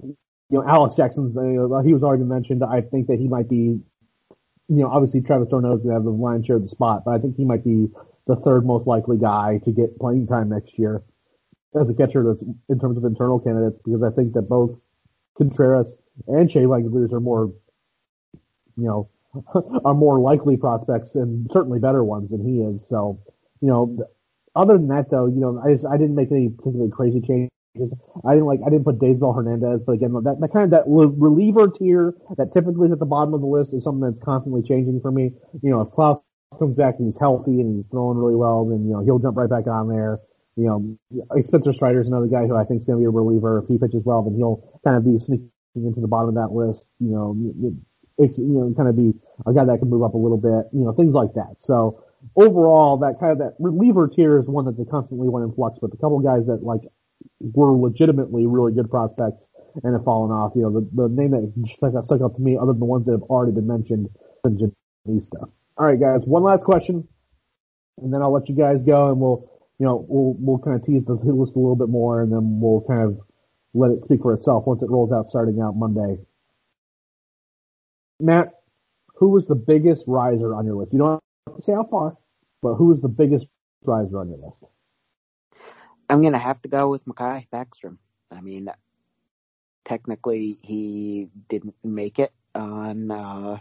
you 0.03 0.17
know, 0.51 0.65
Alex 0.67 0.97
Jackson's, 0.97 1.37
uh, 1.37 1.81
he 1.85 1.93
was 1.93 2.03
already 2.03 2.25
mentioned. 2.25 2.63
I 2.65 2.81
think 2.81 3.09
that 3.09 3.19
he 3.19 3.29
might 3.29 3.49
be, 3.49 3.57
you 3.57 3.83
know, 4.69 4.89
obviously 4.89 5.21
Travis 5.21 5.49
d'Arnaud 5.49 5.77
is 5.77 5.83
going 5.83 5.91
to 5.91 5.95
have 5.95 6.05
the 6.05 6.11
lion's 6.11 6.47
share 6.47 6.57
of 6.57 6.63
the 6.63 6.69
spot, 6.69 7.03
but 7.05 7.13
I 7.13 7.19
think 7.19 7.37
he 7.37 7.45
might 7.45 7.65
be 7.65 7.89
the 8.27 8.37
third 8.37 8.65
most 8.65 8.87
likely 8.87 9.19
guy 9.19 9.61
to 9.65 9.73
get 9.73 9.99
playing 9.99 10.27
time 10.27 10.49
next 10.49 10.79
year 10.79 11.03
as 11.79 11.91
a 11.91 11.95
catcher 11.95 12.25
that's 12.25 12.43
in 12.69 12.79
terms 12.79 12.97
of 12.97 13.05
internal 13.05 13.39
candidates 13.41 13.79
because 13.85 14.03
I 14.03 14.11
think 14.11 14.33
that 14.35 14.49
both 14.49 14.79
Contreras 15.37 15.95
and 16.27 16.51
Shea 16.51 16.63
Langeliers 16.63 17.13
are 17.13 17.21
more, 17.21 17.53
you 18.77 18.85
know, 18.85 19.09
are 19.85 19.95
more 19.95 20.19
likely 20.21 20.57
prospects 20.57 21.15
and 21.15 21.51
certainly 21.51 21.79
better 21.79 22.05
ones 22.05 22.31
than 22.31 22.45
he 22.45 22.61
is. 22.61 22.87
So, 22.89 23.21
you 23.61 23.69
know, 23.69 23.99
other 24.55 24.75
than 24.75 24.89
that 24.89 25.11
though, 25.11 25.27
you 25.27 25.41
know, 25.41 25.61
I 25.65 25.73
just, 25.73 25.87
I 25.87 25.97
didn't 25.97 26.15
make 26.15 26.31
any 26.31 26.49
particularly 26.49 26.91
crazy 26.91 27.21
changes. 27.21 27.51
I 28.25 28.35
didn't 28.35 28.47
like, 28.47 28.61
I 28.65 28.71
didn't 28.71 28.85
put 28.85 29.01
Daysbel 29.01 29.35
Hernandez, 29.35 29.83
but 29.85 29.93
again, 29.93 30.13
that, 30.13 30.39
that 30.41 30.53
kind 30.53 30.65
of, 30.65 30.71
that 30.71 30.85
reliever 30.87 31.69
tier 31.69 32.15
that 32.37 32.53
typically 32.53 32.87
is 32.87 32.93
at 32.93 33.01
the 33.01 33.07
bottom 33.07 33.35
of 33.35 33.41
the 33.41 33.49
list 33.49 33.75
is 33.75 33.83
something 33.83 34.09
that's 34.09 34.23
constantly 34.23 34.63
changing 34.63 35.01
for 35.01 35.11
me. 35.11 35.33
You 35.61 35.71
know, 35.71 35.81
if 35.81 35.91
Clouse 35.91 36.21
comes 36.57 36.77
back 36.77 36.95
and 36.99 37.09
he's 37.09 37.19
healthy 37.19 37.61
and 37.61 37.77
he's 37.77 37.91
throwing 37.91 38.17
really 38.17 38.37
well, 38.37 38.65
then, 38.65 38.87
you 38.87 38.93
know, 38.93 39.03
he'll 39.03 39.19
jump 39.19 39.37
right 39.37 39.51
back 39.51 39.67
on 39.67 39.89
there. 39.89 40.21
You 40.57 40.99
know, 41.11 41.43
Spencer 41.43 41.73
Strider's 41.73 42.07
another 42.07 42.29
guy 42.29 42.47
who 42.47 42.55
I 42.55 42.63
think 42.63 42.79
is 42.81 42.87
going 42.87 42.99
to 42.99 43.03
be 43.03 43.07
a 43.07 43.11
reliever. 43.11 43.59
If 43.59 43.67
he 43.67 43.77
pitches 43.77 44.03
well, 44.05 44.23
then 44.23 44.37
he'll 44.37 44.63
kind 44.85 44.97
of 44.97 45.05
be 45.05 45.19
into 45.75 46.01
the 46.01 46.09
bottom 46.09 46.29
of 46.29 46.35
that 46.37 46.55
list. 46.55 46.89
You 47.01 47.11
know, 47.11 47.81
it's, 48.19 48.39
you 48.39 48.45
know, 48.45 48.73
kind 48.77 48.89
of 48.89 48.97
be 48.97 49.13
a 49.47 49.53
guy 49.53 49.65
that 49.65 49.79
can 49.79 49.91
move 49.91 50.03
up 50.03 50.15
a 50.15 50.19
little 50.19 50.39
bit, 50.39 50.71
you 50.73 50.85
know, 50.85 50.93
things 50.93 51.15
like 51.15 51.35
that. 51.35 51.57
So 51.59 52.05
overall, 52.37 52.99
that 52.99 53.19
kind 53.19 53.33
of, 53.33 53.39
that 53.39 53.55
reliever 53.59 54.09
tier 54.09 54.39
is 54.39 54.49
one 54.49 54.65
that's 54.65 54.79
a 54.79 54.85
constantly 54.85 55.29
one 55.29 55.43
in 55.43 55.53
flux, 55.53 55.79
but 55.81 55.91
the 55.91 55.97
couple 55.97 56.21
guys 56.21 56.47
that 56.47 56.63
like 56.63 56.83
were 57.41 57.73
legitimately 57.73 58.47
really 58.47 58.73
good 58.73 58.91
prospects 58.91 59.43
and 59.83 59.93
have 59.93 60.05
fallen 60.05 60.31
off, 60.31 60.53
you 60.55 60.63
know, 60.63 60.71
the, 60.71 60.89
the 60.95 61.09
name 61.09 61.33
that 61.33 61.53
stuck, 61.67 61.93
stuck 62.05 62.21
out 62.23 62.37
to 62.37 62.41
me 62.41 62.57
other 62.57 62.73
than 62.73 62.79
the 62.79 62.85
ones 62.85 63.07
that 63.07 63.13
have 63.13 63.23
already 63.23 63.53
been 63.53 63.67
mentioned, 63.67 64.09
Jenista. 64.47 65.51
All 65.77 65.87
right, 65.87 65.99
guys. 65.99 66.25
One 66.25 66.45
last 66.45 66.63
question, 66.63 67.09
and 68.01 68.15
then 68.15 68.23
I'll 68.23 68.33
let 68.33 68.49
you 68.49 68.55
guys 68.55 68.81
go, 68.87 69.11
and 69.11 69.19
we'll, 69.19 69.51
you 69.81 69.87
know, 69.87 70.07
we'll 70.09 70.37
we'll 70.39 70.59
kind 70.59 70.77
of 70.77 70.87
tease 70.87 71.05
the 71.05 71.15
list 71.15 71.57
a 71.57 71.59
little 71.59 71.75
bit 71.75 71.89
more, 71.89 72.23
and 72.23 72.31
then 72.31 72.61
we'll 72.61 72.83
kind 72.83 73.03
of 73.03 73.21
let 73.75 73.91
it 73.91 74.05
speak 74.05 74.23
for 74.23 74.33
itself 74.33 74.67
once 74.67 74.83
it 74.83 74.91
rolls 74.91 75.13
out 75.13 75.27
starting 75.27 75.61
out 75.61 75.77
Monday. 75.77 76.19
Matt, 78.21 78.53
who 79.17 79.29
was 79.29 79.47
the 79.47 79.55
biggest 79.55 80.05
riser 80.07 80.55
on 80.55 80.65
your 80.65 80.77
list? 80.77 80.93
You 80.93 81.01
don't 81.01 81.21
have 81.49 81.57
to 81.57 81.63
say 81.63 81.73
how 81.73 81.85
far, 81.85 82.17
but 82.63 82.75
who 82.75 82.87
was 82.87 83.01
the 83.01 83.09
biggest 83.09 83.49
riser 83.85 84.19
on 84.19 84.29
your 84.29 84.39
list? 84.39 84.63
I'm 86.09 86.23
gonna 86.23 86.39
have 86.39 86.63
to 86.63 86.69
go 86.69 86.89
with 86.89 87.05
Mahki 87.05 87.49
Backstrom. 87.53 87.99
I 88.31 88.41
mean, 88.41 88.71
technically 89.85 90.59
he 90.63 91.29
didn't 91.49 91.75
make 91.83 92.19
it 92.19 92.33
on 92.55 93.11
uh, 93.11 93.59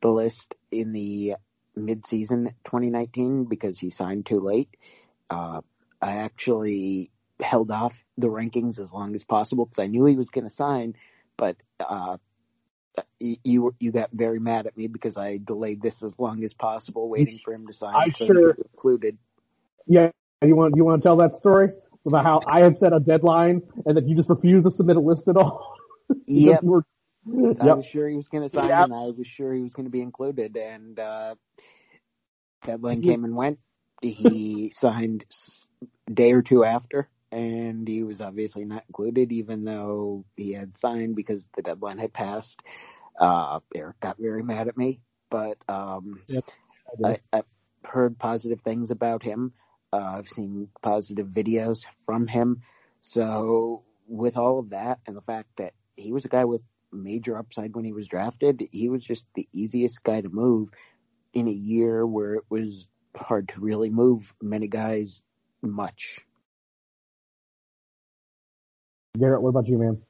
the 0.00 0.08
list 0.08 0.54
in 0.70 0.92
the 0.92 1.34
mid-season 1.74 2.54
2019 2.64 3.44
because 3.44 3.78
he 3.78 3.90
signed 3.90 4.26
too 4.26 4.40
late. 4.40 4.76
Uh, 5.30 5.60
I 6.00 6.16
actually 6.16 7.10
held 7.40 7.70
off 7.70 8.04
the 8.16 8.28
rankings 8.28 8.78
as 8.78 8.92
long 8.92 9.14
as 9.14 9.24
possible 9.24 9.66
because 9.66 9.82
I 9.82 9.86
knew 9.86 10.04
he 10.04 10.16
was 10.16 10.30
going 10.30 10.44
to 10.44 10.54
sign, 10.54 10.94
but 11.36 11.56
uh, 11.80 12.16
you 13.44 13.74
you 13.78 13.92
got 13.92 14.10
very 14.12 14.40
mad 14.40 14.66
at 14.66 14.76
me 14.76 14.86
because 14.86 15.16
I 15.16 15.38
delayed 15.38 15.82
this 15.82 16.02
as 16.02 16.12
long 16.18 16.42
as 16.44 16.52
possible, 16.52 17.08
waiting 17.08 17.38
for 17.44 17.52
him 17.52 17.66
to 17.66 17.72
sign. 17.72 17.94
I 17.94 18.10
so 18.10 18.26
sure 18.26 18.50
included. 18.50 19.18
Yeah, 19.86 20.10
you 20.42 20.56
want 20.56 20.76
you 20.76 20.84
want 20.84 21.02
to 21.02 21.06
tell 21.06 21.16
that 21.18 21.36
story 21.36 21.70
about 22.06 22.24
how 22.24 22.40
I 22.46 22.60
had 22.60 22.78
set 22.78 22.92
a 22.92 23.00
deadline 23.00 23.62
and 23.86 23.96
that 23.96 24.08
you 24.08 24.16
just 24.16 24.28
refused 24.28 24.64
to 24.64 24.70
submit 24.70 24.96
a 24.96 25.00
list 25.00 25.28
at 25.28 25.36
all? 25.36 25.76
yep. 26.26 26.62
Yep. 26.62 27.60
I 27.60 27.74
was 27.74 27.86
sure 27.86 28.08
he 28.08 28.16
was 28.16 28.28
going 28.28 28.44
to 28.44 28.48
sign, 28.48 28.68
yep. 28.68 28.84
and 28.84 28.94
I 28.94 29.02
was 29.16 29.26
sure 29.26 29.52
he 29.52 29.60
was 29.60 29.74
going 29.74 29.84
to 29.84 29.90
be 29.90 30.00
included. 30.00 30.56
And 30.56 30.98
uh, 30.98 31.34
deadline 32.64 33.02
came 33.02 33.24
and 33.24 33.36
went. 33.36 33.58
He 34.00 34.72
signed 34.74 35.24
a 36.06 36.10
day 36.12 36.32
or 36.32 36.42
two 36.42 36.64
after, 36.64 37.08
and 37.30 37.86
he 37.86 38.02
was 38.02 38.20
obviously 38.20 38.64
not 38.64 38.84
included, 38.88 39.32
even 39.32 39.64
though 39.64 40.24
he 40.36 40.52
had 40.52 40.76
signed 40.78 41.16
because 41.16 41.48
the 41.56 41.62
deadline 41.62 41.98
had 41.98 42.12
passed. 42.12 42.60
Uh, 43.18 43.60
Eric 43.74 44.00
got 44.00 44.18
very 44.18 44.42
mad 44.42 44.68
at 44.68 44.76
me, 44.76 45.00
but 45.30 45.58
um, 45.68 46.20
yep, 46.28 46.44
I, 47.04 47.18
have 47.32 47.44
heard 47.84 48.18
positive 48.18 48.60
things 48.62 48.90
about 48.90 49.22
him. 49.22 49.52
Uh, 49.92 50.18
I've 50.18 50.28
seen 50.28 50.68
positive 50.82 51.28
videos 51.28 51.84
from 52.04 52.26
him. 52.26 52.62
So 53.02 53.84
with 54.06 54.36
all 54.36 54.58
of 54.58 54.70
that 54.70 55.00
and 55.06 55.16
the 55.16 55.22
fact 55.22 55.48
that 55.56 55.74
he 55.96 56.12
was 56.12 56.24
a 56.24 56.28
guy 56.28 56.44
with 56.44 56.62
major 56.92 57.36
upside 57.36 57.74
when 57.74 57.84
he 57.84 57.92
was 57.92 58.08
drafted. 58.08 58.68
He 58.70 58.88
was 58.88 59.04
just 59.04 59.26
the 59.34 59.48
easiest 59.52 60.02
guy 60.02 60.20
to 60.20 60.28
move 60.28 60.70
in 61.32 61.48
a 61.48 61.52
year 61.52 62.06
where 62.06 62.34
it 62.34 62.44
was 62.48 62.86
hard 63.16 63.48
to 63.48 63.60
really 63.60 63.90
move 63.90 64.32
many 64.40 64.68
guys 64.68 65.22
much. 65.62 66.20
Garrett, 69.16 69.42
what 69.42 69.50
about 69.50 69.68
you, 69.68 69.78
man? 69.78 70.02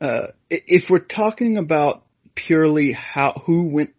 Uh, 0.00 0.28
if 0.48 0.88
we're 0.88 0.98
talking 0.98 1.58
about 1.58 2.04
purely 2.34 2.92
how 2.92 3.32
who 3.44 3.68
went 3.68 3.94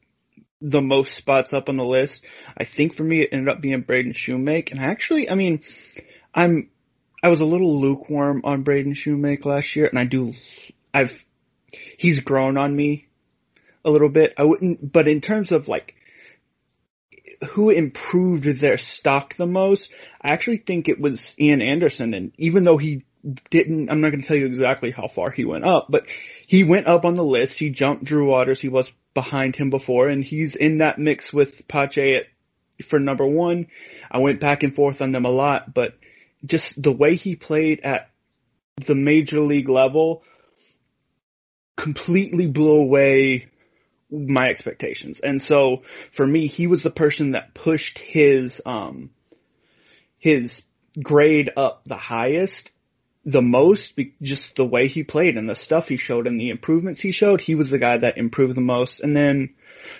the 0.62 0.82
most 0.82 1.13
spots 1.13 1.54
up 1.54 1.69
on 1.69 1.78
the 1.78 1.86
list, 1.86 2.26
I 2.58 2.63
think 2.63 2.95
for 2.95 3.04
me 3.04 3.21
it 3.21 3.30
ended 3.32 3.50
up 3.50 3.62
being 3.62 3.82
Braden 3.82 4.13
Shewmake. 4.13 4.71
And 4.71 4.80
actually, 4.80 5.30
I 5.30 5.36
mean, 5.36 5.62
I'm 6.34 6.69
I 7.24 7.30
was 7.30 7.41
a 7.41 7.45
little 7.45 7.80
lukewarm 7.80 8.41
on 8.43 8.63
Braden 8.63 8.93
Shewmake 8.93 9.45
last 9.45 9.76
year, 9.76 9.88
and 9.88 10.00
I 10.00 10.06
do 10.06 10.34
I've 10.93 11.26
he's 11.97 12.19
grown 12.19 12.58
on 12.58 12.76
me 12.76 13.08
a 13.86 13.91
little 13.91 14.10
bit. 14.10 14.34
I 14.38 14.43
wouldn't, 14.43 14.91
but 14.91 15.08
in 15.08 15.21
terms 15.21 15.52
of 15.52 15.67
like 15.67 15.95
who 17.52 17.69
improved 17.69 18.45
their 18.60 18.78
stock 18.78 19.36
the 19.36 19.47
most, 19.47 19.91
I 20.21 20.30
actually 20.30 20.58
think 20.58 20.89
it 20.89 21.00
was 21.00 21.36
Ian 21.39 21.62
Anderson. 21.62 22.13
And 22.13 22.32
even 22.38 22.63
though 22.63 22.78
he 22.78 23.06
didn't, 23.50 23.90
I'm 23.90 24.02
not 24.02 24.10
going 24.10 24.22
to 24.22 24.28
tell 24.28 24.38
you 24.38 24.46
exactly 24.46 24.92
how 24.92 25.08
far 25.08 25.32
he 25.32 25.46
went 25.46 25.66
up, 25.66 25.88
but 25.90 26.08
he 26.48 26.64
went 26.64 26.88
up 26.88 27.06
on 27.06 27.16
the 27.16 27.24
list. 27.24 27.60
He 27.60 27.70
jumped 27.70 28.04
Drew 28.04 28.28
Waters. 28.28 28.62
He 28.62 28.70
was 28.70 28.92
behind 29.14 29.56
him 29.56 29.70
before 29.70 30.08
and 30.08 30.24
he's 30.24 30.56
in 30.56 30.80
that 30.80 30.98
mix 30.98 31.34
with 31.34 31.68
Pache 31.68 32.16
at, 32.16 32.26
for 32.86 33.00
number 33.00 33.26
one. 33.26 33.68
I 34.10 34.20
went 34.20 34.40
back 34.40 34.64
and 34.64 34.74
forth 34.74 35.02
on 35.02 35.12
them 35.12 35.26
a 35.26 35.30
lot, 35.30 35.74
but 35.74 35.98
just 36.46 36.82
the 36.82 36.92
way 36.92 37.16
he 37.16 37.36
played 37.36 37.82
at 37.82 38.10
the 38.78 38.96
major 38.96 39.40
league 39.40 39.70
level, 39.70 40.24
completely 41.76 42.48
blew 42.48 42.82
away 42.82 43.48
my 44.10 44.50
expectations. 44.50 45.20
And 45.20 45.42
so 45.42 45.84
for 46.12 46.26
me, 46.26 46.48
he 46.48 46.68
was 46.68 46.84
the 46.84 46.92
person 46.92 47.32
that 47.32 47.54
pushed 47.54 48.00
his, 48.00 48.62
um, 48.66 49.12
his 50.18 50.64
grade 51.02 51.52
up 51.56 51.84
the 51.86 51.98
highest, 51.98 52.72
the 53.24 53.42
most, 53.42 54.00
just 54.22 54.56
the 54.56 54.66
way 54.66 54.88
he 54.88 55.04
played 55.04 55.38
and 55.38 55.48
the 55.48 55.56
stuff 55.56 55.88
he 55.88 55.98
showed 55.98 56.26
and 56.26 56.40
the 56.40 56.50
improvements 56.50 57.00
he 57.00 57.12
showed. 57.12 57.40
He 57.40 57.56
was 57.56 57.70
the 57.70 57.78
guy 57.78 57.98
that 57.98 58.17
improved 58.17 58.56
the 58.56 58.62
most. 58.62 59.00
And 59.02 59.15
then 59.15 59.54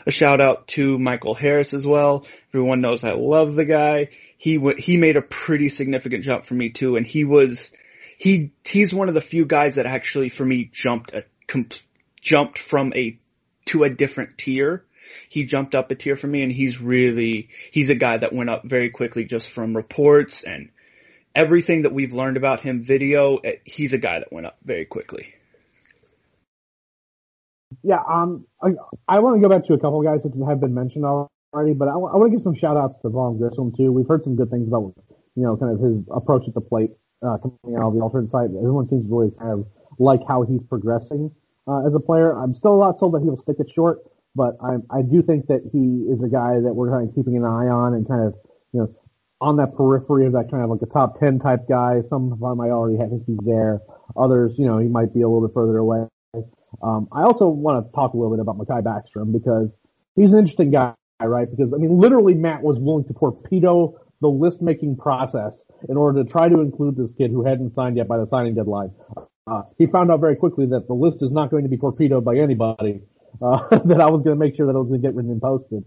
a 0.08 0.12
shout 0.12 0.42
out 0.42 0.68
to 0.70 0.98
Michael 0.98 1.36
Harris 1.36 1.74
as 1.74 1.86
well. 1.86 2.26
Everyone 2.50 2.82
knows 2.82 3.04
I 3.04 3.12
love 3.12 3.54
the 3.54 3.66
guy. 3.66 4.10
He 4.38 4.56
w- 4.56 4.78
he 4.78 4.98
made 4.98 5.18
a 5.18 5.22
pretty 5.22 5.70
significant 5.70 6.24
jump 6.24 6.46
for 6.46 6.56
me 6.56 6.72
too. 6.72 6.96
And 6.96 7.06
he 7.06 7.24
was, 7.24 7.72
he, 8.18 8.52
he's 8.64 8.94
one 8.94 9.08
of 9.08 9.14
the 9.14 9.22
few 9.22 9.46
guys 9.46 9.76
that 9.76 9.86
actually 9.86 10.30
for 10.30 10.46
me 10.46 10.70
jumped 10.72 11.14
a 11.14 11.26
comp- 11.48 11.76
jumped 12.20 12.58
from 12.58 12.92
a 12.96 13.20
to 13.66 13.84
a 13.84 13.90
different 13.90 14.40
tier. 14.40 14.84
He 15.30 15.44
jumped 15.44 15.76
up 15.76 15.92
a 15.92 15.96
tier 15.96 16.16
for 16.16 16.28
me 16.28 16.42
and 16.42 16.52
he's 16.52 16.82
really, 16.82 17.50
he's 17.72 17.92
a 17.92 17.96
guy 17.96 18.18
that 18.18 18.34
went 18.34 18.50
up 18.50 18.64
very 18.64 18.90
quickly 18.90 19.26
just 19.26 19.50
from 19.50 19.76
reports 19.76 20.44
and 20.44 20.70
everything 21.36 21.84
that 21.84 21.94
we've 21.94 22.14
learned 22.14 22.38
about 22.38 22.62
him 22.62 22.84
video. 22.84 23.38
Eh, 23.38 23.56
he's 23.64 23.94
a 23.94 23.98
guy 23.98 24.20
that 24.20 24.32
went 24.32 24.46
up 24.46 24.58
very 24.64 24.86
quickly. 24.86 25.34
Yeah, 27.84 28.00
um, 28.08 28.46
I, 28.62 28.72
I 29.08 29.20
want 29.20 29.42
to 29.42 29.48
go 29.48 29.50
back 29.50 29.66
to 29.68 29.74
a 29.74 29.80
couple 29.80 30.02
guys 30.04 30.24
that 30.24 30.34
have 30.48 30.60
been 30.60 30.74
mentioned 30.74 31.06
already, 31.06 31.74
but 31.74 31.88
I, 31.88 31.94
I 31.94 31.96
want 31.96 32.32
to 32.32 32.38
give 32.38 32.44
some 32.44 32.56
shout 32.56 32.78
outs 32.78 32.98
to 33.02 33.10
Vaughn 33.10 33.38
Grissom 33.38 33.74
too. 33.76 33.92
We've 33.92 34.08
heard 34.08 34.24
some 34.24 34.36
good 34.36 34.52
things 34.52 34.68
about 34.68 34.94
you 35.36 35.44
know, 35.44 35.58
kind 35.58 35.74
of 35.74 35.80
his 35.80 36.04
approach 36.12 36.48
at 36.48 36.54
the 36.54 36.62
plate, 36.62 36.92
uh, 37.26 37.38
coming 37.38 37.78
out 37.78 37.88
of 37.90 37.94
the 37.94 38.02
alternate 38.02 38.30
site. 38.30 38.50
Everyone 38.50 38.88
seems 38.88 39.06
to 39.06 39.10
really 39.10 39.32
kind 39.40 39.52
of 39.52 39.68
like 40.00 40.22
how 40.28 40.44
he's 40.44 40.62
progressing, 40.64 41.32
uh, 41.68 41.86
as 41.88 41.94
a 41.94 42.00
player. 42.00 42.38
I'm 42.38 42.54
still 42.54 42.80
not 42.80 43.00
sold 43.00 43.14
that 43.14 43.24
he'll 43.24 43.40
stick 43.40 43.58
it 43.60 43.70
short, 43.74 44.00
but 44.36 44.58
I, 44.62 44.78
I 44.90 45.02
do 45.02 45.22
think 45.22 45.48
that 45.48 45.62
he 45.72 46.12
is 46.12 46.24
a 46.24 46.30
guy 46.30 46.60
that 46.60 46.74
we're 46.74 46.92
kind 46.92 47.08
of 47.08 47.16
keeping 47.16 47.38
an 47.38 47.46
eye 47.46 47.68
on 47.68 47.94
and 47.94 48.08
kind 48.08 48.28
of, 48.28 48.36
you 48.74 48.82
know, 48.82 48.96
on 49.42 49.58
that 49.58 49.76
periphery 49.76 50.28
of 50.28 50.34
that 50.34 50.52
kind 50.52 50.64
of 50.64 50.70
like 50.70 50.82
a 50.82 50.86
top 50.86 51.20
10 51.20 51.40
type 51.40 51.68
guy. 51.68 52.02
Some 52.08 52.32
of 52.32 52.40
them 52.40 52.62
I 52.62 52.70
already 52.70 52.98
think 52.98 53.24
he's 53.26 53.40
there. 53.44 53.82
Others, 54.16 54.58
you 54.60 54.68
know, 54.68 54.78
he 54.78 54.88
might 54.88 55.14
be 55.14 55.22
a 55.22 55.28
little 55.28 55.46
bit 55.48 55.54
further 55.54 55.78
away. 55.78 56.08
Um, 56.82 57.08
I 57.12 57.24
also 57.24 57.48
want 57.48 57.86
to 57.86 57.92
talk 57.92 58.14
a 58.14 58.18
little 58.18 58.32
bit 58.32 58.40
about 58.40 58.58
Mahki 58.58 58.82
Backstrom 58.82 59.34
because 59.34 59.76
he's 60.16 60.32
an 60.32 60.40
interesting 60.40 60.72
guy, 60.72 60.94
right? 61.22 61.50
Because 61.50 61.74
I 61.74 61.78
mean, 61.78 62.00
literally 62.00 62.34
Matt 62.34 62.62
was 62.62 62.80
willing 62.80 63.06
to 63.06 63.14
torpedo 63.14 64.00
the 64.22 64.28
list 64.30 64.62
making 64.62 64.98
process 64.98 65.64
in 65.90 65.98
order 65.98 66.24
to 66.24 66.30
try 66.30 66.48
to 66.48 66.62
include 66.62 66.96
this 66.96 67.12
kid 67.14 67.32
who 67.32 67.44
hadn't 67.44 67.74
signed 67.74 67.98
yet 67.98 68.08
by 68.08 68.18
the 68.18 68.28
signing 68.28 68.54
deadline. 68.54 68.92
Uh, 69.48 69.64
he 69.78 69.88
found 69.88 70.12
out 70.12 70.20
very 70.20 70.36
quickly 70.36 70.68
that 70.68 70.88
the 70.88 70.94
list 70.94 71.18
is 71.22 71.32
not 71.32 71.50
going 71.50 71.64
to 71.64 71.70
be 71.70 71.78
torpedoed 71.78 72.24
by 72.24 72.38
anybody. 72.38 73.02
Uh, 73.42 73.68
that 73.86 74.00
I 74.00 74.10
was 74.12 74.22
going 74.22 74.38
to 74.38 74.40
make 74.40 74.56
sure 74.56 74.68
that 74.68 74.76
it 74.76 74.80
was 74.80 74.88
going 74.88 75.02
to 75.02 75.08
get 75.08 75.16
written 75.16 75.32
and 75.32 75.42
posted. 75.42 75.84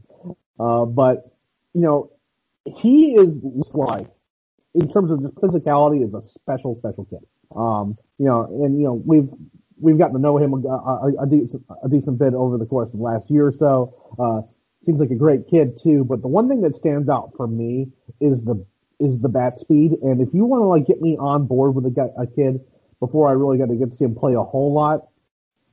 Uh, 0.59 0.85
but 0.85 1.31
you 1.73 1.81
know, 1.81 2.11
he 2.65 3.15
is 3.15 3.41
like 3.75 4.09
in 4.75 4.91
terms 4.91 5.11
of 5.11 5.23
just 5.23 5.35
physicality 5.37 6.05
is 6.05 6.15
a 6.15 6.23
special, 6.23 6.77
special 6.79 7.05
kid. 7.05 7.21
Um, 7.55 7.97
you 8.19 8.27
know, 8.27 8.45
and 8.65 8.79
you 8.79 8.85
know 8.85 9.03
we've 9.05 9.29
we've 9.79 9.99
gotten 9.99 10.15
to 10.15 10.21
know 10.21 10.39
him 10.39 10.55
a, 10.55 10.69
a, 10.69 11.13
a, 11.23 11.27
decent, 11.27 11.63
a 11.85 11.89
decent 11.89 12.19
bit 12.19 12.35
over 12.35 12.59
the 12.59 12.67
course 12.67 12.93
of 12.93 12.99
the 12.99 13.05
last 13.05 13.31
year 13.31 13.47
or 13.47 13.53
so. 13.53 14.15
Uh, 14.19 14.43
seems 14.87 15.01
like 15.01 15.11
a 15.11 15.17
great 15.17 15.49
kid 15.49 15.79
too. 15.83 16.05
But 16.05 16.23
the 16.23 16.29
one 16.29 16.49
thing 16.49 16.63
that 16.63 16.77
stands 16.77 17.09
out 17.09 17.33
for 17.37 17.47
me 17.47 17.89
is 18.21 18.45
the 18.45 18.65
is 19.01 19.21
the 19.21 19.29
bat 19.29 19.59
speed. 19.59 19.93
And 20.03 20.21
if 20.21 20.33
you 20.33 20.45
want 20.45 20.63
to 20.63 20.67
like 20.67 20.87
get 20.87 21.01
me 21.01 21.17
on 21.19 21.47
board 21.47 21.75
with 21.75 21.85
a, 21.85 22.13
a 22.19 22.27
kid 22.27 22.61
before 23.01 23.29
I 23.29 23.33
really 23.33 23.59
got 23.59 23.69
to 23.69 23.77
get 23.77 23.91
to 23.91 23.97
see 23.97 24.05
him 24.05 24.15
play 24.15 24.35
a 24.35 24.43
whole 24.43 24.73
lot, 24.73 25.09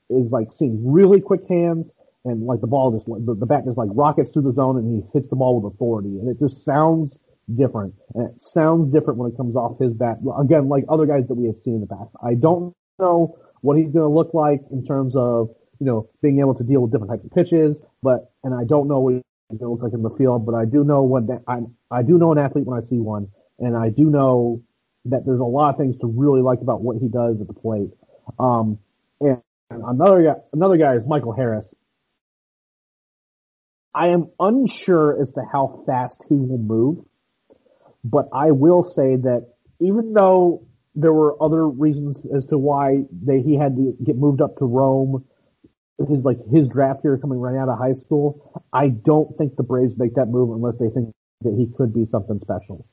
is 0.09 0.31
like 0.31 0.51
seeing 0.51 0.91
really 0.91 1.21
quick 1.21 1.47
hands 1.47 1.91
and 2.25 2.45
like 2.45 2.61
the 2.61 2.67
ball 2.67 2.91
just 2.91 3.05
the, 3.07 3.35
the 3.35 3.45
bat 3.45 3.65
just 3.65 3.77
like 3.77 3.89
rockets 3.93 4.31
through 4.31 4.43
the 4.43 4.53
zone 4.53 4.77
and 4.77 4.95
he 4.95 5.01
hits 5.13 5.29
the 5.29 5.35
ball 5.35 5.59
with 5.59 5.73
authority 5.73 6.19
and 6.19 6.29
it 6.29 6.39
just 6.39 6.63
sounds 6.63 7.19
different 7.55 7.93
and 8.13 8.29
it 8.29 8.41
sounds 8.41 8.87
different 8.87 9.19
when 9.19 9.31
it 9.31 9.37
comes 9.37 9.55
off 9.55 9.79
his 9.79 9.93
bat. 9.93 10.17
Again, 10.39 10.69
like 10.69 10.85
other 10.89 11.05
guys 11.05 11.27
that 11.27 11.35
we 11.35 11.47
have 11.47 11.57
seen 11.57 11.75
in 11.75 11.81
the 11.81 11.87
past. 11.87 12.15
I 12.23 12.35
don't 12.35 12.75
know 12.99 13.37
what 13.61 13.77
he's 13.77 13.91
going 13.91 14.07
to 14.09 14.13
look 14.13 14.33
like 14.33 14.61
in 14.71 14.85
terms 14.85 15.15
of 15.15 15.49
you 15.79 15.85
know 15.85 16.09
being 16.21 16.39
able 16.39 16.55
to 16.55 16.63
deal 16.63 16.81
with 16.81 16.91
different 16.91 17.11
types 17.11 17.25
of 17.25 17.31
pitches, 17.31 17.79
but 18.01 18.31
and 18.43 18.53
I 18.53 18.63
don't 18.65 18.87
know 18.87 18.99
what 18.99 19.13
he's 19.15 19.23
going 19.49 19.59
to 19.59 19.69
look 19.69 19.83
like 19.83 19.93
in 19.93 20.03
the 20.03 20.15
field, 20.17 20.45
but 20.45 20.55
I 20.55 20.65
do 20.65 20.83
know 20.83 21.03
what 21.03 21.23
I 21.47 21.59
I 21.89 22.03
do 22.03 22.17
know 22.17 22.31
an 22.31 22.37
athlete 22.37 22.65
when 22.65 22.79
I 22.79 22.85
see 22.85 22.99
one, 22.99 23.29
and 23.59 23.75
I 23.75 23.89
do 23.89 24.09
know 24.09 24.61
that 25.05 25.25
there's 25.25 25.39
a 25.39 25.43
lot 25.43 25.71
of 25.71 25.77
things 25.77 25.97
to 25.99 26.07
really 26.07 26.41
like 26.41 26.61
about 26.61 26.81
what 26.81 26.97
he 26.97 27.07
does 27.07 27.41
at 27.41 27.47
the 27.47 27.53
plate. 27.53 27.89
Um, 28.37 28.77
and 29.19 29.41
another 29.71 30.23
guy, 30.23 30.35
another 30.53 30.77
guy 30.77 30.95
is 30.95 31.05
Michael 31.05 31.33
Harris. 31.33 31.73
I 33.93 34.07
am 34.07 34.29
unsure 34.39 35.21
as 35.21 35.33
to 35.33 35.41
how 35.51 35.83
fast 35.85 36.21
he 36.29 36.35
will 36.35 36.57
move, 36.57 37.05
but 38.03 38.29
I 38.33 38.51
will 38.51 38.83
say 38.83 39.17
that 39.17 39.53
even 39.79 40.13
though 40.13 40.67
there 40.95 41.13
were 41.13 41.41
other 41.41 41.67
reasons 41.67 42.25
as 42.25 42.47
to 42.47 42.57
why 42.57 43.03
they, 43.11 43.41
he 43.41 43.57
had 43.57 43.75
to 43.75 43.95
get 44.03 44.17
moved 44.17 44.41
up 44.41 44.57
to 44.57 44.65
Rome, 44.65 45.25
his 46.09 46.23
like 46.23 46.37
his 46.51 46.69
draft 46.69 47.03
year 47.03 47.17
coming 47.17 47.39
right 47.39 47.57
out 47.57 47.69
of 47.69 47.77
high 47.77 47.93
school, 47.93 48.63
I 48.73 48.87
don't 48.89 49.37
think 49.37 49.55
the 49.55 49.63
Braves 49.63 49.97
make 49.97 50.15
that 50.15 50.27
move 50.27 50.51
unless 50.51 50.77
they 50.79 50.89
think 50.89 51.13
that 51.41 51.55
he 51.57 51.67
could 51.75 51.93
be 51.93 52.07
something 52.11 52.39
special. 52.41 52.85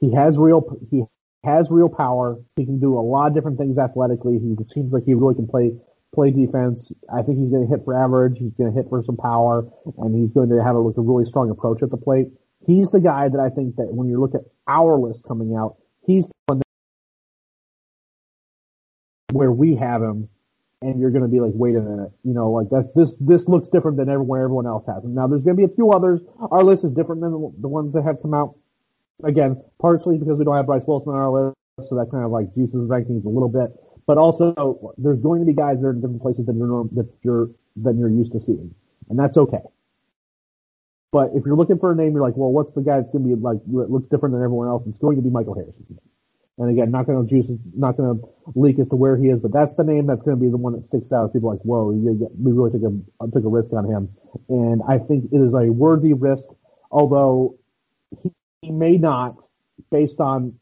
He 0.00 0.14
has 0.14 0.36
real 0.38 0.78
he 0.90 1.02
has 1.44 1.70
real 1.70 1.88
power. 1.88 2.36
He 2.56 2.64
can 2.64 2.78
do 2.78 2.98
a 2.98 3.02
lot 3.02 3.28
of 3.28 3.34
different 3.34 3.58
things 3.58 3.78
athletically. 3.78 4.38
He 4.38 4.56
seems 4.72 4.92
like 4.92 5.04
he 5.04 5.14
really 5.14 5.34
can 5.34 5.46
play 5.46 5.72
play 6.14 6.30
defense. 6.30 6.92
I 7.12 7.22
think 7.22 7.38
he's 7.38 7.50
going 7.50 7.66
to 7.66 7.70
hit 7.70 7.84
for 7.84 7.94
average. 7.94 8.38
He's 8.38 8.52
going 8.52 8.72
to 8.72 8.76
hit 8.76 8.88
for 8.88 9.02
some 9.02 9.16
power, 9.16 9.66
and 9.98 10.14
he's 10.14 10.32
going 10.32 10.50
to 10.50 10.62
have 10.62 10.76
a, 10.76 10.78
like, 10.78 10.96
a 10.96 11.00
really 11.00 11.24
strong 11.24 11.50
approach 11.50 11.82
at 11.82 11.90
the 11.90 11.96
plate. 11.96 12.28
He's 12.66 12.88
the 12.88 13.00
guy 13.00 13.28
that 13.28 13.40
I 13.40 13.48
think 13.48 13.76
that 13.76 13.88
when 13.92 14.08
you 14.08 14.20
look 14.20 14.34
at 14.34 14.42
our 14.68 14.98
list 14.98 15.24
coming 15.26 15.56
out, 15.56 15.76
he's 16.06 16.26
the 16.26 16.32
one 16.46 16.62
where 19.32 19.50
we 19.50 19.74
have 19.76 20.02
him, 20.02 20.28
and 20.80 21.00
you're 21.00 21.10
going 21.10 21.22
to 21.22 21.28
be 21.28 21.40
like, 21.40 21.52
wait 21.54 21.74
a 21.74 21.80
minute, 21.80 22.12
you 22.22 22.34
know, 22.34 22.50
like 22.50 22.68
that's 22.70 22.88
this 22.94 23.16
this 23.18 23.48
looks 23.48 23.68
different 23.68 23.96
than 23.96 24.08
everywhere 24.08 24.44
everyone 24.44 24.66
else 24.66 24.84
has 24.86 25.02
him. 25.02 25.14
Now 25.14 25.26
there's 25.26 25.44
going 25.44 25.56
to 25.56 25.66
be 25.66 25.72
a 25.72 25.74
few 25.74 25.90
others. 25.90 26.20
Our 26.50 26.62
list 26.62 26.84
is 26.84 26.92
different 26.92 27.22
than 27.22 27.32
the, 27.32 27.52
the 27.62 27.68
ones 27.68 27.94
that 27.94 28.04
have 28.04 28.20
come 28.20 28.34
out. 28.34 28.54
Again, 29.24 29.62
partially 29.80 30.18
because 30.18 30.38
we 30.38 30.44
don't 30.44 30.56
have 30.56 30.66
Bryce 30.66 30.84
Wilson 30.86 31.12
on 31.12 31.18
our 31.18 31.30
list, 31.30 31.56
so 31.88 31.96
that 31.96 32.10
kind 32.10 32.24
of 32.24 32.30
like 32.30 32.54
juices 32.54 32.88
rankings 32.88 33.24
a 33.24 33.28
little 33.28 33.48
bit. 33.48 33.70
But 34.06 34.18
also, 34.18 34.94
there's 34.98 35.20
going 35.20 35.40
to 35.40 35.46
be 35.46 35.52
guys 35.52 35.80
that 35.80 35.86
are 35.86 35.90
in 35.90 36.00
different 36.00 36.22
places 36.22 36.46
than 36.46 36.58
you're 36.58 36.84
that 36.92 37.08
you're 37.22 37.50
than 37.76 37.98
you're 37.98 38.10
used 38.10 38.32
to 38.32 38.40
seeing, 38.40 38.74
and 39.08 39.18
that's 39.18 39.36
okay. 39.36 39.62
But 41.12 41.30
if 41.34 41.44
you're 41.44 41.56
looking 41.56 41.78
for 41.78 41.92
a 41.92 41.94
name, 41.94 42.12
you're 42.12 42.22
like, 42.22 42.36
well, 42.36 42.50
what's 42.50 42.72
the 42.72 42.80
guy 42.80 42.98
that's 42.98 43.12
going 43.12 43.28
to 43.28 43.36
be 43.36 43.40
like 43.40 43.58
looks 43.66 44.08
different 44.08 44.34
than 44.34 44.42
everyone 44.42 44.68
else? 44.68 44.86
It's 44.86 44.98
going 44.98 45.16
to 45.16 45.22
be 45.22 45.30
Michael 45.30 45.54
Harris. 45.54 45.80
And 46.58 46.70
again, 46.70 46.90
not 46.90 47.06
going 47.06 47.26
to 47.26 47.28
juice, 47.28 47.50
not 47.74 47.96
going 47.96 48.18
to 48.18 48.28
leak 48.54 48.78
as 48.78 48.88
to 48.88 48.96
where 48.96 49.16
he 49.16 49.28
is, 49.28 49.40
but 49.40 49.52
that's 49.52 49.74
the 49.74 49.84
name 49.84 50.06
that's 50.06 50.22
going 50.22 50.36
to 50.36 50.40
be 50.40 50.50
the 50.50 50.56
one 50.56 50.74
that 50.74 50.84
sticks 50.84 51.12
out. 51.12 51.32
People 51.32 51.50
are 51.50 51.54
like, 51.54 51.62
whoa, 51.62 51.90
we 51.90 52.52
really 52.52 52.70
took 52.70 52.82
a 52.82 53.30
took 53.30 53.44
a 53.44 53.48
risk 53.48 53.72
on 53.72 53.84
him, 53.84 54.08
and 54.48 54.82
I 54.86 54.98
think 54.98 55.32
it 55.32 55.38
is 55.38 55.54
a 55.54 55.70
worthy 55.70 56.12
risk. 56.12 56.48
Although 56.90 57.58
he, 58.22 58.32
he 58.60 58.70
may 58.70 58.96
not, 58.96 59.36
based 59.90 60.20
on 60.20 60.58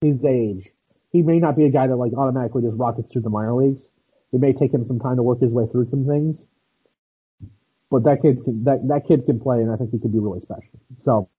his 0.00 0.24
age, 0.24 0.70
he 1.14 1.22
may 1.22 1.38
not 1.38 1.56
be 1.56 1.64
a 1.64 1.70
guy 1.70 1.86
that 1.86 1.94
like 1.94 2.12
automatically 2.12 2.62
just 2.62 2.76
rockets 2.76 3.12
through 3.12 3.22
the 3.22 3.30
minor 3.30 3.54
leagues. 3.54 3.88
It 4.32 4.40
may 4.40 4.52
take 4.52 4.74
him 4.74 4.84
some 4.84 4.98
time 4.98 5.14
to 5.14 5.22
work 5.22 5.40
his 5.40 5.52
way 5.52 5.64
through 5.70 5.88
some 5.88 6.04
things. 6.06 6.44
But 7.88 8.02
that 8.02 8.20
kid 8.20 8.42
can, 8.42 8.64
that, 8.64 8.88
that 8.88 9.06
kid 9.06 9.24
can 9.24 9.38
play 9.38 9.62
and 9.62 9.70
I 9.70 9.76
think 9.76 9.92
he 9.92 10.00
could 10.00 10.12
be 10.12 10.18
really 10.18 10.40
special. 10.40 10.74
So 10.96 11.30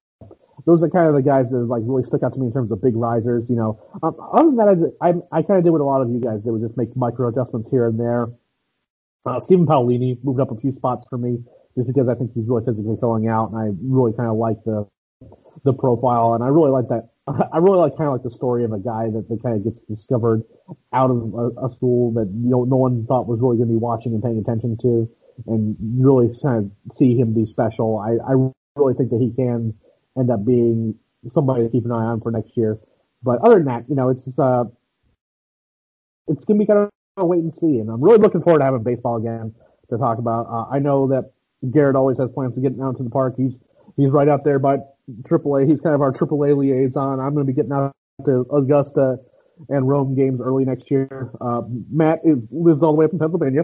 those 0.65 0.81
are 0.81 0.89
kind 0.89 1.09
of 1.09 1.15
the 1.15 1.21
guys 1.21 1.49
that 1.49 1.57
like 1.57 1.83
really 1.85 2.03
stuck 2.03 2.23
out 2.23 2.33
to 2.35 2.39
me 2.39 2.47
in 2.47 2.53
terms 2.53 2.71
of 2.71 2.81
big 2.81 2.95
risers, 2.95 3.49
you 3.49 3.57
know. 3.57 3.83
Um, 4.01 4.15
other 4.31 4.45
than 4.45 4.55
that, 4.55 4.93
I, 5.01 5.09
I, 5.09 5.39
I 5.39 5.41
kind 5.41 5.59
of 5.59 5.65
did 5.65 5.71
what 5.71 5.81
a 5.81 5.83
lot 5.83 6.01
of 6.01 6.09
you 6.09 6.21
guys 6.21 6.39
did, 6.39 6.51
was 6.51 6.61
just 6.61 6.77
make 6.77 6.95
micro 6.95 7.27
adjustments 7.27 7.67
here 7.69 7.85
and 7.85 7.99
there. 7.99 8.27
Uh, 9.25 9.41
Stephen 9.41 9.65
Paolini 9.65 10.23
moved 10.23 10.39
up 10.39 10.51
a 10.51 10.55
few 10.55 10.71
spots 10.71 11.05
for 11.09 11.17
me 11.17 11.43
just 11.75 11.87
because 11.87 12.07
I 12.07 12.15
think 12.15 12.31
he's 12.33 12.47
really 12.47 12.63
physically 12.63 12.95
filling 13.01 13.27
out 13.27 13.51
and 13.51 13.59
I 13.59 13.75
really 13.83 14.13
kind 14.13 14.29
of 14.29 14.37
like 14.37 14.63
the, 14.63 14.87
the 15.65 15.73
profile 15.73 16.33
and 16.33 16.45
I 16.45 16.47
really 16.47 16.71
like 16.71 16.87
that 16.87 17.09
I 17.27 17.57
really 17.57 17.77
like 17.77 17.97
kind 17.97 18.07
of 18.07 18.13
like 18.13 18.23
the 18.23 18.29
story 18.29 18.65
of 18.65 18.71
a 18.71 18.77
guy 18.77 19.09
that, 19.09 19.27
that 19.29 19.41
kind 19.41 19.55
of 19.55 19.63
gets 19.63 19.81
discovered 19.81 20.43
out 20.93 21.09
of 21.09 21.33
a, 21.33 21.65
a 21.65 21.69
school 21.71 22.13
that 22.13 22.29
you 22.29 22.49
know 22.49 22.65
no 22.65 22.75
one 22.75 23.05
thought 23.07 23.27
was 23.27 23.39
really 23.41 23.57
going 23.57 23.69
to 23.69 23.73
be 23.73 23.79
watching 23.79 24.13
and 24.13 24.21
paying 24.21 24.37
attention 24.37 24.77
to, 24.83 25.09
and 25.47 25.75
really 25.97 26.29
kind 26.39 26.71
of 26.71 26.95
see 26.95 27.17
him 27.17 27.33
be 27.33 27.47
special. 27.47 27.97
I, 27.97 28.17
I 28.23 28.51
really 28.75 28.93
think 28.93 29.09
that 29.09 29.19
he 29.19 29.31
can 29.35 29.73
end 30.17 30.29
up 30.29 30.45
being 30.45 30.95
somebody 31.27 31.63
to 31.63 31.69
keep 31.69 31.85
an 31.85 31.91
eye 31.91 32.05
on 32.05 32.21
for 32.21 32.29
next 32.31 32.55
year. 32.57 32.77
But 33.23 33.41
other 33.41 33.55
than 33.55 33.65
that, 33.65 33.85
you 33.89 33.95
know, 33.95 34.09
it's 34.09 34.23
just, 34.23 34.37
uh, 34.37 34.65
it's 36.27 36.45
gonna 36.45 36.59
be 36.59 36.67
kind 36.67 36.79
of 36.79 36.89
a 37.17 37.25
wait 37.25 37.39
and 37.39 37.55
see, 37.55 37.79
and 37.79 37.89
I'm 37.89 38.03
really 38.03 38.19
looking 38.19 38.43
forward 38.43 38.59
to 38.59 38.65
having 38.65 38.83
baseball 38.83 39.17
again 39.17 39.55
to 39.89 39.97
talk 39.97 40.19
about. 40.19 40.45
Uh, 40.45 40.65
I 40.69 40.77
know 40.77 41.07
that 41.07 41.31
Garrett 41.71 41.95
always 41.95 42.19
has 42.19 42.29
plans 42.29 42.53
to 42.53 42.61
get 42.61 42.73
out 42.79 42.97
to 42.97 43.03
the 43.03 43.09
park. 43.09 43.33
He's 43.35 43.57
he's 43.97 44.11
right 44.11 44.27
out 44.27 44.43
there, 44.43 44.59
but 44.59 44.94
AAA. 45.09 45.69
He's 45.69 45.81
kind 45.81 45.95
of 45.95 46.01
our 46.01 46.11
AAA 46.11 46.57
liaison. 46.57 47.19
I'm 47.19 47.33
going 47.33 47.45
to 47.45 47.51
be 47.51 47.53
getting 47.53 47.71
out 47.71 47.91
to 48.25 48.45
Augusta 48.51 49.17
and 49.69 49.87
Rome 49.87 50.15
games 50.15 50.41
early 50.41 50.65
next 50.65 50.91
year. 50.91 51.31
Uh, 51.39 51.61
Matt 51.91 52.19
is, 52.23 52.37
lives 52.51 52.83
all 52.83 52.91
the 52.91 52.97
way 52.97 53.05
up 53.05 53.13
in 53.13 53.19
Pennsylvania, 53.19 53.63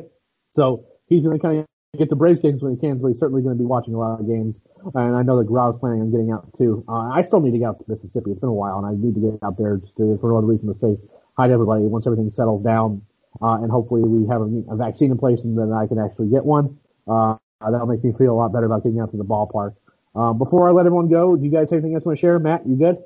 so 0.55 0.85
he's 1.07 1.23
going 1.23 1.37
to 1.37 1.41
kind 1.41 1.59
of 1.59 1.65
get 1.97 2.09
to 2.09 2.15
Braves 2.15 2.39
games 2.41 2.63
when 2.63 2.73
he 2.75 2.79
can. 2.79 2.99
So 2.99 3.07
he's 3.07 3.19
certainly 3.19 3.41
going 3.41 3.55
to 3.55 3.59
be 3.59 3.65
watching 3.65 3.93
a 3.93 3.99
lot 3.99 4.19
of 4.19 4.27
games. 4.27 4.55
And 4.95 5.15
I 5.15 5.21
know 5.21 5.37
that 5.37 5.47
Gaurav's 5.47 5.79
planning 5.79 6.01
on 6.01 6.11
getting 6.11 6.31
out 6.31 6.47
too. 6.57 6.83
Uh, 6.87 7.11
I 7.13 7.21
still 7.21 7.41
need 7.41 7.51
to 7.51 7.59
get 7.59 7.67
out 7.67 7.79
to 7.79 7.85
Mississippi. 7.87 8.31
It's 8.31 8.39
been 8.39 8.49
a 8.49 8.53
while, 8.53 8.77
and 8.77 8.87
I 8.87 8.93
need 8.97 9.13
to 9.15 9.21
get 9.21 9.39
out 9.43 9.57
there 9.57 9.77
just 9.77 9.95
to, 9.97 10.17
for 10.19 10.31
another 10.31 10.47
reason 10.47 10.71
to 10.73 10.77
say 10.77 10.97
hi 11.37 11.47
to 11.47 11.53
everybody 11.53 11.83
once 11.83 12.07
everything 12.07 12.29
settles 12.29 12.63
down. 12.63 13.01
Uh, 13.41 13.61
and 13.61 13.71
hopefully 13.71 14.01
we 14.01 14.27
have 14.27 14.41
a, 14.41 14.73
a, 14.73 14.75
vaccine 14.75 15.09
in 15.09 15.17
place 15.17 15.43
and 15.43 15.57
then 15.57 15.71
I 15.71 15.87
can 15.87 15.97
actually 15.99 16.27
get 16.27 16.43
one. 16.43 16.77
Uh, 17.07 17.37
that'll 17.61 17.87
make 17.87 18.03
me 18.03 18.11
feel 18.17 18.33
a 18.33 18.37
lot 18.37 18.51
better 18.51 18.65
about 18.65 18.83
getting 18.83 18.99
out 18.99 19.11
to 19.11 19.17
the 19.17 19.23
ballpark. 19.23 19.73
Um, 20.13 20.37
before 20.37 20.67
I 20.67 20.71
let 20.71 20.85
everyone 20.85 21.09
go, 21.09 21.35
do 21.35 21.43
you 21.43 21.51
guys 21.51 21.69
have 21.69 21.79
anything 21.79 21.93
else 21.95 22.03
you 22.03 22.09
want 22.09 22.17
to 22.17 22.21
share? 22.21 22.39
Matt, 22.39 22.67
you 22.67 22.75
good? 22.75 22.97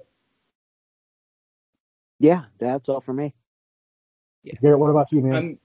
Yeah, 2.19 2.43
that's 2.59 2.89
all 2.89 3.01
for 3.01 3.13
me. 3.13 3.33
Yeah. 4.43 4.53
Garrett, 4.61 4.79
what 4.79 4.89
about 4.89 5.11
you, 5.11 5.21
man? 5.21 5.35
I'm, 5.35 5.59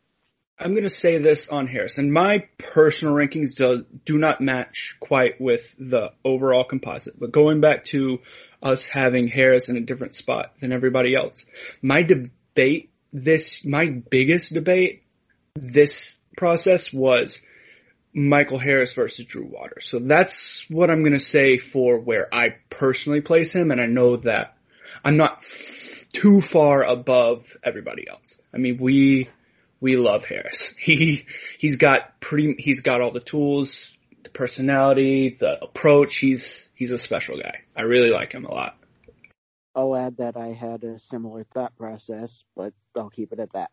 I'm 0.58 0.72
going 0.72 0.84
to 0.84 0.90
say 0.90 1.18
this 1.18 1.48
on 1.48 1.66
Harrison. 1.66 2.12
My 2.12 2.44
personal 2.58 3.14
rankings 3.14 3.54
do, 3.56 3.86
do 4.04 4.18
not 4.18 4.40
match 4.40 4.96
quite 5.00 5.40
with 5.40 5.74
the 5.78 6.12
overall 6.24 6.64
composite, 6.64 7.18
but 7.18 7.32
going 7.32 7.60
back 7.60 7.86
to 7.86 8.18
us 8.62 8.86
having 8.86 9.26
Harris 9.26 9.70
in 9.70 9.76
a 9.78 9.80
different 9.80 10.14
spot 10.14 10.52
than 10.60 10.72
everybody 10.72 11.14
else, 11.14 11.46
my 11.80 12.02
debate 12.02 12.90
this, 13.12 13.64
my 13.64 13.86
biggest 13.86 14.52
debate 14.52 15.04
this 15.54 16.18
process 16.36 16.92
was 16.92 17.40
Michael 18.12 18.58
Harris 18.58 18.92
versus 18.92 19.24
Drew 19.24 19.46
Waters. 19.46 19.86
So 19.88 19.98
that's 19.98 20.64
what 20.68 20.90
I'm 20.90 21.02
going 21.02 21.12
to 21.12 21.20
say 21.20 21.58
for 21.58 21.98
where 21.98 22.32
I 22.32 22.56
personally 22.68 23.20
place 23.20 23.52
him. 23.52 23.70
And 23.70 23.80
I 23.80 23.86
know 23.86 24.16
that 24.16 24.56
I'm 25.04 25.16
not 25.16 25.44
too 26.12 26.40
far 26.40 26.82
above 26.82 27.56
everybody 27.62 28.08
else. 28.08 28.38
I 28.52 28.58
mean, 28.58 28.78
we, 28.78 29.30
we 29.80 29.96
love 29.96 30.24
Harris. 30.24 30.74
He, 30.80 31.26
he's 31.58 31.76
got 31.76 32.20
pretty, 32.20 32.56
he's 32.58 32.80
got 32.80 33.00
all 33.00 33.12
the 33.12 33.20
tools, 33.20 33.96
the 34.24 34.30
personality, 34.30 35.36
the 35.38 35.62
approach. 35.62 36.16
He's, 36.16 36.68
he's 36.74 36.90
a 36.90 36.98
special 36.98 37.38
guy. 37.38 37.60
I 37.76 37.82
really 37.82 38.10
like 38.10 38.32
him 38.32 38.44
a 38.44 38.50
lot. 38.52 38.76
I'll 39.74 39.94
add 39.94 40.16
that 40.16 40.36
I 40.36 40.48
had 40.48 40.82
a 40.82 40.98
similar 40.98 41.44
thought 41.54 41.76
process, 41.76 42.42
but 42.56 42.72
I'll 42.96 43.10
keep 43.10 43.32
it 43.32 43.38
at 43.38 43.52
that. 43.52 43.70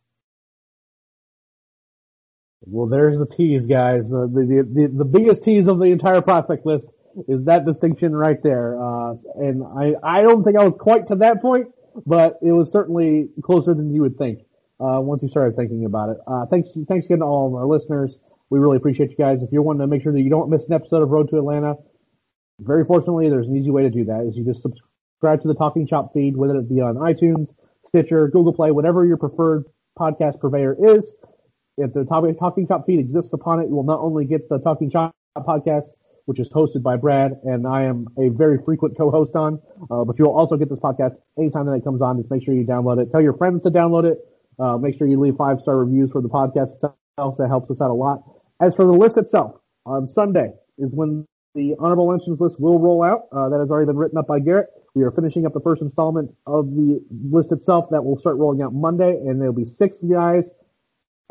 Well, 2.61 2.87
there's 2.87 3.17
the 3.17 3.25
tease, 3.25 3.65
guys. 3.65 4.09
The, 4.09 4.27
the, 4.27 4.91
the, 4.97 5.05
biggest 5.05 5.43
tease 5.43 5.67
of 5.67 5.77
the 5.77 5.85
entire 5.85 6.21
prospect 6.21 6.65
list 6.65 6.91
is 7.27 7.45
that 7.45 7.65
distinction 7.65 8.15
right 8.15 8.41
there. 8.41 8.81
Uh, 8.81 9.13
and 9.35 9.63
I, 9.63 9.93
I 10.03 10.21
don't 10.21 10.43
think 10.43 10.57
I 10.57 10.63
was 10.63 10.75
quite 10.75 11.07
to 11.07 11.15
that 11.17 11.41
point, 11.41 11.67
but 12.05 12.39
it 12.41 12.51
was 12.51 12.71
certainly 12.71 13.29
closer 13.43 13.73
than 13.73 13.93
you 13.93 14.01
would 14.01 14.17
think, 14.17 14.39
uh, 14.79 14.99
once 15.01 15.21
you 15.21 15.29
started 15.29 15.55
thinking 15.55 15.85
about 15.85 16.09
it. 16.09 16.17
Uh, 16.27 16.45
thanks, 16.47 16.69
thanks 16.87 17.05
again 17.05 17.19
to 17.19 17.25
all 17.25 17.47
of 17.47 17.53
our 17.53 17.65
listeners. 17.65 18.17
We 18.49 18.59
really 18.59 18.77
appreciate 18.77 19.11
you 19.11 19.17
guys. 19.17 19.43
If 19.43 19.51
you're 19.51 19.61
wanting 19.61 19.81
to 19.81 19.87
make 19.87 20.01
sure 20.01 20.13
that 20.13 20.21
you 20.21 20.29
don't 20.29 20.49
miss 20.49 20.65
an 20.65 20.73
episode 20.73 21.03
of 21.03 21.09
Road 21.09 21.29
to 21.29 21.37
Atlanta, 21.37 21.75
very 22.59 22.85
fortunately, 22.85 23.29
there's 23.29 23.47
an 23.47 23.55
easy 23.55 23.69
way 23.69 23.83
to 23.83 23.89
do 23.89 24.05
that 24.05 24.25
is 24.27 24.35
you 24.35 24.43
just 24.43 24.61
subscribe 24.61 25.41
to 25.41 25.47
the 25.47 25.53
Talking 25.53 25.85
Chop 25.85 26.13
feed, 26.13 26.35
whether 26.35 26.55
it 26.57 26.69
be 26.69 26.81
on 26.81 26.95
iTunes, 26.95 27.49
Stitcher, 27.85 28.27
Google 28.27 28.53
Play, 28.53 28.71
whatever 28.71 29.05
your 29.05 29.17
preferred 29.17 29.65
podcast 29.97 30.39
purveyor 30.39 30.75
is. 30.97 31.13
If 31.77 31.93
the 31.93 32.05
topic, 32.05 32.39
Talking 32.39 32.67
Chop 32.67 32.87
feed 32.87 32.97
exists 32.97 33.33
upon 33.33 33.59
it, 33.59 33.69
you 33.69 33.75
will 33.75 33.83
not 33.83 33.99
only 33.99 34.25
get 34.25 34.49
the 34.49 34.57
Talking 34.57 34.89
Chop 34.89 35.15
podcast, 35.37 35.85
which 36.25 36.39
is 36.39 36.49
hosted 36.49 36.81
by 36.81 36.97
Brad, 36.97 37.39
and 37.43 37.67
I 37.67 37.83
am 37.83 38.07
a 38.17 38.29
very 38.29 38.57
frequent 38.65 38.97
co-host 38.97 39.35
on, 39.35 39.61
uh, 39.91 40.03
but 40.03 40.17
you'll 40.17 40.33
also 40.33 40.57
get 40.57 40.69
this 40.69 40.79
podcast 40.79 41.15
anytime 41.37 41.67
that 41.67 41.73
it 41.73 41.83
comes 41.83 42.01
on. 42.01 42.17
Just 42.17 42.31
make 42.31 42.43
sure 42.43 42.55
you 42.55 42.65
download 42.65 42.99
it. 42.99 43.11
Tell 43.11 43.21
your 43.21 43.37
friends 43.37 43.61
to 43.61 43.69
download 43.69 44.05
it. 44.05 44.17
Uh, 44.57 44.77
make 44.77 44.97
sure 44.97 45.05
you 45.05 45.19
leave 45.19 45.35
five 45.35 45.61
star 45.61 45.77
reviews 45.77 46.09
for 46.09 46.19
the 46.19 46.27
podcast 46.27 46.73
itself. 46.73 47.37
That 47.37 47.47
helps 47.47 47.69
us 47.69 47.79
out 47.79 47.91
a 47.91 47.93
lot. 47.93 48.23
As 48.59 48.75
for 48.75 48.85
the 48.85 48.91
list 48.91 49.17
itself, 49.17 49.61
on 49.85 50.07
Sunday 50.07 50.53
is 50.79 50.91
when 50.91 51.27
the 51.53 51.75
honorable 51.79 52.09
mentions 52.11 52.41
list 52.41 52.59
will 52.59 52.79
roll 52.79 53.03
out. 53.03 53.27
Uh, 53.31 53.49
that 53.49 53.59
has 53.59 53.69
already 53.69 53.85
been 53.85 53.97
written 53.97 54.17
up 54.17 54.25
by 54.25 54.39
Garrett. 54.39 54.69
We 54.95 55.03
are 55.03 55.11
finishing 55.11 55.45
up 55.45 55.53
the 55.53 55.61
first 55.61 55.83
installment 55.83 56.33
of 56.47 56.71
the 56.71 56.99
list 57.31 57.51
itself 57.51 57.85
that 57.91 58.03
will 58.03 58.17
start 58.17 58.37
rolling 58.37 58.63
out 58.63 58.73
Monday, 58.73 59.11
and 59.11 59.39
there'll 59.39 59.53
be 59.53 59.63
six 59.63 60.01
guys 60.01 60.49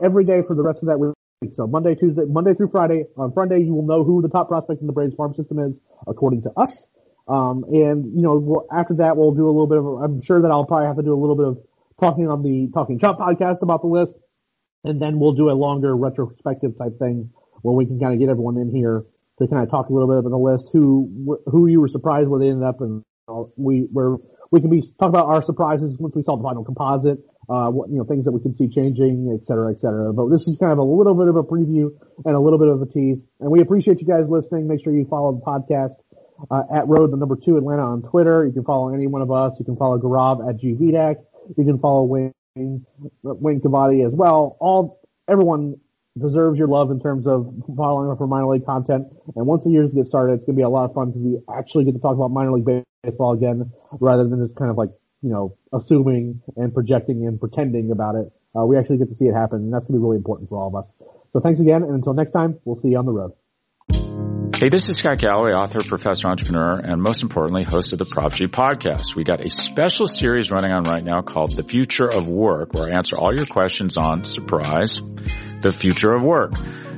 every 0.02 0.24
day 0.24 0.42
for 0.46 0.54
the 0.54 0.62
rest 0.62 0.82
of 0.82 0.88
that 0.88 0.98
week. 0.98 1.14
So 1.54 1.66
Monday, 1.66 1.94
Tuesday, 1.94 2.22
Monday 2.26 2.54
through 2.54 2.70
Friday. 2.70 3.04
On 3.16 3.32
Friday, 3.32 3.60
you 3.60 3.74
will 3.74 3.86
know 3.86 4.04
who 4.04 4.22
the 4.22 4.28
top 4.28 4.48
prospect 4.48 4.80
in 4.80 4.86
the 4.86 4.92
Braves 4.92 5.14
farm 5.14 5.34
system 5.34 5.58
is, 5.58 5.80
according 6.06 6.42
to 6.42 6.50
us. 6.56 6.86
Um, 7.28 7.64
and 7.68 8.14
you 8.14 8.22
know, 8.22 8.36
we'll, 8.38 8.66
after 8.72 8.94
that, 8.94 9.16
we'll 9.16 9.32
do 9.32 9.46
a 9.46 9.52
little 9.52 9.66
bit 9.66 9.78
of. 9.78 9.86
I'm 9.86 10.22
sure 10.22 10.40
that 10.40 10.50
I'll 10.50 10.64
probably 10.64 10.86
have 10.86 10.96
to 10.96 11.02
do 11.02 11.12
a 11.12 11.20
little 11.20 11.36
bit 11.36 11.46
of 11.46 11.58
talking 12.00 12.28
on 12.28 12.42
the 12.42 12.70
Talking 12.72 12.98
Chop 12.98 13.18
podcast 13.18 13.62
about 13.62 13.82
the 13.82 13.88
list, 13.88 14.16
and 14.84 15.00
then 15.00 15.18
we'll 15.18 15.32
do 15.32 15.50
a 15.50 15.52
longer 15.52 15.96
retrospective 15.96 16.78
type 16.78 16.98
thing 16.98 17.30
where 17.62 17.74
we 17.74 17.84
can 17.84 17.98
kind 17.98 18.14
of 18.14 18.20
get 18.20 18.28
everyone 18.28 18.56
in 18.58 18.70
here 18.70 19.04
to 19.40 19.48
kind 19.48 19.62
of 19.62 19.70
talk 19.70 19.88
a 19.88 19.92
little 19.92 20.08
bit 20.08 20.18
about 20.18 20.30
the 20.30 20.36
list, 20.36 20.70
who 20.72 21.40
who 21.46 21.66
you 21.66 21.80
were 21.80 21.88
surprised 21.88 22.28
where 22.28 22.40
they 22.40 22.48
ended 22.48 22.64
up, 22.64 22.80
and 22.80 23.02
we 23.56 23.88
where 23.92 24.16
we 24.50 24.60
can 24.60 24.70
be 24.70 24.80
talk 24.80 25.08
about 25.08 25.26
our 25.26 25.42
surprises 25.42 25.98
once 25.98 26.14
we 26.14 26.22
saw 26.22 26.36
the 26.36 26.42
final 26.42 26.64
composite, 26.64 27.18
uh, 27.48 27.68
what, 27.70 27.88
you 27.90 27.96
know, 27.96 28.04
things 28.04 28.24
that 28.24 28.32
we 28.32 28.40
can 28.40 28.54
see 28.54 28.68
changing, 28.68 29.36
et 29.38 29.46
cetera, 29.46 29.72
et 29.72 29.80
cetera. 29.80 30.12
But 30.12 30.28
this 30.30 30.48
is 30.48 30.58
kind 30.58 30.72
of 30.72 30.78
a 30.78 30.82
little 30.82 31.14
bit 31.14 31.28
of 31.28 31.36
a 31.36 31.42
preview 31.42 31.90
and 32.24 32.34
a 32.34 32.40
little 32.40 32.58
bit 32.58 32.68
of 32.68 32.82
a 32.82 32.86
tease. 32.86 33.24
And 33.40 33.50
we 33.50 33.60
appreciate 33.60 34.00
you 34.00 34.06
guys 34.06 34.28
listening. 34.28 34.66
Make 34.66 34.82
sure 34.82 34.92
you 34.92 35.06
follow 35.08 35.32
the 35.32 35.40
podcast, 35.40 35.94
uh, 36.50 36.62
at 36.74 36.86
Road, 36.88 37.12
the 37.12 37.16
number 37.16 37.36
two 37.36 37.56
Atlanta 37.56 37.82
on 37.82 38.02
Twitter. 38.02 38.44
You 38.44 38.52
can 38.52 38.64
follow 38.64 38.92
any 38.92 39.06
one 39.06 39.22
of 39.22 39.30
us. 39.30 39.56
You 39.58 39.64
can 39.64 39.76
follow 39.76 39.98
Gaurav 39.98 40.48
at 40.48 40.56
GVDAC. 40.56 41.16
You 41.56 41.64
can 41.64 41.78
follow 41.78 42.02
Wayne, 42.02 42.32
Wayne 42.56 43.60
Cavadi 43.60 44.06
as 44.06 44.12
well. 44.12 44.56
All, 44.60 45.00
everyone 45.28 45.76
deserves 46.18 46.58
your 46.58 46.68
love 46.68 46.90
in 46.90 46.98
terms 46.98 47.26
of 47.26 47.52
following 47.76 48.10
up 48.10 48.18
for 48.18 48.26
minor 48.26 48.48
league 48.48 48.64
content. 48.66 49.06
And 49.36 49.46
once 49.46 49.64
the 49.64 49.70
years 49.70 49.92
get 49.92 50.06
started, 50.06 50.34
it's 50.34 50.46
going 50.46 50.56
to 50.56 50.60
be 50.60 50.64
a 50.64 50.68
lot 50.68 50.86
of 50.86 50.94
fun 50.94 51.10
because 51.10 51.22
we 51.22 51.38
actually 51.54 51.84
get 51.84 51.92
to 51.92 52.00
talk 52.00 52.14
about 52.14 52.30
minor 52.30 52.52
league 52.52 52.84
baseball 53.02 53.32
again 53.34 53.70
rather 54.00 54.26
than 54.26 54.42
just 54.44 54.56
kind 54.56 54.70
of 54.70 54.78
like 54.78 54.90
you 55.26 55.32
know, 55.32 55.56
assuming 55.72 56.40
and 56.56 56.72
projecting 56.72 57.26
and 57.26 57.40
pretending 57.40 57.90
about 57.90 58.14
it. 58.14 58.32
Uh, 58.56 58.64
we 58.64 58.78
actually 58.78 58.98
get 58.98 59.08
to 59.08 59.16
see 59.16 59.24
it 59.24 59.34
happen, 59.34 59.58
and 59.58 59.72
that's 59.72 59.86
going 59.88 59.94
to 59.94 59.98
be 59.98 60.04
really 60.04 60.16
important 60.16 60.48
for 60.48 60.56
all 60.56 60.68
of 60.68 60.76
us. 60.76 60.92
So 61.32 61.40
thanks 61.40 61.58
again, 61.58 61.82
and 61.82 61.92
until 61.92 62.14
next 62.14 62.30
time, 62.30 62.60
we'll 62.64 62.78
see 62.78 62.90
you 62.90 62.98
on 62.98 63.06
the 63.06 63.12
road. 63.12 63.32
Hey, 64.54 64.68
this 64.68 64.88
is 64.88 64.96
Scott 64.96 65.18
Galloway, 65.18 65.50
author, 65.50 65.80
professor, 65.84 66.28
entrepreneur, 66.28 66.78
and 66.78 67.02
most 67.02 67.24
importantly, 67.24 67.64
host 67.64 67.92
of 67.92 67.98
the 67.98 68.04
Prop 68.04 68.34
G 68.34 68.46
podcast. 68.46 69.16
We 69.16 69.24
got 69.24 69.44
a 69.44 69.50
special 69.50 70.06
series 70.06 70.52
running 70.52 70.70
on 70.70 70.84
right 70.84 71.02
now 71.02 71.22
called 71.22 71.56
The 71.56 71.64
Future 71.64 72.06
of 72.06 72.28
Work, 72.28 72.72
where 72.72 72.88
I 72.88 72.96
answer 72.96 73.18
all 73.18 73.34
your 73.34 73.46
questions 73.46 73.96
on, 73.96 74.24
surprise, 74.24 75.02
the 75.60 75.76
future 75.78 76.14
of 76.14 76.22
work. 76.22 76.52